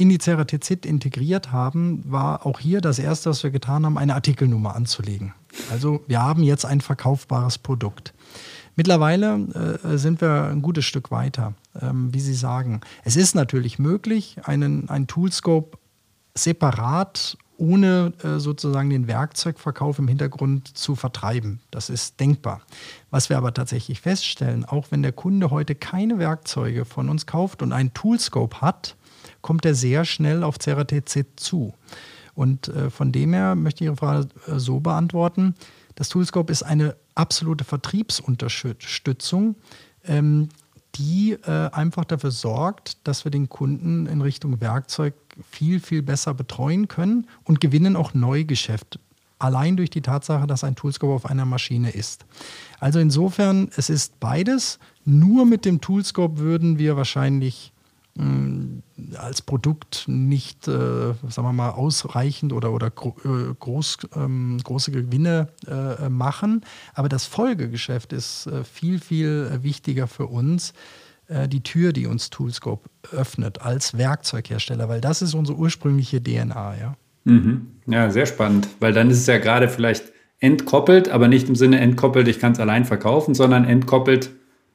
in 0.00 0.08
die 0.08 0.18
Ceratizid 0.18 0.86
integriert 0.86 1.52
haben, 1.52 2.02
war 2.10 2.46
auch 2.46 2.58
hier 2.58 2.80
das 2.80 2.98
Erste, 2.98 3.28
was 3.28 3.42
wir 3.42 3.50
getan 3.50 3.84
haben, 3.84 3.98
eine 3.98 4.14
Artikelnummer 4.14 4.74
anzulegen. 4.74 5.34
Also 5.70 6.02
wir 6.06 6.22
haben 6.22 6.42
jetzt 6.42 6.64
ein 6.64 6.80
verkaufbares 6.80 7.58
Produkt. 7.58 8.14
Mittlerweile 8.76 9.78
äh, 9.84 9.98
sind 9.98 10.22
wir 10.22 10.44
ein 10.44 10.62
gutes 10.62 10.86
Stück 10.86 11.10
weiter, 11.10 11.52
ähm, 11.78 12.14
wie 12.14 12.20
Sie 12.20 12.32
sagen. 12.32 12.80
Es 13.04 13.16
ist 13.16 13.34
natürlich 13.34 13.78
möglich, 13.78 14.38
einen, 14.44 14.88
einen 14.88 15.06
Toolscope 15.06 15.76
separat 16.34 17.36
ohne 17.58 18.14
äh, 18.22 18.38
sozusagen 18.38 18.88
den 18.88 19.06
Werkzeugverkauf 19.06 19.98
im 19.98 20.08
Hintergrund 20.08 20.78
zu 20.78 20.94
vertreiben. 20.94 21.60
Das 21.70 21.90
ist 21.90 22.18
denkbar. 22.18 22.62
Was 23.10 23.28
wir 23.28 23.36
aber 23.36 23.52
tatsächlich 23.52 24.00
feststellen, 24.00 24.64
auch 24.64 24.86
wenn 24.90 25.02
der 25.02 25.12
Kunde 25.12 25.50
heute 25.50 25.74
keine 25.74 26.18
Werkzeuge 26.18 26.86
von 26.86 27.10
uns 27.10 27.26
kauft 27.26 27.60
und 27.60 27.74
einen 27.74 27.92
Toolscope 27.92 28.62
hat, 28.62 28.96
kommt 29.42 29.64
er 29.64 29.74
sehr 29.74 30.04
schnell 30.04 30.42
auf 30.42 30.58
CRTC 30.58 31.26
zu. 31.36 31.74
Und 32.34 32.68
äh, 32.68 32.90
von 32.90 33.12
dem 33.12 33.32
her 33.32 33.54
möchte 33.54 33.84
ich 33.84 33.88
Ihre 33.88 33.96
Frage 33.96 34.28
äh, 34.46 34.58
so 34.58 34.80
beantworten. 34.80 35.54
Das 35.94 36.08
Toolscope 36.08 36.50
ist 36.50 36.62
eine 36.62 36.96
absolute 37.14 37.64
Vertriebsunterstützung, 37.64 39.56
ähm, 40.04 40.48
die 40.94 41.32
äh, 41.32 41.70
einfach 41.70 42.04
dafür 42.04 42.30
sorgt, 42.30 43.06
dass 43.06 43.24
wir 43.24 43.30
den 43.30 43.48
Kunden 43.48 44.06
in 44.06 44.22
Richtung 44.22 44.60
Werkzeug 44.60 45.14
viel, 45.50 45.80
viel 45.80 46.02
besser 46.02 46.34
betreuen 46.34 46.88
können 46.88 47.26
und 47.44 47.60
gewinnen 47.60 47.96
auch 47.96 48.14
Neugeschäft. 48.14 48.98
Allein 49.38 49.76
durch 49.76 49.90
die 49.90 50.02
Tatsache, 50.02 50.46
dass 50.46 50.64
ein 50.64 50.74
Toolscope 50.76 51.14
auf 51.14 51.26
einer 51.26 51.46
Maschine 51.46 51.90
ist. 51.90 52.26
Also 52.78 52.98
insofern, 52.98 53.70
es 53.76 53.88
ist 53.88 54.20
beides. 54.20 54.78
Nur 55.04 55.46
mit 55.46 55.64
dem 55.64 55.80
Toolscope 55.80 56.38
würden 56.38 56.78
wir 56.78 56.96
wahrscheinlich 56.96 57.72
als 59.16 59.42
Produkt 59.42 60.04
nicht, 60.06 60.68
äh, 60.68 60.70
sagen 60.70 61.46
wir 61.48 61.52
mal, 61.52 61.70
ausreichend 61.70 62.52
oder, 62.52 62.72
oder 62.72 62.90
gro 62.90 63.16
äh, 63.24 63.54
groß, 63.58 63.98
ähm, 64.16 64.58
große 64.62 64.90
Gewinne 64.90 65.48
äh, 65.66 66.08
machen. 66.08 66.62
Aber 66.94 67.08
das 67.08 67.24
Folgegeschäft 67.24 68.12
ist 68.12 68.46
äh, 68.46 68.64
viel, 68.64 68.98
viel 68.98 69.60
wichtiger 69.62 70.06
für 70.06 70.26
uns. 70.26 70.74
Äh, 71.30 71.48
die 71.48 71.62
Tür, 71.62 71.92
die 71.92 72.06
uns 72.06 72.30
Toolscope 72.30 72.88
öffnet 73.12 73.62
als 73.62 73.96
Werkzeughersteller, 73.96 74.88
weil 74.88 75.00
das 75.00 75.22
ist 75.22 75.34
unsere 75.34 75.56
ursprüngliche 75.56 76.22
DNA. 76.22 76.74
Ja, 76.76 76.96
mhm. 77.24 77.68
ja 77.86 78.10
sehr 78.10 78.26
spannend, 78.26 78.68
weil 78.80 78.92
dann 78.92 79.10
ist 79.10 79.18
es 79.18 79.26
ja 79.26 79.38
gerade 79.38 79.68
vielleicht 79.68 80.12
entkoppelt, 80.40 81.08
aber 81.08 81.28
nicht 81.28 81.48
im 81.48 81.54
Sinne 81.54 81.80
entkoppelt, 81.80 82.26
ich 82.26 82.40
kann 82.40 82.52
es 82.52 82.60
allein 82.60 82.84
verkaufen, 82.84 83.34
sondern 83.34 83.64
entkoppelt, 83.64 84.30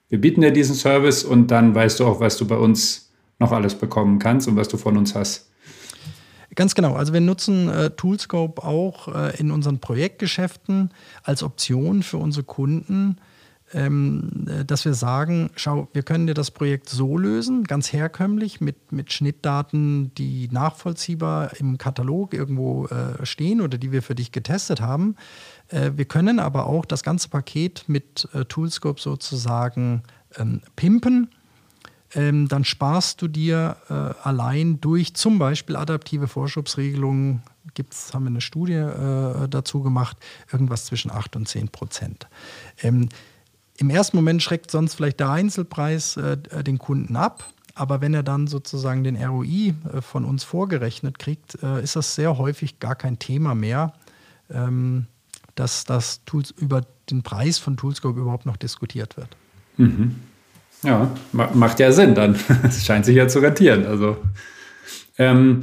wir 0.08 0.22
bieten 0.22 0.42
dir 0.42 0.52
diesen 0.52 0.76
Service 0.76 1.24
und 1.24 1.50
dann 1.50 1.74
weißt 1.74 2.00
du 2.00 2.06
auch, 2.06 2.20
was 2.20 2.38
du 2.38 2.48
bei 2.48 2.58
uns 2.58 3.05
noch 3.40 3.52
alles 3.52 3.76
bekommen 3.76 4.20
kannst 4.20 4.48
und 4.48 4.56
was 4.56 4.68
du 4.68 4.78
von 4.78 4.98
uns 4.98 5.16
hast. 5.16 5.50
Ganz 6.56 6.74
genau. 6.74 6.96
Also 6.96 7.12
wir 7.12 7.22
nutzen 7.22 7.68
äh, 7.68 7.90
Toolscope 7.92 8.64
auch 8.64 9.14
äh, 9.14 9.38
in 9.38 9.52
unseren 9.52 9.80
Projektgeschäften 9.80 10.90
als 11.24 11.44
Option 11.44 12.02
für 12.02 12.18
unsere 12.18 12.46
Kunden, 12.46 13.18
ähm, 13.74 14.48
äh, 14.48 14.64
dass 14.64 14.86
wir 14.86 14.94
sagen, 14.94 15.50
schau, 15.56 15.90
wir 15.92 16.04
können 16.04 16.28
dir 16.28 16.34
das 16.34 16.52
Projekt 16.52 16.88
so 16.88 17.18
lösen, 17.18 17.66
ganz 17.66 17.92
herkömmlich, 17.92 18.62
mit, 18.62 18.94
mit 18.94 19.12
Schnittdaten, 19.12 20.14
die 20.16 20.48
nachvollziehbar 20.50 21.60
im 21.60 21.78
Katalog 21.78 22.34
irgendwo 22.34 22.86
äh, 22.88 23.26
stehen 23.26 23.60
oder 23.60 23.78
die 23.78 23.92
wir 23.92 24.02
für 24.02 24.16
dich 24.16 24.32
getestet 24.32 24.80
haben. 24.80 25.18
Äh, 25.68 25.92
wir 25.96 26.06
können 26.06 26.40
aber 26.40 26.68
auch 26.68 26.86
das 26.86 27.04
ganze 27.04 27.28
Paket 27.28 27.84
mit 27.88 28.30
äh, 28.34 28.46
Toolscope 28.46 29.02
sozusagen 29.02 30.04
ähm, 30.38 30.62
pimpen 30.78 31.30
ähm, 32.14 32.48
dann 32.48 32.64
sparst 32.64 33.22
du 33.22 33.28
dir 33.28 33.78
äh, 33.90 33.94
allein 33.94 34.80
durch 34.80 35.16
zum 35.16 35.40
Beispiel 35.40 35.76
adaptive 35.76 36.28
Vorschubsregelungen, 36.28 37.42
gibt's, 37.74 38.14
haben 38.14 38.24
wir 38.24 38.30
eine 38.30 38.42
Studie 38.42 38.74
äh, 38.74 39.48
dazu 39.50 39.82
gemacht, 39.82 40.18
irgendwas 40.52 40.86
zwischen 40.86 41.12
8 41.12 41.36
und 41.36 41.48
10 41.48 41.70
Prozent. 41.70 42.28
Ähm, 42.82 43.10
Im 43.78 43.90
ersten 43.90 44.18
Moment 44.18 44.44
schreckt 44.44 44.72
sonst 44.72 44.96
vielleicht 44.96 45.20
der 45.20 45.30
Einzelpreis 45.30 46.18
äh, 46.18 46.38
den 46.64 46.78
Kunden 46.78 47.16
ab. 47.16 47.46
Aber 47.78 48.00
wenn 48.00 48.14
er 48.14 48.24
dann 48.24 48.48
sozusagen 48.48 49.04
den 49.04 49.22
ROI 49.22 49.74
äh, 49.94 50.02
von 50.02 50.24
uns 50.24 50.46
vorgerechnet 50.46 51.20
kriegt, 51.20 51.62
äh, 51.62 51.84
ist 51.84 51.98
das 51.98 52.16
sehr 52.16 52.38
häufig 52.38 52.80
gar 52.80 52.96
kein 52.96 53.20
Thema 53.20 53.54
mehr, 53.54 53.94
ähm, 54.50 55.08
dass 55.56 55.84
das 55.84 56.24
Tools 56.26 56.52
über 56.52 56.84
den 57.10 57.22
Preis 57.22 57.58
von 57.58 57.76
Toolscope 57.76 58.20
überhaupt 58.20 58.46
noch 58.46 58.58
diskutiert 58.58 59.18
wird. 59.18 59.36
Mhm. 59.78 60.16
Ja, 60.86 61.12
macht 61.32 61.80
ja 61.80 61.92
Sinn 61.92 62.16
dann. 62.16 62.36
Es 62.64 62.86
scheint 62.86 63.06
sich 63.06 63.16
ja 63.16 63.28
zu 63.28 63.40
rentieren. 63.40 63.86
Also 63.86 64.18
ähm, 65.18 65.62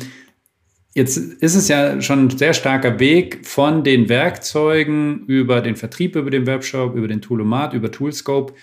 jetzt 0.95 1.17
ist 1.17 1.55
es 1.55 1.69
ja 1.69 2.01
schon 2.01 2.27
ein 2.27 2.31
sehr 2.31 2.55
starker 2.55 2.99
Weg 2.99 3.47
von 3.47 3.85
den 3.85 4.09
Werkzeugen 4.09 5.25
über 5.27 5.61
den 5.61 5.77
Vertrieb 5.77 6.17
über 6.17 6.31
den 6.31 6.47
Webshop, 6.47 6.97
über 6.97 7.09
den 7.09 7.23
Toolomat, 7.23 7.73
über 7.73 7.91
Toolscope 7.91 8.55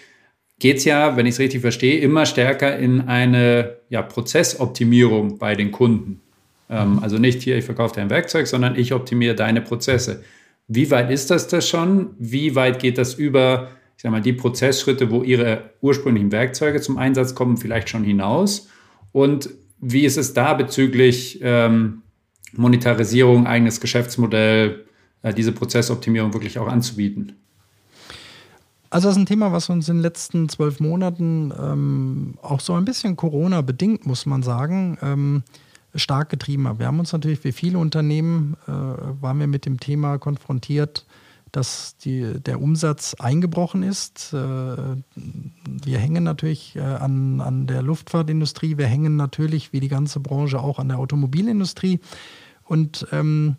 geht 0.60 0.78
es 0.78 0.86
ja, 0.86 1.16
wenn 1.18 1.26
ich 1.26 1.36
es 1.36 1.40
richtig 1.40 1.62
verstehe, 1.62 2.00
immer 2.00 2.26
stärker 2.26 2.78
in 2.78 3.02
eine 3.02 3.78
ja, 3.90 4.02
Prozessoptimierung 4.02 5.38
bei 5.38 5.56
den 5.56 5.72
Kunden. 5.72 6.22
Ähm, 6.70 7.00
also 7.02 7.18
nicht 7.18 7.42
hier, 7.42 7.58
ich 7.58 7.66
verkaufe 7.66 7.96
dein 7.96 8.10
Werkzeug, 8.10 8.46
sondern 8.46 8.76
ich 8.76 8.94
optimiere 8.94 9.36
deine 9.36 9.62
Prozesse. 9.62 10.24
Wie 10.68 10.92
weit 10.92 11.10
ist 11.10 11.32
das 11.32 11.48
das 11.48 11.68
schon? 11.68 12.12
Wie 12.20 12.56
weit 12.56 12.80
geht 12.80 12.98
das 12.98 13.16
über, 13.16 13.70
ich 14.00 14.04
sag 14.04 14.14
mal, 14.14 14.22
die 14.22 14.32
Prozessschritte, 14.32 15.12
wo 15.12 15.24
Ihre 15.24 15.72
ursprünglichen 15.82 16.32
Werkzeuge 16.32 16.80
zum 16.80 16.98
Einsatz 16.98 17.36
kommen, 17.36 17.58
vielleicht 17.58 17.90
schon 17.90 18.06
hinaus? 18.06 18.70
Und 19.12 19.50
wie 19.82 20.06
ist 20.06 20.16
es 20.16 20.34
da 20.34 20.54
bezüglich 20.54 21.40
ähm, 21.42 22.02
Monetarisierung, 22.54 23.46
eigenes 23.46 23.82
Geschäftsmodell, 23.82 24.86
äh, 25.22 25.34
diese 25.34 25.52
Prozessoptimierung 25.52 26.34
wirklich 26.34 26.58
auch 26.60 26.70
anzubieten? 26.70 27.34
Also 28.90 29.10
das 29.10 29.18
ist 29.18 29.24
ein 29.24 29.26
Thema, 29.26 29.52
was 29.52 29.70
uns 29.70 29.90
in 29.90 29.98
den 29.98 30.02
letzten 30.02 30.48
zwölf 30.48 30.80
Monaten 30.80 31.52
ähm, 31.62 32.36
auch 32.42 32.62
so 32.62 32.76
ein 32.76 32.86
bisschen 32.86 33.18
Corona-bedingt, 33.18 34.06
muss 34.06 34.26
man 34.26 34.44
sagen, 34.44 34.98
ähm, 35.02 35.44
stark 35.94 36.30
getrieben 36.30 36.70
hat. 36.70 36.80
Wir 36.80 36.88
haben 36.88 37.00
uns 37.00 37.12
natürlich 37.12 37.44
wie 37.44 37.52
viele 37.52 37.78
Unternehmen, 37.78 38.56
äh, 38.66 38.72
waren 38.72 39.42
wir 39.42 39.48
mit 39.48 39.66
dem 39.66 39.78
Thema 39.78 40.20
konfrontiert, 40.20 41.06
dass 41.52 41.98
die, 41.98 42.40
der 42.40 42.62
Umsatz 42.62 43.16
eingebrochen 43.16 43.84
ist. 43.84 44.34
Äh, 44.34 44.36
wir 44.36 46.00
hängen 46.00 46.24
natürlich 46.24 46.76
äh, 46.76 46.82
an, 46.82 47.42
an 47.42 47.68
der 47.68 47.82
Luftfahrtindustrie, 47.82 48.78
wir 48.78 48.88
hängen 48.88 49.16
natürlich 49.16 49.74
wie 49.74 49.80
die 49.80 49.88
ganze 49.88 50.20
Branche 50.20 50.60
auch 50.60 50.80
an 50.80 50.90
der 50.90 51.00
Automobilindustrie. 51.00 52.00
Und 52.66 53.08
ähm, 53.12 53.56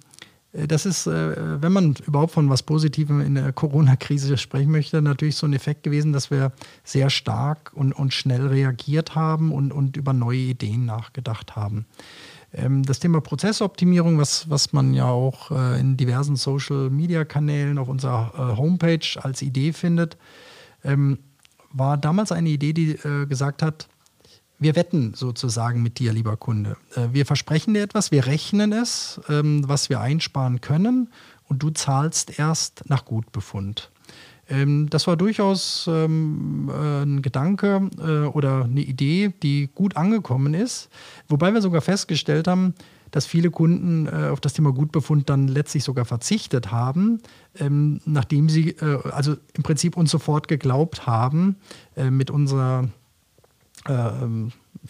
äh, 0.52 0.66
das 0.66 0.86
ist, 0.86 1.06
wenn 1.06 1.72
man 1.72 1.94
überhaupt 2.06 2.32
von 2.32 2.48
was 2.48 2.62
Positivem 2.62 3.20
in 3.20 3.34
der 3.34 3.52
Corona-Krise 3.52 4.36
sprechen 4.38 4.70
möchte, 4.70 5.02
natürlich 5.02 5.36
so 5.36 5.46
ein 5.46 5.52
Effekt 5.52 5.82
gewesen, 5.82 6.12
dass 6.12 6.30
wir 6.30 6.52
sehr 6.84 7.10
stark 7.10 7.72
und, 7.74 7.92
und 7.92 8.14
schnell 8.14 8.46
reagiert 8.46 9.14
haben 9.14 9.52
und, 9.52 9.72
und 9.72 9.96
über 9.96 10.12
neue 10.12 10.38
Ideen 10.38 10.84
nachgedacht 10.84 11.56
haben. 11.56 11.86
Ähm, 12.52 12.82
das 12.82 12.98
Thema 12.98 13.20
Prozessoptimierung, 13.20 14.18
was, 14.18 14.48
was 14.50 14.72
man 14.72 14.94
ja 14.94 15.06
auch 15.06 15.50
äh, 15.50 15.80
in 15.80 15.96
diversen 15.96 16.36
Social-Media-Kanälen 16.36 17.78
auf 17.78 17.88
unserer 17.88 18.56
Homepage 18.56 19.06
als 19.22 19.42
Idee 19.42 19.72
findet, 19.72 20.16
ähm, 20.84 21.18
war 21.72 21.96
damals 21.96 22.32
eine 22.32 22.48
Idee, 22.48 22.72
die 22.72 22.98
gesagt 23.28 23.62
hat, 23.62 23.86
wir 24.60 24.76
wetten 24.76 25.14
sozusagen 25.14 25.82
mit 25.82 25.98
dir, 25.98 26.12
lieber 26.12 26.36
Kunde. 26.36 26.76
Äh, 26.94 27.08
wir 27.12 27.26
versprechen 27.26 27.74
dir 27.74 27.82
etwas, 27.82 28.12
wir 28.12 28.26
rechnen 28.26 28.72
es, 28.72 29.20
ähm, 29.28 29.66
was 29.66 29.88
wir 29.88 30.00
einsparen 30.00 30.60
können 30.60 31.08
und 31.48 31.62
du 31.62 31.70
zahlst 31.70 32.38
erst 32.38 32.88
nach 32.88 33.06
Gutbefund. 33.06 33.90
Ähm, 34.50 34.90
das 34.90 35.06
war 35.06 35.16
durchaus 35.16 35.88
ähm, 35.90 36.70
äh, 36.70 37.02
ein 37.02 37.22
Gedanke 37.22 37.88
äh, 37.98 38.26
oder 38.26 38.64
eine 38.64 38.82
Idee, 38.82 39.32
die 39.42 39.70
gut 39.74 39.96
angekommen 39.96 40.52
ist, 40.52 40.90
wobei 41.28 41.54
wir 41.54 41.62
sogar 41.62 41.80
festgestellt 41.80 42.46
haben, 42.46 42.74
dass 43.10 43.26
viele 43.26 43.50
Kunden 43.50 44.08
auf 44.08 44.38
das 44.38 44.52
Thema 44.52 44.72
Gutbefund 44.72 45.28
dann 45.28 45.48
letztlich 45.48 45.82
sogar 45.82 46.04
verzichtet 46.04 46.70
haben, 46.70 47.18
nachdem 47.58 48.48
sie 48.48 48.76
also 48.78 49.34
im 49.54 49.64
Prinzip 49.64 49.96
uns 49.96 50.12
sofort 50.12 50.46
geglaubt 50.46 51.08
haben 51.08 51.56
mit 51.96 52.30
unserer 52.30 52.88
äh, 53.88 54.10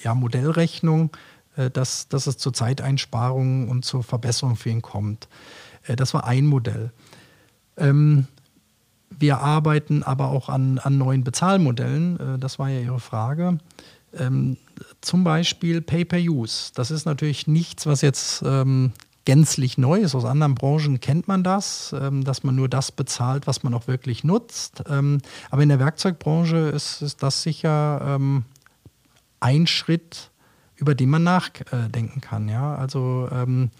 ja, 0.03 0.15
Modellrechnung, 0.15 1.11
äh, 1.57 1.71
dass, 1.71 2.09
dass 2.09 2.27
es 2.27 2.39
zur 2.39 2.53
Zeiteinsparung 2.53 3.69
und 3.69 3.85
zur 3.85 4.03
Verbesserung 4.03 4.57
für 4.57 4.71
ihn 4.71 4.83
kommt. 4.83 5.29
Äh, 5.85 5.97
das 5.97 6.15
war 6.15 6.25
ein 6.25 6.47
Modell. 6.47 6.93
Ähm, 7.77 8.27
wir 9.19 9.41
arbeiten 9.41 10.03
aber 10.03 10.29
auch 10.29 10.49
an, 10.49 10.79
an 10.79 10.99
neuen 10.99 11.25
Bezahlmodellen. 11.25 12.19
Äh, 12.19 12.39
das 12.39 12.59
war 12.59 12.69
ja 12.69 12.81
Ihre 12.81 13.01
Frage. 13.01 13.59
Ähm, 14.17 14.57
zum 15.01 15.25
Beispiel 15.25 15.81
Pay-per-Use. 15.81 16.73
Das 16.75 16.91
ist 16.91 17.05
natürlich 17.05 17.47
nichts, 17.47 17.87
was 17.87 18.01
jetzt 18.01 18.43
ähm, 18.45 18.93
gänzlich 19.25 19.79
neu 19.79 20.01
ist. 20.01 20.15
Aus 20.15 20.25
anderen 20.25 20.55
Branchen 20.55 21.01
kennt 21.01 21.29
man 21.29 21.45
das, 21.45 21.95
ähm, 21.99 22.25
dass 22.25 22.43
man 22.43 22.55
nur 22.55 22.69
das 22.69 22.93
bezahlt, 22.93 23.47
was 23.47 23.63
man 23.63 23.75
auch 23.75 23.87
wirklich 23.87 24.25
nutzt. 24.25 24.83
Ähm, 24.89 25.19
aber 25.51 25.63
in 25.63 25.69
der 25.69 25.79
Werkzeugbranche 25.79 26.57
ist, 26.57 27.03
ist 27.03 27.23
das 27.23 27.43
sicher 27.43 28.01
ähm, 28.05 28.45
ein 29.41 29.67
Schritt, 29.67 30.31
über 30.77 30.95
den 30.95 31.11
man 31.11 31.23
nachdenken 31.23 32.21
kann. 32.21 32.49
Ja? 32.49 32.75
Also 32.75 33.29
ähm, 33.31 33.71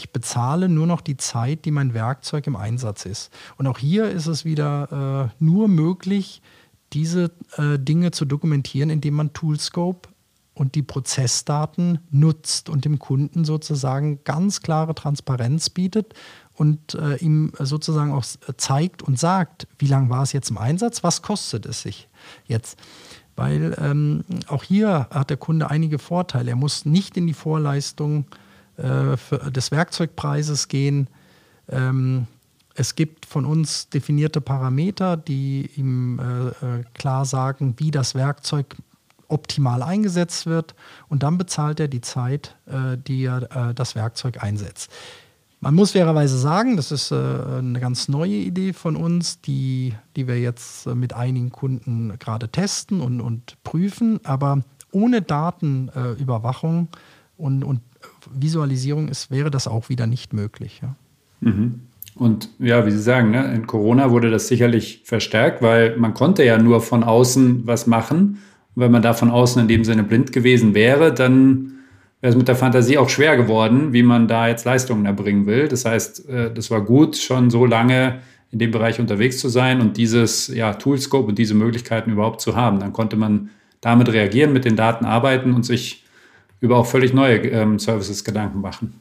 ich 0.00 0.12
bezahle 0.12 0.70
nur 0.70 0.86
noch 0.86 1.02
die 1.02 1.18
Zeit, 1.18 1.66
die 1.66 1.70
mein 1.70 1.92
Werkzeug 1.92 2.46
im 2.46 2.56
Einsatz 2.56 3.04
ist. 3.04 3.30
Und 3.58 3.66
auch 3.66 3.76
hier 3.76 4.10
ist 4.10 4.26
es 4.26 4.46
wieder 4.46 5.30
äh, 5.30 5.44
nur 5.44 5.68
möglich, 5.68 6.40
diese 6.94 7.30
äh, 7.58 7.78
Dinge 7.78 8.10
zu 8.10 8.24
dokumentieren, 8.24 8.88
indem 8.88 9.14
man 9.14 9.34
Toolscope 9.34 10.08
und 10.54 10.74
die 10.74 10.82
Prozessdaten 10.82 11.98
nutzt 12.10 12.70
und 12.70 12.86
dem 12.86 12.98
Kunden 12.98 13.44
sozusagen 13.44 14.24
ganz 14.24 14.62
klare 14.62 14.94
Transparenz 14.94 15.68
bietet 15.68 16.14
und 16.54 16.94
äh, 16.94 17.16
ihm 17.16 17.52
sozusagen 17.58 18.12
auch 18.12 18.24
zeigt 18.56 19.02
und 19.02 19.18
sagt, 19.18 19.68
wie 19.78 19.86
lange 19.86 20.08
war 20.08 20.22
es 20.22 20.32
jetzt 20.32 20.50
im 20.50 20.58
Einsatz, 20.58 21.02
was 21.02 21.20
kostet 21.20 21.66
es 21.66 21.82
sich 21.82 22.08
jetzt 22.46 22.78
weil 23.36 23.74
ähm, 23.80 24.22
auch 24.48 24.64
hier 24.64 25.08
hat 25.10 25.30
der 25.30 25.38
Kunde 25.38 25.70
einige 25.70 25.98
Vorteile. 25.98 26.50
Er 26.50 26.56
muss 26.56 26.84
nicht 26.84 27.16
in 27.16 27.26
die 27.26 27.32
Vorleistung 27.32 28.26
äh, 28.30 28.49
des 28.80 29.70
Werkzeugpreises 29.70 30.68
gehen. 30.68 31.08
Ähm, 31.68 32.26
es 32.74 32.94
gibt 32.94 33.26
von 33.26 33.44
uns 33.44 33.88
definierte 33.90 34.40
Parameter, 34.40 35.16
die 35.16 35.70
ihm 35.76 36.18
äh, 36.18 36.48
äh, 36.48 36.84
klar 36.94 37.24
sagen, 37.24 37.74
wie 37.78 37.90
das 37.90 38.14
Werkzeug 38.14 38.76
optimal 39.28 39.82
eingesetzt 39.82 40.46
wird 40.46 40.74
und 41.08 41.22
dann 41.22 41.38
bezahlt 41.38 41.80
er 41.80 41.88
die 41.88 42.00
Zeit, 42.00 42.56
äh, 42.66 42.96
die 42.96 43.24
er 43.24 43.70
äh, 43.70 43.74
das 43.74 43.94
Werkzeug 43.94 44.42
einsetzt. 44.42 44.90
Man 45.62 45.74
muss 45.74 45.92
fairerweise 45.92 46.38
sagen, 46.38 46.78
das 46.78 46.90
ist 46.90 47.10
äh, 47.10 47.16
eine 47.16 47.80
ganz 47.80 48.08
neue 48.08 48.32
Idee 48.32 48.72
von 48.72 48.96
uns, 48.96 49.42
die, 49.42 49.94
die 50.16 50.26
wir 50.26 50.40
jetzt 50.40 50.86
äh, 50.86 50.94
mit 50.94 51.12
einigen 51.12 51.52
Kunden 51.52 52.18
gerade 52.18 52.48
testen 52.48 53.02
und, 53.02 53.20
und 53.20 53.62
prüfen. 53.62 54.20
Aber 54.24 54.62
ohne 54.90 55.20
Datenüberwachung 55.20 56.88
äh, 56.90 57.42
und, 57.42 57.62
und 57.62 57.82
Visualisierung 58.32 59.08
ist, 59.08 59.30
wäre 59.30 59.50
das 59.50 59.68
auch 59.68 59.88
wieder 59.88 60.06
nicht 60.06 60.32
möglich. 60.32 60.80
Ja. 60.82 60.94
Mhm. 61.40 61.80
Und 62.14 62.50
ja, 62.58 62.84
wie 62.86 62.90
Sie 62.90 63.00
sagen, 63.00 63.30
ne, 63.30 63.54
in 63.54 63.66
Corona 63.66 64.10
wurde 64.10 64.30
das 64.30 64.48
sicherlich 64.48 65.02
verstärkt, 65.04 65.62
weil 65.62 65.96
man 65.96 66.14
konnte 66.14 66.44
ja 66.44 66.58
nur 66.58 66.80
von 66.80 67.02
außen 67.02 67.66
was 67.66 67.86
machen. 67.86 68.38
Und 68.74 68.82
wenn 68.82 68.90
man 68.90 69.02
da 69.02 69.14
von 69.14 69.30
außen 69.30 69.62
in 69.62 69.68
dem 69.68 69.84
Sinne 69.84 70.02
blind 70.02 70.32
gewesen 70.32 70.74
wäre, 70.74 71.14
dann 71.14 71.72
wäre 72.20 72.32
es 72.32 72.36
mit 72.36 72.48
der 72.48 72.56
Fantasie 72.56 72.98
auch 72.98 73.08
schwer 73.08 73.36
geworden, 73.36 73.92
wie 73.92 74.02
man 74.02 74.28
da 74.28 74.48
jetzt 74.48 74.64
Leistungen 74.64 75.06
erbringen 75.06 75.46
will. 75.46 75.68
Das 75.68 75.84
heißt, 75.84 76.28
äh, 76.28 76.52
das 76.52 76.70
war 76.70 76.82
gut, 76.82 77.16
schon 77.16 77.50
so 77.50 77.64
lange 77.64 78.20
in 78.50 78.58
dem 78.58 78.70
Bereich 78.70 79.00
unterwegs 79.00 79.38
zu 79.38 79.48
sein 79.48 79.80
und 79.80 79.96
dieses 79.96 80.48
ja, 80.48 80.74
Toolscope 80.74 81.28
und 81.28 81.38
diese 81.38 81.54
Möglichkeiten 81.54 82.10
überhaupt 82.10 82.40
zu 82.40 82.56
haben. 82.56 82.80
Dann 82.80 82.92
konnte 82.92 83.16
man 83.16 83.50
damit 83.80 84.12
reagieren, 84.12 84.52
mit 84.52 84.64
den 84.64 84.76
Daten 84.76 85.04
arbeiten 85.04 85.54
und 85.54 85.64
sich 85.64 85.99
über 86.60 86.76
auch 86.76 86.86
völlig 86.86 87.12
neue 87.12 87.38
ähm, 87.48 87.78
Services 87.78 88.24
Gedanken 88.24 88.60
machen. 88.60 89.00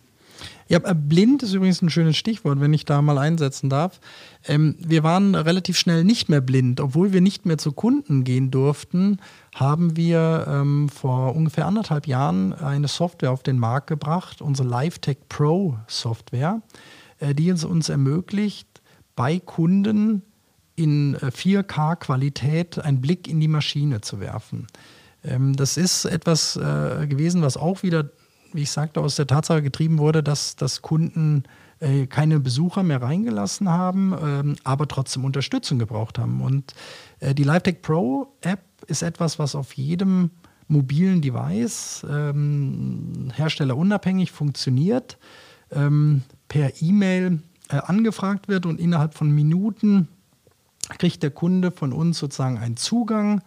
Ja, 0.70 0.78
blind 0.78 1.42
ist 1.42 1.54
übrigens 1.54 1.82
ein 1.82 1.90
schönes 1.90 2.16
Stichwort, 2.16 2.62
wenn 2.62 2.74
ich 2.74 2.86
da 2.86 3.02
mal 3.02 3.18
einsetzen 3.18 3.72
darf. 3.72 4.00
Ähm, 4.48 4.76
wir 4.78 5.02
waren 5.02 5.34
relativ 5.34 5.80
schnell 5.80 6.04
nicht 6.04 6.30
mehr 6.30 6.42
blind. 6.42 6.80
Obwohl 6.80 7.12
wir 7.12 7.22
nicht 7.22 7.48
mehr 7.48 7.58
zu 7.58 7.72
Kunden 7.72 8.24
gehen 8.24 8.52
durften, 8.52 9.18
haben 9.56 9.98
wir 9.98 10.46
ähm, 10.48 10.88
vor 10.88 11.36
ungefähr 11.36 11.66
anderthalb 11.66 12.06
Jahren 12.06 12.54
eine 12.54 12.88
Software 12.88 13.32
auf 13.32 13.42
den 13.42 13.58
Markt 13.58 13.88
gebracht, 13.88 14.44
unsere 14.44 14.68
LiveTech 14.70 15.18
Pro 15.28 15.76
Software, 15.88 16.62
äh, 17.18 17.34
die 17.34 17.50
es 17.50 17.66
uns 17.66 17.90
ermöglicht, 17.90 18.68
bei 19.16 19.40
Kunden 19.40 20.22
in 20.76 21.18
4K-Qualität 21.18 22.78
äh, 22.78 22.82
einen 22.82 23.02
Blick 23.02 23.28
in 23.28 23.40
die 23.40 23.48
Maschine 23.48 24.02
zu 24.02 24.20
werfen. 24.20 24.68
Ähm, 25.24 25.56
das 25.56 25.78
ist 25.78 26.06
etwas 26.06 26.56
äh, 26.56 27.08
gewesen, 27.08 27.42
was 27.42 27.58
auch 27.58 27.84
wieder 27.84 28.10
wie 28.54 28.64
ich 28.64 28.72
sagte, 28.72 29.02
aus 29.02 29.16
der 29.16 29.28
Tatsache 29.28 29.62
getrieben 29.62 29.98
wurde, 29.98 30.24
dass, 30.24 30.56
dass 30.56 30.82
Kunden 30.82 31.44
äh, 31.80 32.08
keine 32.08 32.40
Besucher 32.40 32.84
mehr 32.84 33.02
reingelassen 33.02 33.70
haben, 33.70 34.16
ähm, 34.22 34.56
aber 34.64 34.88
trotzdem 34.88 35.26
Unterstützung 35.26 35.80
gebraucht 35.80 36.18
haben. 36.20 36.42
Und 36.42 36.74
äh, 37.20 37.34
die 37.34 37.44
LiveTech 37.44 37.82
Pro 37.82 38.34
App 38.42 38.62
ist 38.88 39.02
etwas, 39.02 39.40
was 39.40 39.56
auf 39.56 39.74
jedem 39.74 40.32
mobilen 40.68 41.22
Device 41.22 42.06
ähm, 42.10 43.32
herstellerunabhängig 43.34 44.32
funktioniert, 44.32 45.18
ähm, 45.72 46.24
per 46.48 46.82
E-Mail 46.82 47.42
äh, 47.70 47.78
angefragt 47.78 48.48
wird 48.48 48.66
und 48.66 48.80
innerhalb 48.80 49.16
von 49.16 49.32
Minuten 49.32 50.08
kriegt 50.98 51.22
der 51.22 51.32
Kunde 51.32 51.72
von 51.72 51.94
uns 51.94 52.18
sozusagen 52.18 52.58
einen 52.58 52.78
Zugang 52.78 53.42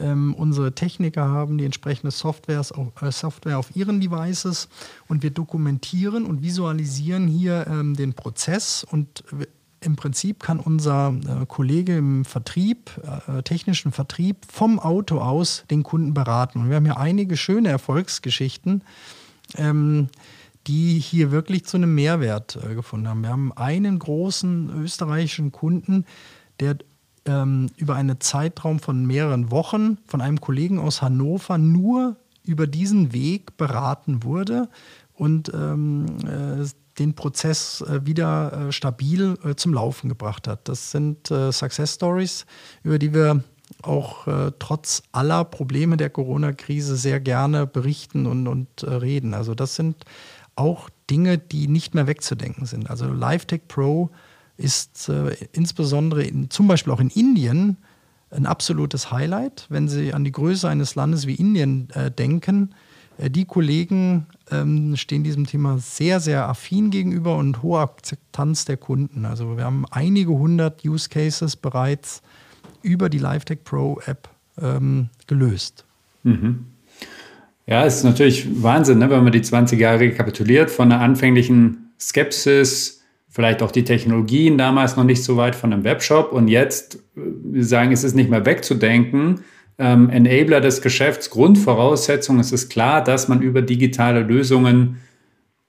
ähm, 0.00 0.34
unsere 0.34 0.74
Techniker 0.74 1.28
haben 1.28 1.58
die 1.58 1.64
entsprechende 1.64 2.10
Softwares, 2.10 2.72
äh, 3.00 3.12
Software 3.12 3.58
auf 3.58 3.74
ihren 3.74 4.00
Devices 4.00 4.68
und 5.08 5.22
wir 5.22 5.30
dokumentieren 5.30 6.26
und 6.26 6.42
visualisieren 6.42 7.26
hier 7.26 7.66
ähm, 7.68 7.94
den 7.94 8.14
Prozess 8.14 8.84
und 8.84 9.24
im 9.80 9.96
Prinzip 9.96 10.42
kann 10.42 10.58
unser 10.58 11.14
äh, 11.26 11.46
Kollege 11.46 11.96
im 11.96 12.24
Vertrieb, 12.24 12.90
äh, 13.28 13.42
technischen 13.42 13.92
Vertrieb, 13.92 14.38
vom 14.50 14.78
Auto 14.80 15.18
aus 15.18 15.64
den 15.70 15.82
Kunden 15.82 16.14
beraten. 16.14 16.60
Und 16.60 16.68
wir 16.68 16.76
haben 16.76 16.86
ja 16.86 16.96
einige 16.96 17.36
schöne 17.36 17.68
Erfolgsgeschichten, 17.68 18.82
ähm, 19.56 20.08
die 20.66 20.98
hier 20.98 21.30
wirklich 21.30 21.64
zu 21.64 21.76
einem 21.76 21.94
Mehrwert 21.94 22.58
äh, 22.62 22.74
gefunden 22.74 23.08
haben. 23.08 23.22
Wir 23.22 23.30
haben 23.30 23.52
einen 23.52 23.98
großen 23.98 24.82
österreichischen 24.82 25.52
Kunden, 25.52 26.04
der 26.60 26.78
ähm, 27.28 27.70
über 27.76 27.94
einen 27.94 28.20
Zeitraum 28.20 28.80
von 28.80 29.06
mehreren 29.06 29.50
Wochen 29.50 29.98
von 30.06 30.20
einem 30.20 30.40
Kollegen 30.40 30.78
aus 30.78 31.02
Hannover 31.02 31.58
nur 31.58 32.16
über 32.44 32.66
diesen 32.66 33.12
Weg 33.12 33.56
beraten 33.58 34.22
wurde 34.22 34.68
und 35.12 35.52
ähm, 35.54 36.06
äh, 36.24 36.66
den 36.98 37.14
Prozess 37.14 37.82
äh, 37.82 38.06
wieder 38.06 38.68
äh, 38.68 38.72
stabil 38.72 39.36
äh, 39.44 39.54
zum 39.54 39.74
Laufen 39.74 40.08
gebracht 40.08 40.48
hat. 40.48 40.68
Das 40.68 40.90
sind 40.90 41.30
äh, 41.30 41.52
Success 41.52 41.94
Stories, 41.94 42.46
über 42.82 42.98
die 42.98 43.12
wir 43.12 43.44
auch 43.82 44.26
äh, 44.26 44.52
trotz 44.58 45.02
aller 45.12 45.44
Probleme 45.44 45.98
der 45.98 46.08
Corona-Krise 46.08 46.96
sehr 46.96 47.20
gerne 47.20 47.66
berichten 47.66 48.26
und, 48.26 48.48
und 48.48 48.82
reden. 48.82 49.34
Also 49.34 49.54
das 49.54 49.76
sind 49.76 50.04
auch 50.56 50.88
Dinge, 51.10 51.36
die 51.38 51.68
nicht 51.68 51.94
mehr 51.94 52.06
wegzudenken 52.06 52.66
sind. 52.66 52.88
Also 52.88 53.12
LiveTech 53.12 53.68
Pro 53.68 54.10
ist 54.58 55.08
äh, 55.08 55.34
insbesondere 55.52 56.24
in, 56.24 56.50
zum 56.50 56.68
Beispiel 56.68 56.92
auch 56.92 57.00
in 57.00 57.08
Indien 57.08 57.78
ein 58.30 58.44
absolutes 58.44 59.10
Highlight, 59.10 59.66
wenn 59.70 59.88
Sie 59.88 60.12
an 60.12 60.24
die 60.24 60.32
Größe 60.32 60.68
eines 60.68 60.94
Landes 60.94 61.26
wie 61.26 61.34
Indien 61.34 61.88
äh, 61.94 62.10
denken. 62.10 62.74
Äh, 63.16 63.30
die 63.30 63.46
Kollegen 63.46 64.26
ähm, 64.50 64.96
stehen 64.96 65.24
diesem 65.24 65.46
Thema 65.46 65.78
sehr, 65.78 66.20
sehr 66.20 66.48
affin 66.48 66.90
gegenüber 66.90 67.36
und 67.36 67.62
hohe 67.62 67.80
Akzeptanz 67.80 68.64
der 68.64 68.76
Kunden. 68.76 69.24
Also 69.24 69.56
wir 69.56 69.64
haben 69.64 69.86
einige 69.90 70.32
hundert 70.32 70.84
Use 70.84 71.08
Cases 71.08 71.56
bereits 71.56 72.20
über 72.82 73.08
die 73.08 73.18
LiveTech 73.18 73.64
Pro 73.64 74.00
App 74.06 74.28
ähm, 74.60 75.08
gelöst. 75.26 75.84
Mhm. 76.24 76.66
Ja, 77.66 77.84
es 77.84 77.96
ist 77.96 78.04
natürlich 78.04 78.62
Wahnsinn, 78.62 78.98
ne, 78.98 79.10
wenn 79.10 79.22
man 79.22 79.32
die 79.32 79.42
20 79.42 79.78
Jahre 79.78 80.00
rekapituliert, 80.00 80.70
von 80.70 80.90
einer 80.90 81.02
anfänglichen 81.02 81.92
Skepsis 82.00 82.97
vielleicht 83.28 83.62
auch 83.62 83.70
die 83.70 83.84
Technologien 83.84 84.58
damals 84.58 84.96
noch 84.96 85.04
nicht 85.04 85.22
so 85.22 85.36
weit 85.36 85.54
von 85.54 85.72
einem 85.72 85.84
Webshop 85.84 86.32
und 86.32 86.48
jetzt, 86.48 87.02
wir 87.14 87.64
sagen, 87.64 87.92
es 87.92 88.04
ist 88.04 88.14
nicht 88.14 88.30
mehr 88.30 88.46
wegzudenken. 88.46 89.44
Ähm, 89.78 90.10
Enabler 90.10 90.60
des 90.60 90.82
Geschäfts, 90.82 91.30
Grundvoraussetzung, 91.30 92.40
es 92.40 92.52
ist 92.52 92.68
klar, 92.68 93.04
dass 93.04 93.28
man 93.28 93.42
über 93.42 93.62
digitale 93.62 94.20
Lösungen 94.20 94.96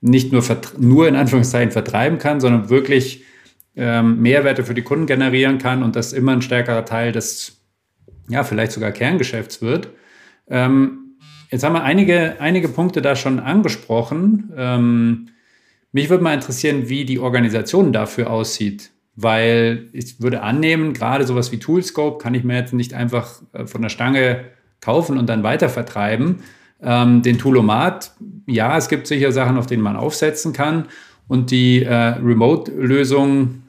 nicht 0.01 0.31
nur, 0.31 0.43
nur 0.79 1.07
in 1.07 1.15
Anführungszeichen 1.15 1.71
vertreiben 1.71 2.17
kann, 2.17 2.39
sondern 2.39 2.69
wirklich 2.69 3.23
ähm, 3.75 4.21
Mehrwerte 4.21 4.63
für 4.63 4.73
die 4.73 4.81
Kunden 4.81 5.05
generieren 5.05 5.57
kann 5.57 5.83
und 5.83 5.95
das 5.95 6.13
immer 6.13 6.31
ein 6.31 6.41
stärkerer 6.41 6.85
Teil 6.85 7.11
des, 7.11 7.61
ja, 8.29 8.43
vielleicht 8.43 8.71
sogar 8.71 8.91
Kerngeschäfts 8.91 9.61
wird. 9.61 9.89
Ähm, 10.47 11.17
jetzt 11.51 11.63
haben 11.63 11.73
wir 11.73 11.83
einige, 11.83 12.39
einige 12.39 12.69
Punkte 12.69 13.01
da 13.01 13.15
schon 13.15 13.39
angesprochen. 13.39 14.51
Mich 15.91 16.09
würde 16.09 16.23
mal 16.23 16.33
interessieren, 16.33 16.89
wie 16.89 17.05
die 17.05 17.19
Organisation 17.19 17.91
dafür 17.91 18.29
aussieht, 18.29 18.91
weil 19.15 19.89
ich 19.91 20.21
würde 20.21 20.41
annehmen, 20.41 20.93
gerade 20.93 21.25
sowas 21.25 21.51
wie 21.51 21.59
Toolscope 21.59 22.21
kann 22.21 22.35
ich 22.35 22.43
mir 22.43 22.57
jetzt 22.57 22.73
nicht 22.73 22.93
einfach 22.93 23.41
äh, 23.53 23.65
von 23.65 23.81
der 23.81 23.89
Stange 23.89 24.45
kaufen 24.81 25.17
und 25.17 25.27
dann 25.27 25.43
weiter 25.43 25.69
vertreiben. 25.69 26.37
Ähm, 26.81 27.21
den 27.21 27.37
Toolomat, 27.37 28.13
ja, 28.47 28.77
es 28.77 28.87
gibt 28.87 29.07
sicher 29.07 29.31
Sachen, 29.31 29.57
auf 29.57 29.67
denen 29.67 29.83
man 29.83 29.97
aufsetzen 29.97 30.53
kann. 30.53 30.85
Und 31.27 31.51
die 31.51 31.83
äh, 31.83 31.93
Remote-Lösung 31.93 33.63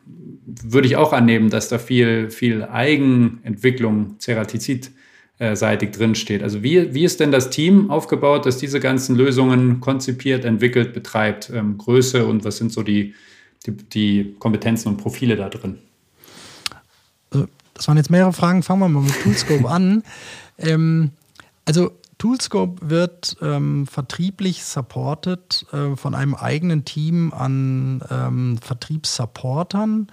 würde 0.63 0.87
ich 0.87 0.97
auch 0.97 1.13
annehmen, 1.13 1.51
dass 1.51 1.69
da 1.69 1.79
viel, 1.79 2.31
viel 2.31 2.65
Eigenentwicklung, 2.65 4.19
Ceratizid 4.19 4.91
seitig 5.55 5.93
drinsteht. 5.93 6.43
Also 6.43 6.63
wie, 6.63 6.93
wie 6.93 7.05
ist 7.05 7.19
denn 7.21 7.33
das 7.33 7.49
Team 7.49 7.91
aufgebaut, 7.91 8.45
das 8.45 8.59
diese 8.59 8.79
ganzen 8.79 9.17
Lösungen 9.17 9.81
konzipiert, 9.81 10.45
entwickelt, 10.45 10.93
betreibt? 10.93 11.51
Ähm, 11.51 11.79
Größe 11.79 12.27
und 12.27 12.45
was 12.45 12.59
sind 12.59 12.73
so 12.73 12.83
die, 12.83 13.15
die, 13.67 13.73
die, 13.73 14.37
Kompetenzen 14.39 14.89
und 14.89 14.97
Profile 14.99 15.37
da 15.37 15.49
drin? 15.49 15.79
Also, 17.31 17.47
das 17.73 17.89
waren 17.89 17.97
jetzt 17.97 18.11
mehrere 18.11 18.35
Fragen. 18.35 18.63
Fangen 18.63 18.81
wir 18.81 18.89
mal 18.89 19.03
mit 19.03 19.21
Toolscope 19.23 19.69
an. 19.69 20.03
Ähm, 20.63 21.13
also 21.65 21.93
Toolscope 22.21 22.91
wird 22.91 23.39
ähm, 23.41 23.87
vertrieblich 23.87 24.63
supported 24.63 25.65
äh, 25.73 25.97
von 25.97 26.15
einem 26.15 26.35
eigenen 26.35 26.85
Team 26.85 27.33
an 27.33 28.03
ähm, 28.11 28.59
Vertriebssupportern 28.59 30.09
äh, 30.09 30.13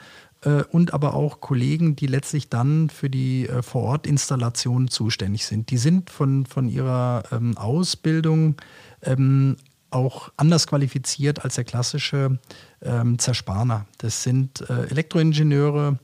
und 0.71 0.93
aber 0.93 1.15
auch 1.15 1.39
Kollegen, 1.39 1.95
die 1.95 2.07
letztlich 2.07 2.49
dann 2.49 2.89
für 2.89 3.09
die 3.09 3.49
äh, 3.49 3.63
Vorortinstallation 3.63 4.87
zuständig 4.87 5.45
sind. 5.45 5.71
Die 5.71 5.77
sind 5.77 6.09
von, 6.09 6.45
von 6.45 6.69
ihrer 6.69 7.23
ähm, 7.31 7.57
Ausbildung 7.57 8.55
ähm, 9.01 9.57
auch 9.89 10.31
anders 10.37 10.67
qualifiziert 10.67 11.43
als 11.43 11.55
der 11.55 11.63
klassische 11.63 12.39
ähm, 12.81 13.17
Zerspaner. 13.19 13.87
Das 13.97 14.23
sind 14.23 14.61
äh, 14.69 14.85
Elektroingenieure 14.87 15.97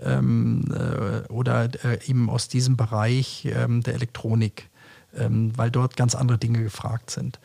ähm, 0.00 0.64
äh, 0.72 1.26
oder 1.32 1.68
äh, 1.84 1.98
eben 2.06 2.28
aus 2.30 2.48
diesem 2.48 2.76
Bereich 2.76 3.48
ähm, 3.50 3.82
der 3.82 3.94
Elektronik, 3.94 4.68
ähm, 5.16 5.52
weil 5.56 5.70
dort 5.70 5.96
ganz 5.96 6.14
andere 6.14 6.38
Dinge 6.38 6.62
gefragt 6.62 7.10
sind. 7.10 7.40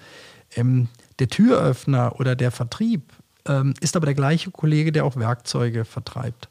Der 1.20 1.28
Türöffner 1.28 2.20
oder 2.20 2.36
der 2.36 2.50
Vertrieb 2.50 3.04
ist 3.82 3.96
aber 3.96 4.06
der 4.06 4.16
gleiche 4.16 4.52
Kollege, 4.52 4.92
der 4.92 5.06
auch 5.06 5.16
Werkzeuge 5.16 5.86
vertreibt. 5.86 6.50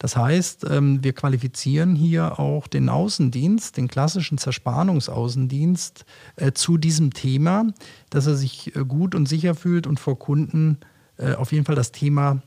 Das 0.00 0.16
heißt, 0.16 0.66
ähm, 0.70 1.04
wir 1.04 1.12
qualifizieren 1.12 1.94
hier 1.94 2.40
auch 2.40 2.66
den 2.66 2.88
Außendienst, 2.88 3.76
den 3.76 3.86
klassischen 3.86 4.38
Zerspanungsaußendienst 4.38 6.06
äh, 6.36 6.52
zu 6.52 6.78
diesem 6.78 7.12
Thema, 7.12 7.66
dass 8.08 8.26
er 8.26 8.34
sich 8.34 8.74
äh, 8.74 8.86
gut 8.86 9.14
und 9.14 9.28
sicher 9.28 9.54
fühlt 9.54 9.86
und 9.86 10.00
vor 10.00 10.18
Kunden 10.18 10.78
äh, 11.18 11.34
auf 11.34 11.52
jeden 11.52 11.66
Fall 11.66 11.74
das 11.74 11.92
Thema 11.92 12.40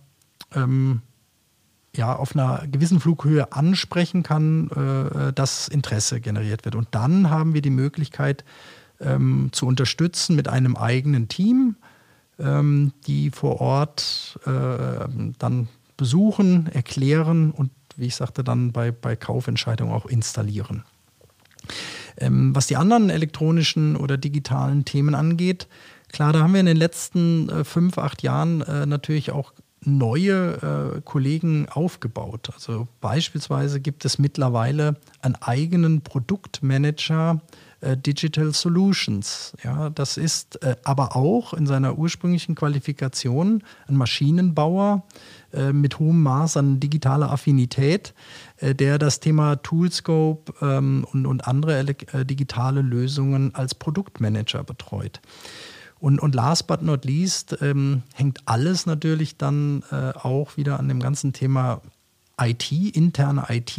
ähm, 0.55 1.03
ja, 1.95 2.15
auf 2.15 2.35
einer 2.35 2.65
gewissen 2.71 2.99
Flughöhe 2.99 3.51
ansprechen 3.51 4.23
kann, 4.23 5.31
dass 5.35 5.67
Interesse 5.67 6.19
generiert 6.21 6.65
wird. 6.65 6.73
Und 6.73 6.87
dann 6.89 7.29
haben 7.29 7.53
wir 7.53 7.61
die 7.61 7.69
Möglichkeit 7.69 8.43
ähm, 8.99 9.49
zu 9.51 9.67
unterstützen 9.67 10.35
mit 10.35 10.47
einem 10.47 10.75
eigenen 10.75 11.27
Team, 11.27 11.75
ähm, 11.75 11.82
die 12.37 13.29
vor 13.29 13.61
Ort 13.61 14.39
äh, 14.45 15.07
dann 15.37 15.67
besuchen, 15.97 16.67
erklären 16.73 17.51
und, 17.51 17.71
wie 17.95 18.07
ich 18.07 18.15
sagte, 18.15 18.43
dann 18.43 18.71
bei, 18.71 18.91
bei 18.91 19.15
Kaufentscheidungen 19.15 19.93
auch 19.93 20.07
installieren. 20.07 20.83
Ähm, 22.17 22.55
was 22.55 22.67
die 22.67 22.75
anderen 22.75 23.09
elektronischen 23.09 23.95
oder 23.95 24.17
digitalen 24.17 24.85
Themen 24.85 25.15
angeht, 25.15 25.67
klar, 26.09 26.33
da 26.33 26.41
haben 26.41 26.53
wir 26.53 26.59
in 26.59 26.65
den 26.65 26.77
letzten 26.77 27.49
äh, 27.49 27.63
fünf, 27.63 27.97
acht 27.97 28.23
Jahren 28.23 28.61
äh, 28.61 28.85
natürlich 28.85 29.31
auch 29.31 29.53
neue 29.85 30.95
äh, 30.97 31.01
Kollegen 31.01 31.67
aufgebaut. 31.69 32.49
Also 32.53 32.87
beispielsweise 33.01 33.79
gibt 33.79 34.05
es 34.05 34.17
mittlerweile 34.17 34.95
einen 35.21 35.35
eigenen 35.35 36.01
Produktmanager 36.01 37.41
Digital 37.97 38.53
Solutions. 38.53 39.53
Ja, 39.63 39.89
das 39.89 40.17
ist 40.17 40.61
äh, 40.63 40.75
aber 40.83 41.15
auch 41.15 41.53
in 41.53 41.67
seiner 41.67 41.97
ursprünglichen 41.97 42.55
Qualifikation 42.55 43.63
ein 43.87 43.95
Maschinenbauer 43.95 45.03
äh, 45.53 45.73
mit 45.73 45.99
hohem 45.99 46.23
Maß 46.23 46.57
an 46.57 46.79
digitaler 46.79 47.31
Affinität, 47.31 48.13
äh, 48.57 48.73
der 48.73 48.97
das 48.97 49.19
Thema 49.19 49.57
Toolscope 49.57 50.53
ähm, 50.61 51.05
und, 51.11 51.25
und 51.25 51.47
andere 51.47 51.79
äh, 51.79 52.25
digitale 52.25 52.81
Lösungen 52.81 53.53
als 53.53 53.75
Produktmanager 53.75 54.63
betreut. 54.63 55.21
Und, 55.99 56.19
und 56.19 56.35
last 56.35 56.67
but 56.67 56.81
not 56.81 57.05
least 57.05 57.57
ähm, 57.61 58.03
hängt 58.13 58.41
alles 58.45 58.85
natürlich 58.85 59.37
dann 59.37 59.83
äh, 59.89 60.11
auch 60.17 60.57
wieder 60.57 60.79
an 60.79 60.89
dem 60.89 60.99
ganzen 60.99 61.31
Thema 61.31 61.81
IT, 62.41 62.71
interne 62.71 63.45
IT, 63.49 63.77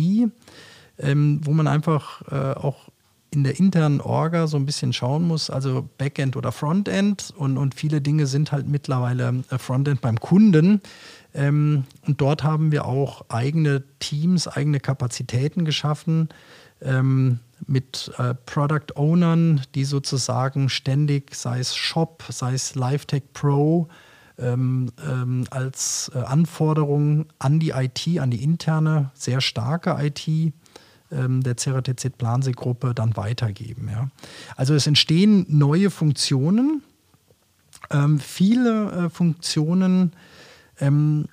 ähm, 0.99 1.41
wo 1.43 1.53
man 1.53 1.67
einfach 1.67 2.23
äh, 2.31 2.55
auch 2.55 2.89
in 3.35 3.45
der 3.45 3.59
internen 3.59 4.01
Orga 4.01 4.47
so 4.47 4.57
ein 4.57 4.65
bisschen 4.65 4.93
schauen 4.93 5.25
muss, 5.25 5.51
also 5.51 5.89
Backend 5.99 6.37
oder 6.37 6.53
Frontend 6.53 7.33
und, 7.37 7.59
und 7.59 7.75
viele 7.75 8.01
Dinge 8.01 8.27
sind 8.27 8.53
halt 8.53 8.69
mittlerweile 8.69 9.43
äh, 9.51 9.59
Frontend 9.59 10.01
beim 10.01 10.21
Kunden. 10.21 10.81
Ähm, 11.35 11.85
und 12.07 12.21
dort 12.21 12.45
haben 12.45 12.71
wir 12.71 12.85
auch 12.85 13.25
eigene 13.29 13.83
Teams, 13.99 14.47
eigene 14.47 14.79
Kapazitäten 14.79 15.65
geschaffen 15.65 16.29
ähm, 16.81 17.41
mit 17.67 18.13
äh, 18.19 18.35
Product 18.47 18.95
Ownern, 18.95 19.63
die 19.75 19.85
sozusagen 19.85 20.69
ständig, 20.69 21.35
sei 21.35 21.59
es 21.59 21.75
Shop, 21.75 22.25
sei 22.29 22.55
es 22.55 22.77
LiveTech 22.77 23.33
Pro, 23.33 23.89
ähm, 24.39 24.91
ähm, 25.05 25.45
als 25.51 26.11
äh, 26.15 26.19
Anforderung 26.19 27.27
an 27.39 27.59
die 27.59 27.71
IT, 27.71 28.19
an 28.19 28.31
die 28.31 28.43
interne, 28.43 29.11
sehr 29.15 29.41
starke 29.41 29.97
IT, 30.01 30.53
ähm, 31.15 31.43
der 31.43 31.57
Ceratizid-Plansee-Gruppe 31.57 32.95
dann 32.95 33.17
weitergeben. 33.17 33.89
Ja. 33.91 34.11
Also 34.57 34.75
es 34.75 34.87
entstehen 34.87 35.47
neue 35.49 35.91
Funktionen. 35.91 36.83
Ähm, 37.91 38.19
viele 38.19 38.91
äh, 38.91 39.11
Funktionen 39.11 40.13
ähm, 40.81 41.27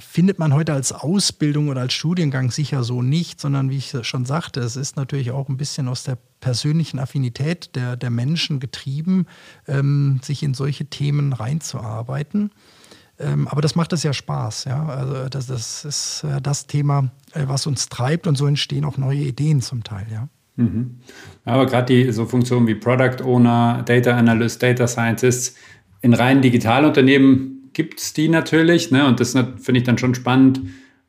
findet 0.00 0.38
man 0.38 0.52
heute 0.52 0.72
als 0.72 0.92
Ausbildung 0.92 1.68
oder 1.68 1.82
als 1.82 1.92
Studiengang 1.92 2.50
sicher 2.50 2.82
so 2.82 3.02
nicht, 3.02 3.40
sondern 3.40 3.70
wie 3.70 3.76
ich 3.76 3.94
schon 4.02 4.24
sagte, 4.24 4.60
es 4.60 4.76
ist 4.76 4.96
natürlich 4.96 5.30
auch 5.30 5.48
ein 5.48 5.56
bisschen 5.56 5.86
aus 5.86 6.02
der 6.02 6.18
persönlichen 6.40 6.98
Affinität 6.98 7.76
der, 7.76 7.96
der 7.96 8.10
Menschen 8.10 8.58
getrieben, 8.60 9.26
ähm, 9.68 10.20
sich 10.22 10.42
in 10.42 10.54
solche 10.54 10.86
Themen 10.86 11.32
reinzuarbeiten. 11.32 12.50
Ähm, 13.18 13.46
aber 13.46 13.62
das 13.62 13.76
macht 13.76 13.92
es 13.92 14.02
ja 14.02 14.12
Spaß. 14.12 14.64
Ja? 14.64 14.86
Also 14.86 15.28
das, 15.28 15.46
das 15.46 15.84
ist 15.84 16.24
äh, 16.24 16.40
das 16.40 16.66
Thema, 16.66 17.10
was 17.34 17.66
uns 17.66 17.88
treibt 17.88 18.26
und 18.26 18.36
so 18.36 18.46
entstehen 18.46 18.84
auch 18.84 18.98
neue 18.98 19.18
Ideen 19.18 19.60
zum 19.60 19.84
Teil. 19.84 20.06
Ja? 20.12 20.28
Mhm. 20.56 20.98
Aber 21.44 21.66
gerade 21.66 21.92
die 21.92 22.12
so 22.12 22.26
Funktionen 22.26 22.66
wie 22.66 22.74
Product 22.74 23.22
Owner, 23.24 23.82
Data 23.84 24.16
Analyst, 24.16 24.62
Data 24.62 24.86
Scientist 24.86 25.56
in 26.00 26.14
reinen 26.14 26.42
Digitalunternehmen 26.42 27.70
gibt 27.72 28.00
es 28.00 28.12
die 28.12 28.28
natürlich. 28.28 28.90
Ne? 28.90 29.06
Und 29.06 29.20
das 29.20 29.32
finde 29.32 29.78
ich 29.78 29.84
dann 29.84 29.98
schon 29.98 30.14
spannend, 30.14 30.60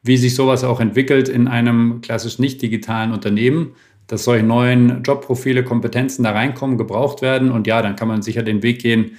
wie 0.04 0.18
sich 0.18 0.36
sowas 0.36 0.64
auch 0.64 0.80
entwickelt 0.80 1.30
in 1.30 1.48
einem 1.48 2.02
klassisch 2.02 2.40
nicht 2.40 2.62
digitalen 2.62 3.12
Unternehmen, 3.12 3.74
dass 4.08 4.24
solche 4.24 4.46
neuen 4.46 5.04
Jobprofile, 5.04 5.64
Kompetenzen 5.64 6.24
da 6.24 6.32
reinkommen, 6.32 6.78
gebraucht 6.78 7.22
werden. 7.22 7.52
Und 7.52 7.68
ja, 7.68 7.82
dann 7.82 7.96
kann 7.96 8.08
man 8.08 8.22
sicher 8.22 8.44
den 8.44 8.62
Weg 8.62 8.82
gehen, 8.82 9.12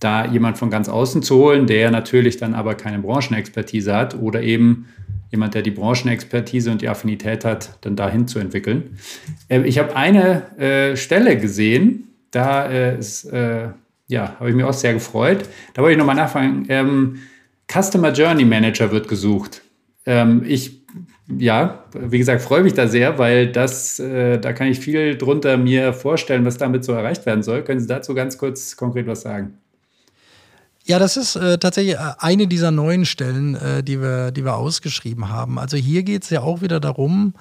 da 0.00 0.26
jemand 0.26 0.58
von 0.58 0.70
ganz 0.70 0.88
außen 0.88 1.22
zu 1.22 1.36
holen, 1.36 1.66
der 1.66 1.90
natürlich 1.90 2.36
dann 2.36 2.54
aber 2.54 2.74
keine 2.74 2.98
Branchenexpertise 2.98 3.94
hat 3.94 4.18
oder 4.18 4.42
eben 4.42 4.86
jemand, 5.34 5.54
der 5.54 5.62
die 5.62 5.70
Branchenexpertise 5.70 6.70
und 6.70 6.80
die 6.80 6.88
Affinität 6.88 7.44
hat, 7.44 7.78
dann 7.82 7.96
dahin 7.96 8.26
zu 8.26 8.38
entwickeln. 8.38 8.98
Äh, 9.48 9.62
ich 9.62 9.78
habe 9.78 9.94
eine 9.94 10.58
äh, 10.58 10.96
Stelle 10.96 11.36
gesehen, 11.38 12.08
da 12.30 12.66
äh, 12.66 12.98
ist 12.98 13.24
äh, 13.26 13.68
ja, 14.08 14.36
habe 14.38 14.50
ich 14.50 14.56
mich 14.56 14.64
auch 14.64 14.72
sehr 14.72 14.94
gefreut. 14.94 15.48
Da 15.72 15.82
wollte 15.82 15.92
ich 15.92 15.98
nochmal 15.98 16.16
nachfragen. 16.16 16.66
Ähm, 16.68 17.18
Customer 17.70 18.12
Journey 18.12 18.44
Manager 18.44 18.90
wird 18.90 19.08
gesucht. 19.08 19.62
Ähm, 20.06 20.42
ich, 20.46 20.82
ja, 21.38 21.84
wie 21.98 22.18
gesagt, 22.18 22.42
freue 22.42 22.62
mich 22.62 22.74
da 22.74 22.86
sehr, 22.86 23.18
weil 23.18 23.50
das, 23.50 23.98
äh, 23.98 24.38
da 24.38 24.52
kann 24.52 24.68
ich 24.68 24.78
viel 24.78 25.16
drunter 25.16 25.56
mir 25.56 25.92
vorstellen, 25.92 26.44
was 26.44 26.58
damit 26.58 26.84
so 26.84 26.92
erreicht 26.92 27.24
werden 27.24 27.42
soll. 27.42 27.62
Können 27.62 27.80
Sie 27.80 27.86
dazu 27.86 28.14
ganz 28.14 28.36
kurz 28.36 28.76
konkret 28.76 29.06
was 29.06 29.22
sagen? 29.22 29.58
Ja, 30.86 30.98
das 30.98 31.16
ist 31.16 31.34
äh, 31.36 31.56
tatsächlich 31.56 31.94
äh, 31.94 32.12
eine 32.18 32.46
dieser 32.46 32.70
neuen 32.70 33.06
Stellen, 33.06 33.54
äh, 33.54 33.82
die, 33.82 34.02
wir, 34.02 34.30
die 34.32 34.44
wir 34.44 34.56
ausgeschrieben 34.56 35.30
haben. 35.30 35.58
Also 35.58 35.78
hier 35.78 36.02
geht 36.02 36.24
es 36.24 36.30
ja 36.30 36.42
auch 36.42 36.60
wieder 36.60 36.78
darum, 36.78 37.32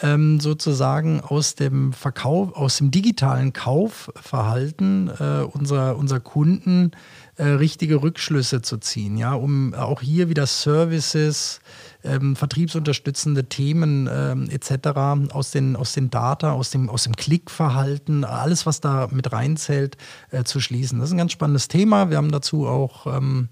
ähm, 0.00 0.38
sozusagen 0.38 1.20
aus 1.20 1.56
dem 1.56 1.92
Verkauf, 1.92 2.54
aus 2.54 2.78
dem 2.78 2.92
digitalen 2.92 3.52
Kaufverhalten 3.52 5.10
äh, 5.18 5.42
unserer, 5.42 5.96
unserer 5.96 6.20
Kunden 6.20 6.92
äh, 6.92 6.96
richtige 7.42 8.02
Rückschlüsse 8.02 8.62
zu 8.62 8.78
ziehen, 8.78 9.16
ja, 9.16 9.34
um 9.34 9.74
auch 9.74 10.00
hier 10.00 10.28
wieder 10.28 10.46
Services, 10.46 11.60
ähm, 12.04 12.36
vertriebsunterstützende 12.36 13.48
Themen 13.48 14.08
ähm, 14.12 14.48
etc. 14.50 15.32
aus 15.32 15.50
den, 15.50 15.74
aus 15.74 15.94
den 15.94 16.10
Data, 16.10 16.52
aus 16.52 16.70
dem, 16.70 16.88
aus 16.88 17.04
dem 17.04 17.16
Klickverhalten, 17.16 18.24
alles, 18.24 18.66
was 18.66 18.80
da 18.80 19.08
mit 19.10 19.32
reinzählt, 19.32 19.96
äh, 20.30 20.44
zu 20.44 20.60
schließen. 20.60 20.98
Das 21.00 21.08
ist 21.08 21.14
ein 21.14 21.18
ganz 21.18 21.32
spannendes 21.32 21.68
Thema. 21.68 22.10
Wir 22.10 22.18
haben 22.18 22.30
dazu 22.30 22.66
auch 22.66 23.06
ähm, 23.06 23.48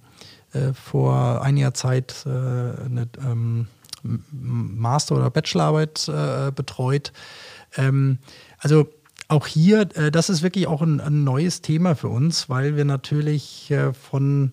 äh, 0.53 0.72
vor 0.74 1.43
einiger 1.43 1.74
Zeit 1.74 2.24
äh, 2.26 2.28
eine 2.28 3.09
ähm, 3.24 3.66
Master- 4.03 5.16
oder 5.16 5.30
Bachelorarbeit 5.30 6.09
äh, 6.09 6.53
betreut. 6.53 7.12
Ähm, 7.76 8.18
also 8.59 8.89
auch 9.33 9.47
hier, 9.47 9.89
äh, 9.97 10.11
das 10.11 10.30
ist 10.30 10.43
wirklich 10.43 10.66
auch 10.66 10.83
ein, 10.83 11.01
ein, 11.01 11.24
neues 11.24 11.62
Thema 11.62 11.95
für 11.97 12.09
uns, 12.09 12.49
weil 12.49 12.76
wir 12.76 12.85
natürlich 12.85 13.70
äh, 13.70 13.93
von, 13.93 14.53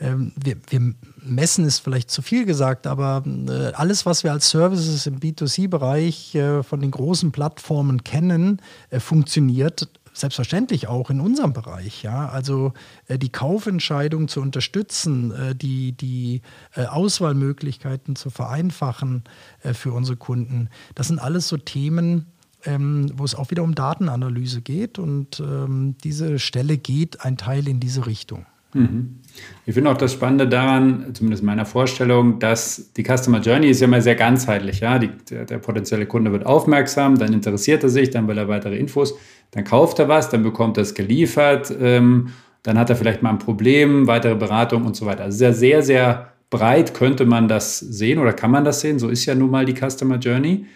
ähm, 0.00 0.32
wir, 0.36 0.56
wir, 0.68 0.94
messen 1.22 1.64
ist 1.64 1.78
vielleicht 1.78 2.10
zu 2.10 2.20
viel 2.22 2.44
gesagt, 2.44 2.86
aber 2.86 3.22
äh, 3.26 3.72
alles, 3.74 4.04
was 4.04 4.24
wir 4.24 4.32
als 4.32 4.50
Services 4.50 5.06
im 5.06 5.20
B2C-Bereich 5.20 6.34
äh, 6.34 6.62
von 6.62 6.80
den 6.80 6.90
großen 6.90 7.32
Plattformen 7.32 8.04
kennen, 8.04 8.60
äh, 8.90 9.00
funktioniert 9.00 9.88
selbstverständlich 10.14 10.86
auch 10.86 11.10
in 11.10 11.20
unserem 11.20 11.52
Bereich. 11.52 12.02
Ja? 12.02 12.28
Also 12.28 12.72
äh, 13.08 13.18
die 13.18 13.32
Kaufentscheidung 13.32 14.28
zu 14.28 14.40
unterstützen, 14.40 15.32
äh, 15.32 15.54
die, 15.54 15.92
die 15.92 16.42
äh, 16.74 16.86
Auswahlmöglichkeiten 16.86 18.16
zu 18.16 18.30
vereinfachen 18.30 19.24
äh, 19.62 19.74
für 19.74 19.92
unsere 19.92 20.16
Kunden, 20.16 20.70
das 20.94 21.08
sind 21.08 21.18
alles 21.18 21.48
so 21.48 21.56
Themen, 21.56 22.26
ähm, 22.66 23.10
wo 23.16 23.24
es 23.24 23.34
auch 23.34 23.50
wieder 23.50 23.62
um 23.62 23.74
Datenanalyse 23.74 24.60
geht. 24.60 24.98
Und 24.98 25.40
ähm, 25.40 25.96
diese 26.02 26.38
Stelle 26.38 26.76
geht 26.76 27.24
ein 27.24 27.36
Teil 27.36 27.68
in 27.68 27.80
diese 27.80 28.06
Richtung. 28.06 28.46
Mhm. 28.74 29.20
Ich 29.66 29.74
finde 29.74 29.90
auch 29.90 29.96
das 29.96 30.12
Spannende 30.12 30.48
daran, 30.48 31.14
zumindest 31.14 31.42
in 31.42 31.46
meiner 31.46 31.64
Vorstellung, 31.64 32.38
dass 32.38 32.92
die 32.92 33.04
Customer 33.04 33.40
Journey 33.40 33.68
ist 33.68 33.80
ja 33.80 33.86
immer 33.86 34.00
sehr 34.00 34.16
ganzheitlich. 34.16 34.80
Ja? 34.80 34.98
Die, 34.98 35.10
der, 35.30 35.44
der, 35.44 35.58
potenzielle 35.58 36.06
Kunde 36.06 36.32
wird 36.32 36.44
aufmerksam, 36.44 37.16
dann 37.16 37.32
interessiert 37.32 37.82
er 37.84 37.88
sich, 37.88 38.10
dann 38.10 38.28
will 38.28 38.36
er 38.36 38.48
weitere 38.48 38.76
Infos, 38.76 39.14
dann 39.52 39.64
kauft 39.64 39.98
er 40.00 40.08
was, 40.08 40.28
dann 40.28 40.42
bekommt 40.42 40.76
er 40.76 40.82
es 40.82 40.94
geliefert, 40.94 41.72
ähm, 41.80 42.30
dann 42.62 42.78
hat 42.78 42.90
er 42.90 42.96
vielleicht 42.96 43.22
mal 43.22 43.30
ein 43.30 43.38
Problem, 43.38 44.06
weitere 44.06 44.34
Beratung 44.34 44.84
und 44.84 44.96
so 44.96 45.06
weiter. 45.06 45.24
Also 45.24 45.38
sehr, 45.38 45.54
sehr, 45.54 45.82
sehr 45.82 46.32
breit 46.50 46.94
könnte 46.94 47.26
man 47.26 47.48
das 47.48 47.78
sehen 47.78 48.18
oder 48.18 48.32
kann 48.32 48.50
man 48.50 48.64
das 48.64 48.80
sehen. 48.80 48.98
So 48.98 49.08
ist 49.08 49.24
ja 49.26 49.34
nun 49.34 49.50
mal 49.50 49.64
die 49.64 49.74
Customer 49.74 50.16
Journey. 50.16 50.66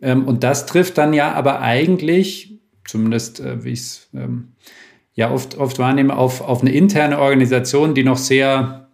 Ähm, 0.00 0.26
und 0.26 0.44
das 0.44 0.66
trifft 0.66 0.98
dann 0.98 1.12
ja 1.12 1.32
aber 1.32 1.60
eigentlich, 1.60 2.58
zumindest 2.86 3.40
äh, 3.40 3.64
wie 3.64 3.72
ich 3.72 3.80
es 3.80 4.08
ähm, 4.14 4.52
ja 5.14 5.30
oft, 5.30 5.58
oft 5.58 5.78
wahrnehme, 5.78 6.16
auf, 6.16 6.40
auf 6.40 6.62
eine 6.62 6.72
interne 6.72 7.18
Organisation, 7.18 7.94
die 7.94 8.04
noch 8.04 8.18
sehr, 8.18 8.88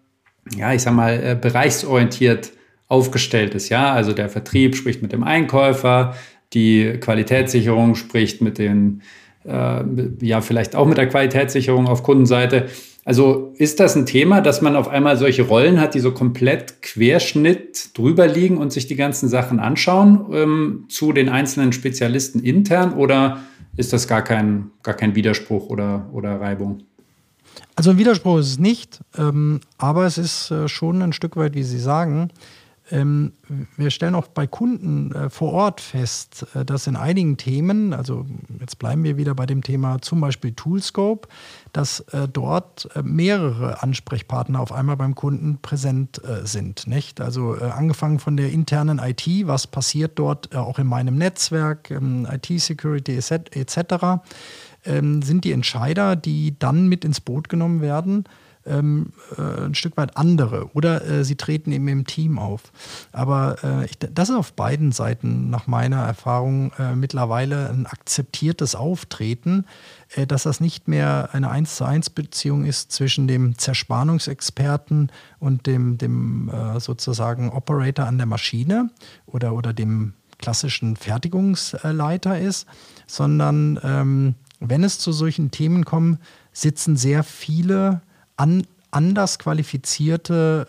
ja, 0.56 0.72
ich 0.72 0.82
sag 0.82 0.94
mal, 0.94 1.12
äh, 1.22 1.38
bereichsorientiert 1.40 2.52
aufgestellt 2.88 3.54
ist. 3.54 3.68
Ja, 3.68 3.92
also 3.92 4.12
der 4.12 4.28
Vertrieb 4.28 4.76
spricht 4.76 5.02
mit 5.02 5.12
dem 5.12 5.22
Einkäufer, 5.24 6.14
die 6.52 6.98
Qualitätssicherung 7.00 7.94
spricht 7.94 8.40
mit 8.40 8.58
den, 8.58 9.02
äh, 9.44 9.84
ja, 10.20 10.40
vielleicht 10.40 10.76
auch 10.76 10.86
mit 10.86 10.96
der 10.96 11.08
Qualitätssicherung 11.08 11.86
auf 11.86 12.02
Kundenseite. 12.02 12.68
Also 13.04 13.52
ist 13.58 13.80
das 13.80 13.96
ein 13.96 14.06
Thema, 14.06 14.40
dass 14.40 14.62
man 14.62 14.76
auf 14.76 14.88
einmal 14.88 15.16
solche 15.16 15.42
Rollen 15.42 15.80
hat, 15.80 15.94
die 15.94 16.00
so 16.00 16.12
komplett 16.12 16.80
Querschnitt 16.80 17.96
drüber 17.96 18.26
liegen 18.26 18.56
und 18.56 18.72
sich 18.72 18.86
die 18.86 18.96
ganzen 18.96 19.28
Sachen 19.28 19.60
anschauen 19.60 20.26
ähm, 20.32 20.84
zu 20.88 21.12
den 21.12 21.28
einzelnen 21.28 21.72
Spezialisten 21.72 22.40
intern 22.40 22.94
oder 22.94 23.40
ist 23.76 23.92
das 23.92 24.08
gar 24.08 24.22
kein, 24.22 24.70
gar 24.82 24.94
kein 24.94 25.14
Widerspruch 25.14 25.68
oder, 25.68 26.08
oder 26.12 26.40
Reibung. 26.40 26.84
Also 27.76 27.90
ein 27.90 27.98
Widerspruch 27.98 28.38
ist 28.38 28.48
es 28.48 28.58
nicht, 28.58 29.00
ähm, 29.18 29.60
aber 29.78 30.06
es 30.06 30.16
ist 30.16 30.50
äh, 30.50 30.68
schon 30.68 31.02
ein 31.02 31.12
Stück 31.12 31.36
weit, 31.36 31.54
wie 31.54 31.62
Sie 31.62 31.78
sagen, 31.78 32.30
wir 32.90 33.90
stellen 33.90 34.14
auch 34.14 34.26
bei 34.28 34.46
Kunden 34.46 35.10
äh, 35.12 35.30
vor 35.30 35.52
Ort 35.52 35.80
fest, 35.80 36.46
äh, 36.54 36.66
dass 36.66 36.86
in 36.86 36.96
einigen 36.96 37.38
Themen, 37.38 37.94
also 37.94 38.26
jetzt 38.60 38.78
bleiben 38.78 39.04
wir 39.04 39.16
wieder 39.16 39.34
bei 39.34 39.46
dem 39.46 39.62
Thema 39.62 40.02
zum 40.02 40.20
Beispiel 40.20 40.52
Toolscope, 40.52 41.28
dass 41.72 42.00
äh, 42.00 42.28
dort 42.28 42.88
mehrere 43.02 43.82
Ansprechpartner 43.82 44.60
auf 44.60 44.70
einmal 44.70 44.96
beim 44.96 45.14
Kunden 45.14 45.58
präsent 45.62 46.20
sind. 46.44 46.86
Nicht? 46.86 47.20
Also 47.20 47.52
angefangen 47.54 48.18
von 48.18 48.36
der 48.36 48.50
internen 48.50 48.98
IT, 48.98 49.26
was 49.46 49.66
passiert 49.66 50.18
dort 50.18 50.54
auch 50.54 50.78
in 50.78 50.86
meinem 50.86 51.16
Netzwerk, 51.16 51.90
ähm, 51.90 52.26
IT-Security 52.30 53.16
etc., 53.16 54.20
ähm, 54.84 55.22
sind 55.22 55.44
die 55.44 55.52
Entscheider, 55.52 56.16
die 56.16 56.58
dann 56.58 56.88
mit 56.88 57.04
ins 57.04 57.20
Boot 57.20 57.48
genommen 57.48 57.80
werden 57.80 58.24
ähm, 58.66 59.12
äh, 59.36 59.66
ein 59.66 59.74
Stück 59.74 59.96
weit 59.96 60.16
andere 60.16 60.70
oder 60.74 61.04
äh, 61.06 61.24
sie 61.24 61.36
treten 61.36 61.72
eben 61.72 61.88
im 61.88 62.06
Team 62.06 62.38
auf. 62.38 62.72
Aber 63.12 63.56
äh, 63.62 63.84
ich, 63.86 63.98
das 63.98 64.28
ist 64.28 64.36
auf 64.36 64.52
beiden 64.52 64.92
Seiten 64.92 65.50
nach 65.50 65.66
meiner 65.66 66.02
Erfahrung 66.02 66.72
äh, 66.78 66.94
mittlerweile 66.94 67.70
ein 67.70 67.86
akzeptiertes 67.86 68.74
Auftreten, 68.74 69.66
äh, 70.14 70.26
dass 70.26 70.44
das 70.44 70.60
nicht 70.60 70.88
mehr 70.88 71.30
eine 71.32 71.50
1 71.50 71.76
zu 71.76 71.84
1 71.84 72.10
Beziehung 72.10 72.64
ist 72.64 72.92
zwischen 72.92 73.28
dem 73.28 73.58
Zerspannungsexperten 73.58 75.10
und 75.38 75.66
dem, 75.66 75.98
dem 75.98 76.48
äh, 76.48 76.80
sozusagen 76.80 77.50
Operator 77.50 78.06
an 78.06 78.18
der 78.18 78.26
Maschine 78.26 78.90
oder, 79.26 79.54
oder 79.54 79.72
dem 79.72 80.14
klassischen 80.38 80.96
Fertigungsleiter 80.96 82.38
ist, 82.38 82.66
sondern 83.06 83.78
ähm, 83.82 84.34
wenn 84.60 84.84
es 84.84 84.98
zu 84.98 85.12
solchen 85.12 85.50
Themen 85.50 85.84
kommt, 85.84 86.18
sitzen 86.52 86.96
sehr 86.96 87.22
viele 87.24 88.02
an, 88.36 88.66
anders 88.94 89.38
qualifizierte 89.38 90.66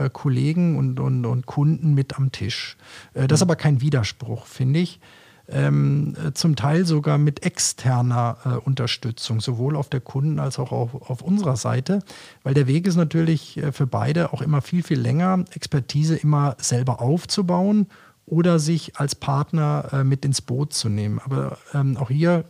äh, 0.00 0.04
äh, 0.04 0.10
Kollegen 0.10 0.78
und, 0.78 1.00
und, 1.00 1.26
und 1.26 1.46
Kunden 1.46 1.94
mit 1.94 2.16
am 2.16 2.32
Tisch. 2.32 2.76
Äh, 3.14 3.26
das 3.26 3.40
ist 3.40 3.44
mhm. 3.44 3.50
aber 3.50 3.56
kein 3.56 3.80
Widerspruch, 3.80 4.46
finde 4.46 4.80
ich. 4.80 5.00
Ähm, 5.46 6.16
äh, 6.24 6.32
zum 6.32 6.56
Teil 6.56 6.86
sogar 6.86 7.18
mit 7.18 7.44
externer 7.44 8.38
äh, 8.46 8.48
Unterstützung, 8.48 9.40
sowohl 9.40 9.76
auf 9.76 9.90
der 9.90 10.00
Kunden- 10.00 10.38
als 10.38 10.58
auch 10.58 10.72
auf, 10.72 11.10
auf, 11.10 11.20
unserer 11.20 11.56
Seite, 11.56 11.98
weil 12.44 12.54
der 12.54 12.66
Weg 12.66 12.86
ist 12.86 12.96
natürlich 12.96 13.58
äh, 13.58 13.70
für 13.70 13.86
beide 13.86 14.32
auch 14.32 14.40
immer 14.40 14.62
viel, 14.62 14.82
viel 14.82 14.98
länger, 14.98 15.44
Expertise 15.50 16.16
immer 16.16 16.56
selber 16.58 17.02
aufzubauen 17.02 17.88
oder 18.24 18.58
sich 18.58 18.96
als 18.96 19.14
Partner 19.14 20.02
mit 20.02 20.24
ins 20.24 20.40
Boot 20.40 20.72
zu 20.72 20.88
nehmen. 20.88 21.20
Aber 21.22 21.58
ähm, 21.74 21.98
auch 21.98 22.08
hier, 22.08 22.46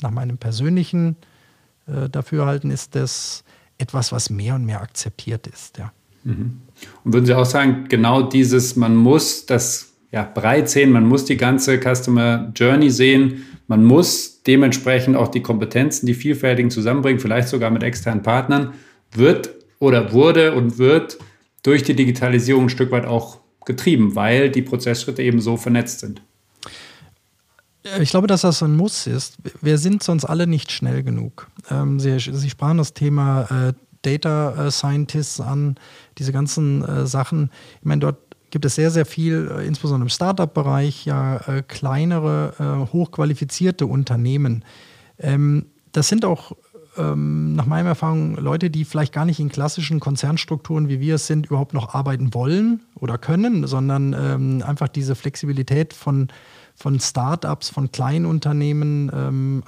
nach 0.00 0.10
meinem 0.10 0.38
persönlichen 0.38 1.16
Dafürhalten, 1.86 2.70
ist 2.70 2.94
das 2.94 3.44
etwas, 3.78 4.12
was 4.12 4.30
mehr 4.30 4.56
und 4.56 4.64
mehr 4.64 4.82
akzeptiert 4.82 5.46
ist. 5.46 5.78
Ja. 5.78 5.92
Mhm. 6.24 6.60
Und 7.04 7.12
würden 7.12 7.26
Sie 7.26 7.34
auch 7.34 7.46
sagen, 7.46 7.86
genau 7.88 8.22
dieses, 8.22 8.76
man 8.76 8.96
muss 8.96 9.46
das 9.46 9.94
ja, 10.10 10.22
breit 10.22 10.68
sehen, 10.68 10.90
man 10.90 11.06
muss 11.06 11.24
die 11.24 11.36
ganze 11.36 11.78
Customer 11.78 12.52
Journey 12.54 12.90
sehen, 12.90 13.44
man 13.66 13.84
muss 13.84 14.42
dementsprechend 14.42 15.16
auch 15.16 15.28
die 15.28 15.42
Kompetenzen, 15.42 16.06
die 16.06 16.14
vielfältigen 16.14 16.70
zusammenbringen, 16.70 17.20
vielleicht 17.20 17.48
sogar 17.48 17.70
mit 17.70 17.82
externen 17.82 18.22
Partnern, 18.22 18.74
wird 19.12 19.50
oder 19.78 20.12
wurde 20.12 20.54
und 20.54 20.78
wird 20.78 21.18
durch 21.62 21.82
die 21.82 21.94
Digitalisierung 21.94 22.64
ein 22.64 22.68
Stück 22.70 22.90
weit 22.90 23.04
auch 23.04 23.40
getrieben, 23.66 24.14
weil 24.14 24.50
die 24.50 24.62
Prozessschritte 24.62 25.22
eben 25.22 25.40
so 25.40 25.56
vernetzt 25.56 26.00
sind. 26.00 26.22
Ich 28.00 28.10
glaube, 28.10 28.26
dass 28.26 28.42
das 28.42 28.62
ein 28.62 28.76
Muss 28.76 29.06
ist. 29.06 29.38
Wir 29.60 29.78
sind 29.78 30.02
sonst 30.02 30.24
alle 30.24 30.46
nicht 30.46 30.72
schnell 30.72 31.02
genug. 31.02 31.48
Ähm, 31.70 32.00
Sie, 32.00 32.18
Sie, 32.18 32.50
sprachen 32.50 32.78
das 32.78 32.94
Thema 32.94 33.68
äh, 33.68 33.72
Data 34.02 34.66
äh, 34.66 34.70
Scientists 34.70 35.40
an, 35.40 35.76
diese 36.18 36.32
ganzen 36.32 36.84
äh, 36.84 37.06
Sachen. 37.06 37.50
Ich 37.80 37.86
meine, 37.86 38.00
dort 38.00 38.18
gibt 38.50 38.64
es 38.64 38.74
sehr, 38.74 38.90
sehr 38.90 39.06
viel, 39.06 39.50
äh, 39.50 39.66
insbesondere 39.66 40.06
im 40.06 40.10
Startup-Bereich, 40.10 41.04
ja 41.04 41.36
äh, 41.48 41.62
kleinere, 41.62 42.54
äh, 42.58 42.92
hochqualifizierte 42.92 43.86
Unternehmen. 43.86 44.64
Ähm, 45.18 45.66
das 45.92 46.08
sind 46.08 46.24
auch 46.24 46.52
ähm, 46.96 47.54
nach 47.54 47.66
meiner 47.66 47.90
Erfahrung 47.90 48.36
Leute, 48.36 48.70
die 48.70 48.84
vielleicht 48.84 49.12
gar 49.12 49.24
nicht 49.24 49.40
in 49.40 49.48
klassischen 49.48 50.00
Konzernstrukturen, 50.00 50.88
wie 50.88 51.00
wir 51.00 51.16
es 51.16 51.26
sind, 51.26 51.46
überhaupt 51.46 51.74
noch 51.74 51.94
arbeiten 51.94 52.34
wollen 52.34 52.80
oder 52.94 53.18
können, 53.18 53.66
sondern 53.66 54.14
ähm, 54.14 54.62
einfach 54.66 54.88
diese 54.88 55.14
Flexibilität 55.14 55.92
von, 55.92 56.28
von 56.78 57.00
Startups, 57.00 57.68
von 57.70 57.90
Kleinunternehmen 57.90 59.10
ähm, 59.12 59.62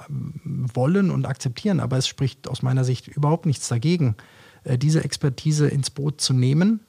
wollen 0.73 1.11
und 1.11 1.25
akzeptieren. 1.25 1.79
Aber 1.79 1.97
es 1.97 2.07
spricht 2.07 2.47
aus 2.47 2.61
meiner 2.61 2.83
Sicht 2.83 3.07
überhaupt 3.07 3.45
nichts 3.45 3.67
dagegen, 3.67 4.15
äh, 4.63 4.77
diese 4.77 5.03
Expertise 5.03 5.67
ins 5.67 5.89
Boot 5.89 6.21
zu 6.21 6.33
nehmen. 6.33 6.79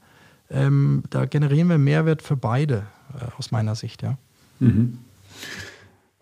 Ähm, 0.49 1.03
da 1.11 1.25
generieren 1.25 1.69
wir 1.69 1.79
Mehrwert 1.79 2.23
für 2.23 2.37
beide, 2.37 2.85
äh, 3.15 3.25
aus 3.37 3.51
meiner 3.51 3.75
Sicht, 3.75 4.03
ja. 4.03 4.17
Mhm. 4.61 4.99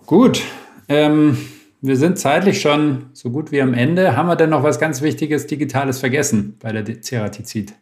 Gut. 0.06 0.42
Ähm 0.88 1.36
wir 1.82 1.96
sind 1.96 2.18
zeitlich 2.18 2.60
schon 2.60 3.06
so 3.14 3.30
gut 3.30 3.52
wie 3.52 3.62
am 3.62 3.72
Ende. 3.72 4.14
Haben 4.14 4.26
wir 4.26 4.36
denn 4.36 4.50
noch 4.50 4.62
was 4.62 4.78
ganz 4.78 5.00
Wichtiges 5.00 5.46
Digitales 5.46 5.98
vergessen 5.98 6.56
bei 6.60 6.72
der 6.72 7.00
Ceratizid? 7.00 7.72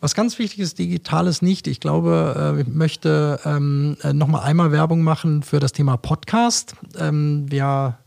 Was 0.00 0.14
ganz 0.14 0.38
Wichtiges 0.38 0.74
Digitales 0.74 1.42
nicht. 1.42 1.66
Ich 1.66 1.80
glaube, 1.80 2.54
äh, 2.56 2.60
ich 2.60 2.68
möchte 2.68 3.40
ähm, 3.44 3.96
äh, 4.02 4.12
noch 4.12 4.28
mal 4.28 4.42
einmal 4.42 4.70
Werbung 4.70 5.02
machen 5.02 5.42
für 5.42 5.58
das 5.58 5.72
Thema 5.72 5.96
Podcast. 5.96 6.76
Ähm, 6.96 7.50
wir 7.50 7.98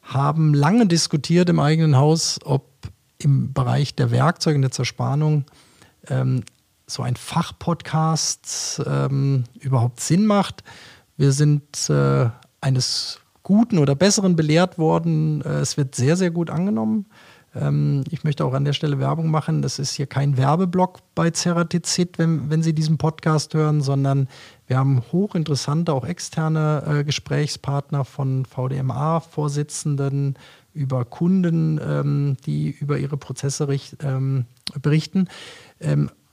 haben 0.00 0.54
lange 0.54 0.86
diskutiert 0.86 1.50
im 1.50 1.60
eigenen 1.60 1.96
Haus, 1.96 2.38
ob 2.44 2.70
im 3.18 3.52
Bereich 3.52 3.94
der 3.94 4.10
Werkzeuge 4.10 4.56
und 4.56 4.62
der 4.62 4.70
Zerspannung 4.70 5.44
ähm, 6.08 6.44
so 6.86 7.02
ein 7.02 7.14
Fachpodcast 7.14 8.82
ähm, 8.86 9.44
überhaupt 9.60 10.00
Sinn 10.00 10.24
macht. 10.24 10.64
Wir 11.18 11.32
sind 11.32 11.90
äh, 11.90 12.30
eines 12.62 13.20
Guten 13.42 13.76
oder 13.78 13.94
Besseren 13.94 14.34
belehrt 14.34 14.78
worden. 14.78 15.42
Äh, 15.42 15.60
es 15.60 15.76
wird 15.76 15.94
sehr, 15.94 16.16
sehr 16.16 16.30
gut 16.30 16.48
angenommen. 16.48 17.04
Ähm, 17.54 18.04
ich 18.10 18.24
möchte 18.24 18.44
auch 18.44 18.54
an 18.54 18.64
der 18.64 18.72
Stelle 18.72 18.98
Werbung 18.98 19.30
machen. 19.30 19.62
Das 19.62 19.78
ist 19.78 19.94
hier 19.94 20.06
kein 20.06 20.36
Werbeblock 20.36 21.00
bei 21.14 21.30
Ceratizid, 21.30 22.18
wenn, 22.18 22.50
wenn 22.50 22.62
Sie 22.62 22.74
diesen 22.74 22.98
Podcast 22.98 23.54
hören, 23.54 23.80
sondern 23.80 24.28
wir 24.66 24.78
haben 24.78 25.02
hochinteressante, 25.12 25.92
auch 25.92 26.04
externe 26.04 26.82
äh, 26.86 27.04
Gesprächspartner 27.04 28.04
von 28.04 28.44
VDMA-Vorsitzenden 28.44 30.34
über 30.72 31.04
Kunden, 31.04 31.80
ähm, 31.82 32.36
die 32.46 32.70
über 32.70 32.98
ihre 32.98 33.16
Prozesse 33.16 33.68
ähm, 34.02 34.46
berichten. 34.82 35.28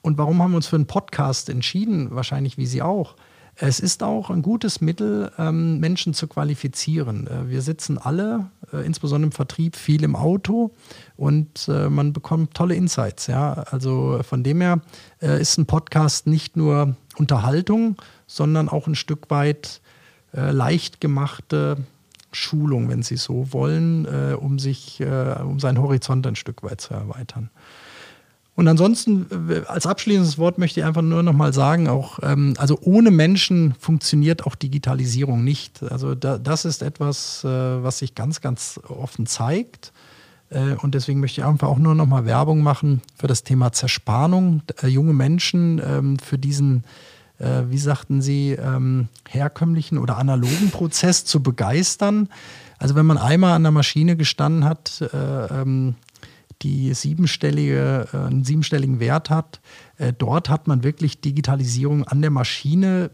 und 0.02 0.18
warum 0.18 0.42
haben 0.42 0.52
wir 0.52 0.56
uns 0.56 0.68
für 0.68 0.78
einen 0.78 0.88
Podcast 0.88 1.50
entschieden? 1.50 2.10
Wahrscheinlich 2.12 2.58
wie 2.58 2.66
Sie 2.66 2.82
auch 2.82 3.16
es 3.56 3.80
ist 3.80 4.02
auch 4.02 4.30
ein 4.30 4.42
gutes 4.42 4.82
Mittel, 4.82 5.32
ähm, 5.38 5.80
Menschen 5.80 6.14
zu 6.14 6.28
qualifizieren. 6.28 7.28
Äh, 7.28 7.50
wir 7.50 7.62
sitzen 7.62 7.98
alle, 7.98 8.50
äh, 8.74 8.86
insbesondere 8.86 9.28
im 9.28 9.32
Vertrieb, 9.32 9.76
viel 9.76 10.04
im 10.04 10.16
Auto 10.16 10.72
und 11.16 11.68
äh, 11.68 11.90
man 11.90 12.14
bekommt 12.14 12.54
tolle 12.54 12.76
Insights. 12.76 13.28
Ja? 13.28 13.54
Also 13.70 14.22
von 14.24 14.44
dem 14.44 14.62
her 14.62 14.82
ist 15.20 15.58
ein 15.58 15.68
Podcast 15.68 16.26
nicht 16.26 16.58
nur 16.58 16.96
Unterhaltung, 17.18 17.98
sondern 18.26 18.70
auch 18.70 18.88
ein 18.88 18.96
Stück 18.96 19.30
weit 19.30 19.82
leicht 20.34 21.00
gemachte 21.00 21.78
Schulung, 22.32 22.90
wenn 22.90 23.04
Sie 23.04 23.18
so 23.18 23.54
wollen, 23.54 24.08
um 24.36 24.58
sich, 24.58 25.04
um 25.44 25.60
seinen 25.60 25.80
Horizont 25.80 26.26
ein 26.26 26.36
Stück 26.36 26.64
weit 26.64 26.82
zu 26.82 26.94
erweitern. 26.94 27.52
Und 28.54 28.68
ansonsten, 28.68 29.28
als 29.68 29.86
abschließendes 29.86 30.38
Wort 30.38 30.58
möchte 30.58 30.82
ich 30.82 30.86
einfach 30.86 31.02
nur 31.02 31.24
noch 31.24 31.34
mal 31.34 31.54
sagen, 31.54 31.88
auch, 31.88 32.20
ähm, 32.22 32.54
also 32.58 32.78
ohne 32.82 33.10
Menschen 33.10 33.74
funktioniert 33.80 34.46
auch 34.46 34.56
Digitalisierung 34.56 35.44
nicht. 35.44 35.82
Also 35.84 36.16
da, 36.16 36.38
das 36.38 36.66
ist 36.66 36.82
etwas, 36.84 37.44
äh, 37.46 37.48
was 37.48 38.00
sich 38.00 38.14
ganz, 38.14 38.42
ganz 38.42 38.80
offen 38.88 39.26
zeigt. 39.26 39.94
Äh, 40.50 40.76
und 40.82 40.96
deswegen 40.96 41.22
möchte 41.22 41.42
ich 41.42 41.48
einfach 41.48 41.70
auch 41.70 41.80
nur 41.80 41.96
noch 41.96 42.06
mal 42.06 42.26
Werbung 42.26 42.62
machen 42.62 43.02
für 43.16 43.28
das 43.28 43.44
Thema 43.44 43.72
Zerspannung. 43.72 44.64
Äh, 44.82 44.88
junge 44.88 45.14
Menschen 45.14 45.82
ähm, 45.84 46.20
für 46.20 46.38
diesen, 46.38 46.84
äh, 47.40 47.64
wie 47.70 47.78
sagten 47.78 48.22
Sie, 48.22 48.52
ähm, 48.52 49.08
herkömmlichen 49.30 49.98
oder 49.98 50.18
analogen 50.18 50.72
Prozess 50.72 51.24
zu 51.24 51.42
begeistern. 51.42 52.28
Also 52.80 52.96
wenn 52.96 53.06
man 53.06 53.18
einmal 53.18 53.54
an 53.54 53.64
der 53.64 53.72
Maschine 53.72 54.18
gestanden 54.18 54.66
hat, 54.66 55.02
äh, 55.14 55.62
ähm, 55.62 55.96
die 56.62 56.94
siebenstellige, 56.94 58.08
äh, 58.14 58.18
einen 58.18 58.44
siebenstelligen 58.44 59.00
Wert 59.00 59.30
hat. 59.30 59.62
Äh, 59.98 60.14
dort 60.14 60.50
hat 60.50 60.68
man 60.68 60.84
wirklich 60.84 61.22
Digitalisierung 61.22 62.04
an 62.06 62.22
der 62.22 62.32
Maschine 62.32 63.10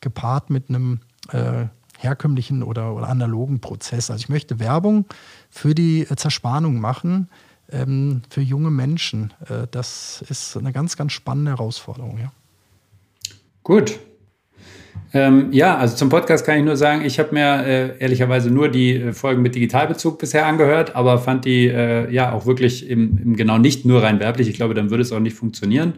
gepaart 0.00 0.50
mit 0.50 0.68
einem 0.68 1.00
äh, 1.30 1.66
herkömmlichen 1.98 2.62
oder, 2.62 2.94
oder, 2.94 3.08
analogen 3.08 3.60
Prozess. 3.60 4.10
Also 4.10 4.20
ich 4.20 4.28
möchte 4.28 4.58
Werbung 4.60 5.06
für 5.50 5.74
die 5.74 6.06
Zerspannung 6.16 6.80
machen, 6.80 7.28
ähm, 7.70 8.22
für 8.28 8.42
junge 8.42 8.70
Menschen. 8.70 9.32
Äh, 9.48 9.66
das 9.70 10.22
ist 10.28 10.56
eine 10.56 10.72
ganz, 10.72 10.96
ganz 10.96 11.12
spannende 11.12 11.52
Herausforderung. 11.52 12.18
Ja. 12.18 12.32
Gut, 13.62 13.98
ähm, 15.12 15.52
ja, 15.52 15.76
also 15.76 15.96
zum 15.96 16.08
Podcast 16.08 16.44
kann 16.44 16.58
ich 16.58 16.64
nur 16.64 16.76
sagen, 16.76 17.04
ich 17.04 17.18
habe 17.18 17.32
mir 17.32 17.64
äh, 17.66 17.98
ehrlicherweise 17.98 18.50
nur 18.50 18.68
die 18.68 18.96
äh, 18.96 19.12
Folgen 19.12 19.42
mit 19.42 19.54
Digitalbezug 19.54 20.18
bisher 20.18 20.46
angehört, 20.46 20.94
aber 20.94 21.18
fand 21.18 21.44
die 21.44 21.68
äh, 21.68 22.12
ja 22.12 22.32
auch 22.32 22.46
wirklich 22.46 22.88
im, 22.88 23.18
im, 23.22 23.36
genau 23.36 23.58
nicht 23.58 23.84
nur 23.84 24.02
rein 24.02 24.20
werblich. 24.20 24.48
Ich 24.48 24.56
glaube, 24.56 24.74
dann 24.74 24.90
würde 24.90 25.02
es 25.02 25.12
auch 25.12 25.20
nicht 25.20 25.36
funktionieren. 25.36 25.94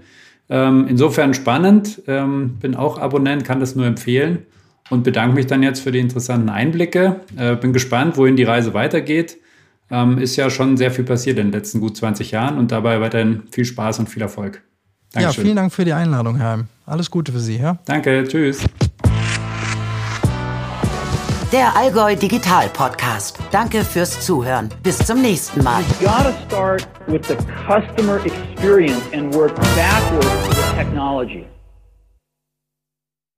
Ähm, 0.50 0.86
insofern 0.88 1.34
spannend, 1.34 2.02
ähm, 2.06 2.58
bin 2.60 2.74
auch 2.74 2.98
Abonnent, 2.98 3.44
kann 3.44 3.60
das 3.60 3.74
nur 3.74 3.86
empfehlen 3.86 4.46
und 4.90 5.04
bedanke 5.04 5.34
mich 5.34 5.46
dann 5.46 5.62
jetzt 5.62 5.80
für 5.80 5.92
die 5.92 5.98
interessanten 5.98 6.48
Einblicke. 6.48 7.20
Äh, 7.36 7.56
bin 7.56 7.72
gespannt, 7.72 8.16
wohin 8.16 8.36
die 8.36 8.44
Reise 8.44 8.74
weitergeht. 8.74 9.38
Ähm, 9.90 10.18
ist 10.18 10.36
ja 10.36 10.50
schon 10.50 10.76
sehr 10.76 10.90
viel 10.90 11.04
passiert 11.04 11.38
in 11.38 11.46
den 11.46 11.52
letzten 11.52 11.80
gut 11.80 11.96
20 11.96 12.30
Jahren 12.30 12.58
und 12.58 12.72
dabei 12.72 13.00
weiterhin 13.00 13.42
viel 13.50 13.64
Spaß 13.64 14.00
und 14.00 14.08
viel 14.08 14.22
Erfolg. 14.22 14.62
Dankeschön. 15.12 15.42
Ja, 15.42 15.44
vielen 15.44 15.56
Dank 15.56 15.72
für 15.72 15.84
die 15.84 15.94
Einladung, 15.94 16.36
Herr. 16.36 16.66
Alles 16.84 17.10
Gute 17.10 17.32
für 17.32 17.40
Sie. 17.40 17.56
Ja? 17.56 17.78
Danke, 17.86 18.24
tschüss. 18.26 18.64
Der 21.52 21.74
Allgäu 21.74 22.14
Digital 22.14 22.68
Podcast. 22.68 23.38
Danke 23.50 23.82
fürs 23.82 24.20
Zuhören. 24.20 24.68
Bis 24.82 24.98
zum 24.98 25.22
nächsten 25.22 25.64
Mal. 25.64 25.82
Start 26.46 26.86
with 27.06 27.26
the 27.26 27.36
customer 27.66 28.20
experience 28.26 29.00
and 29.14 29.34
work 29.34 29.54
backwards 29.74 30.48
with 30.48 30.74
technology. 30.76 31.46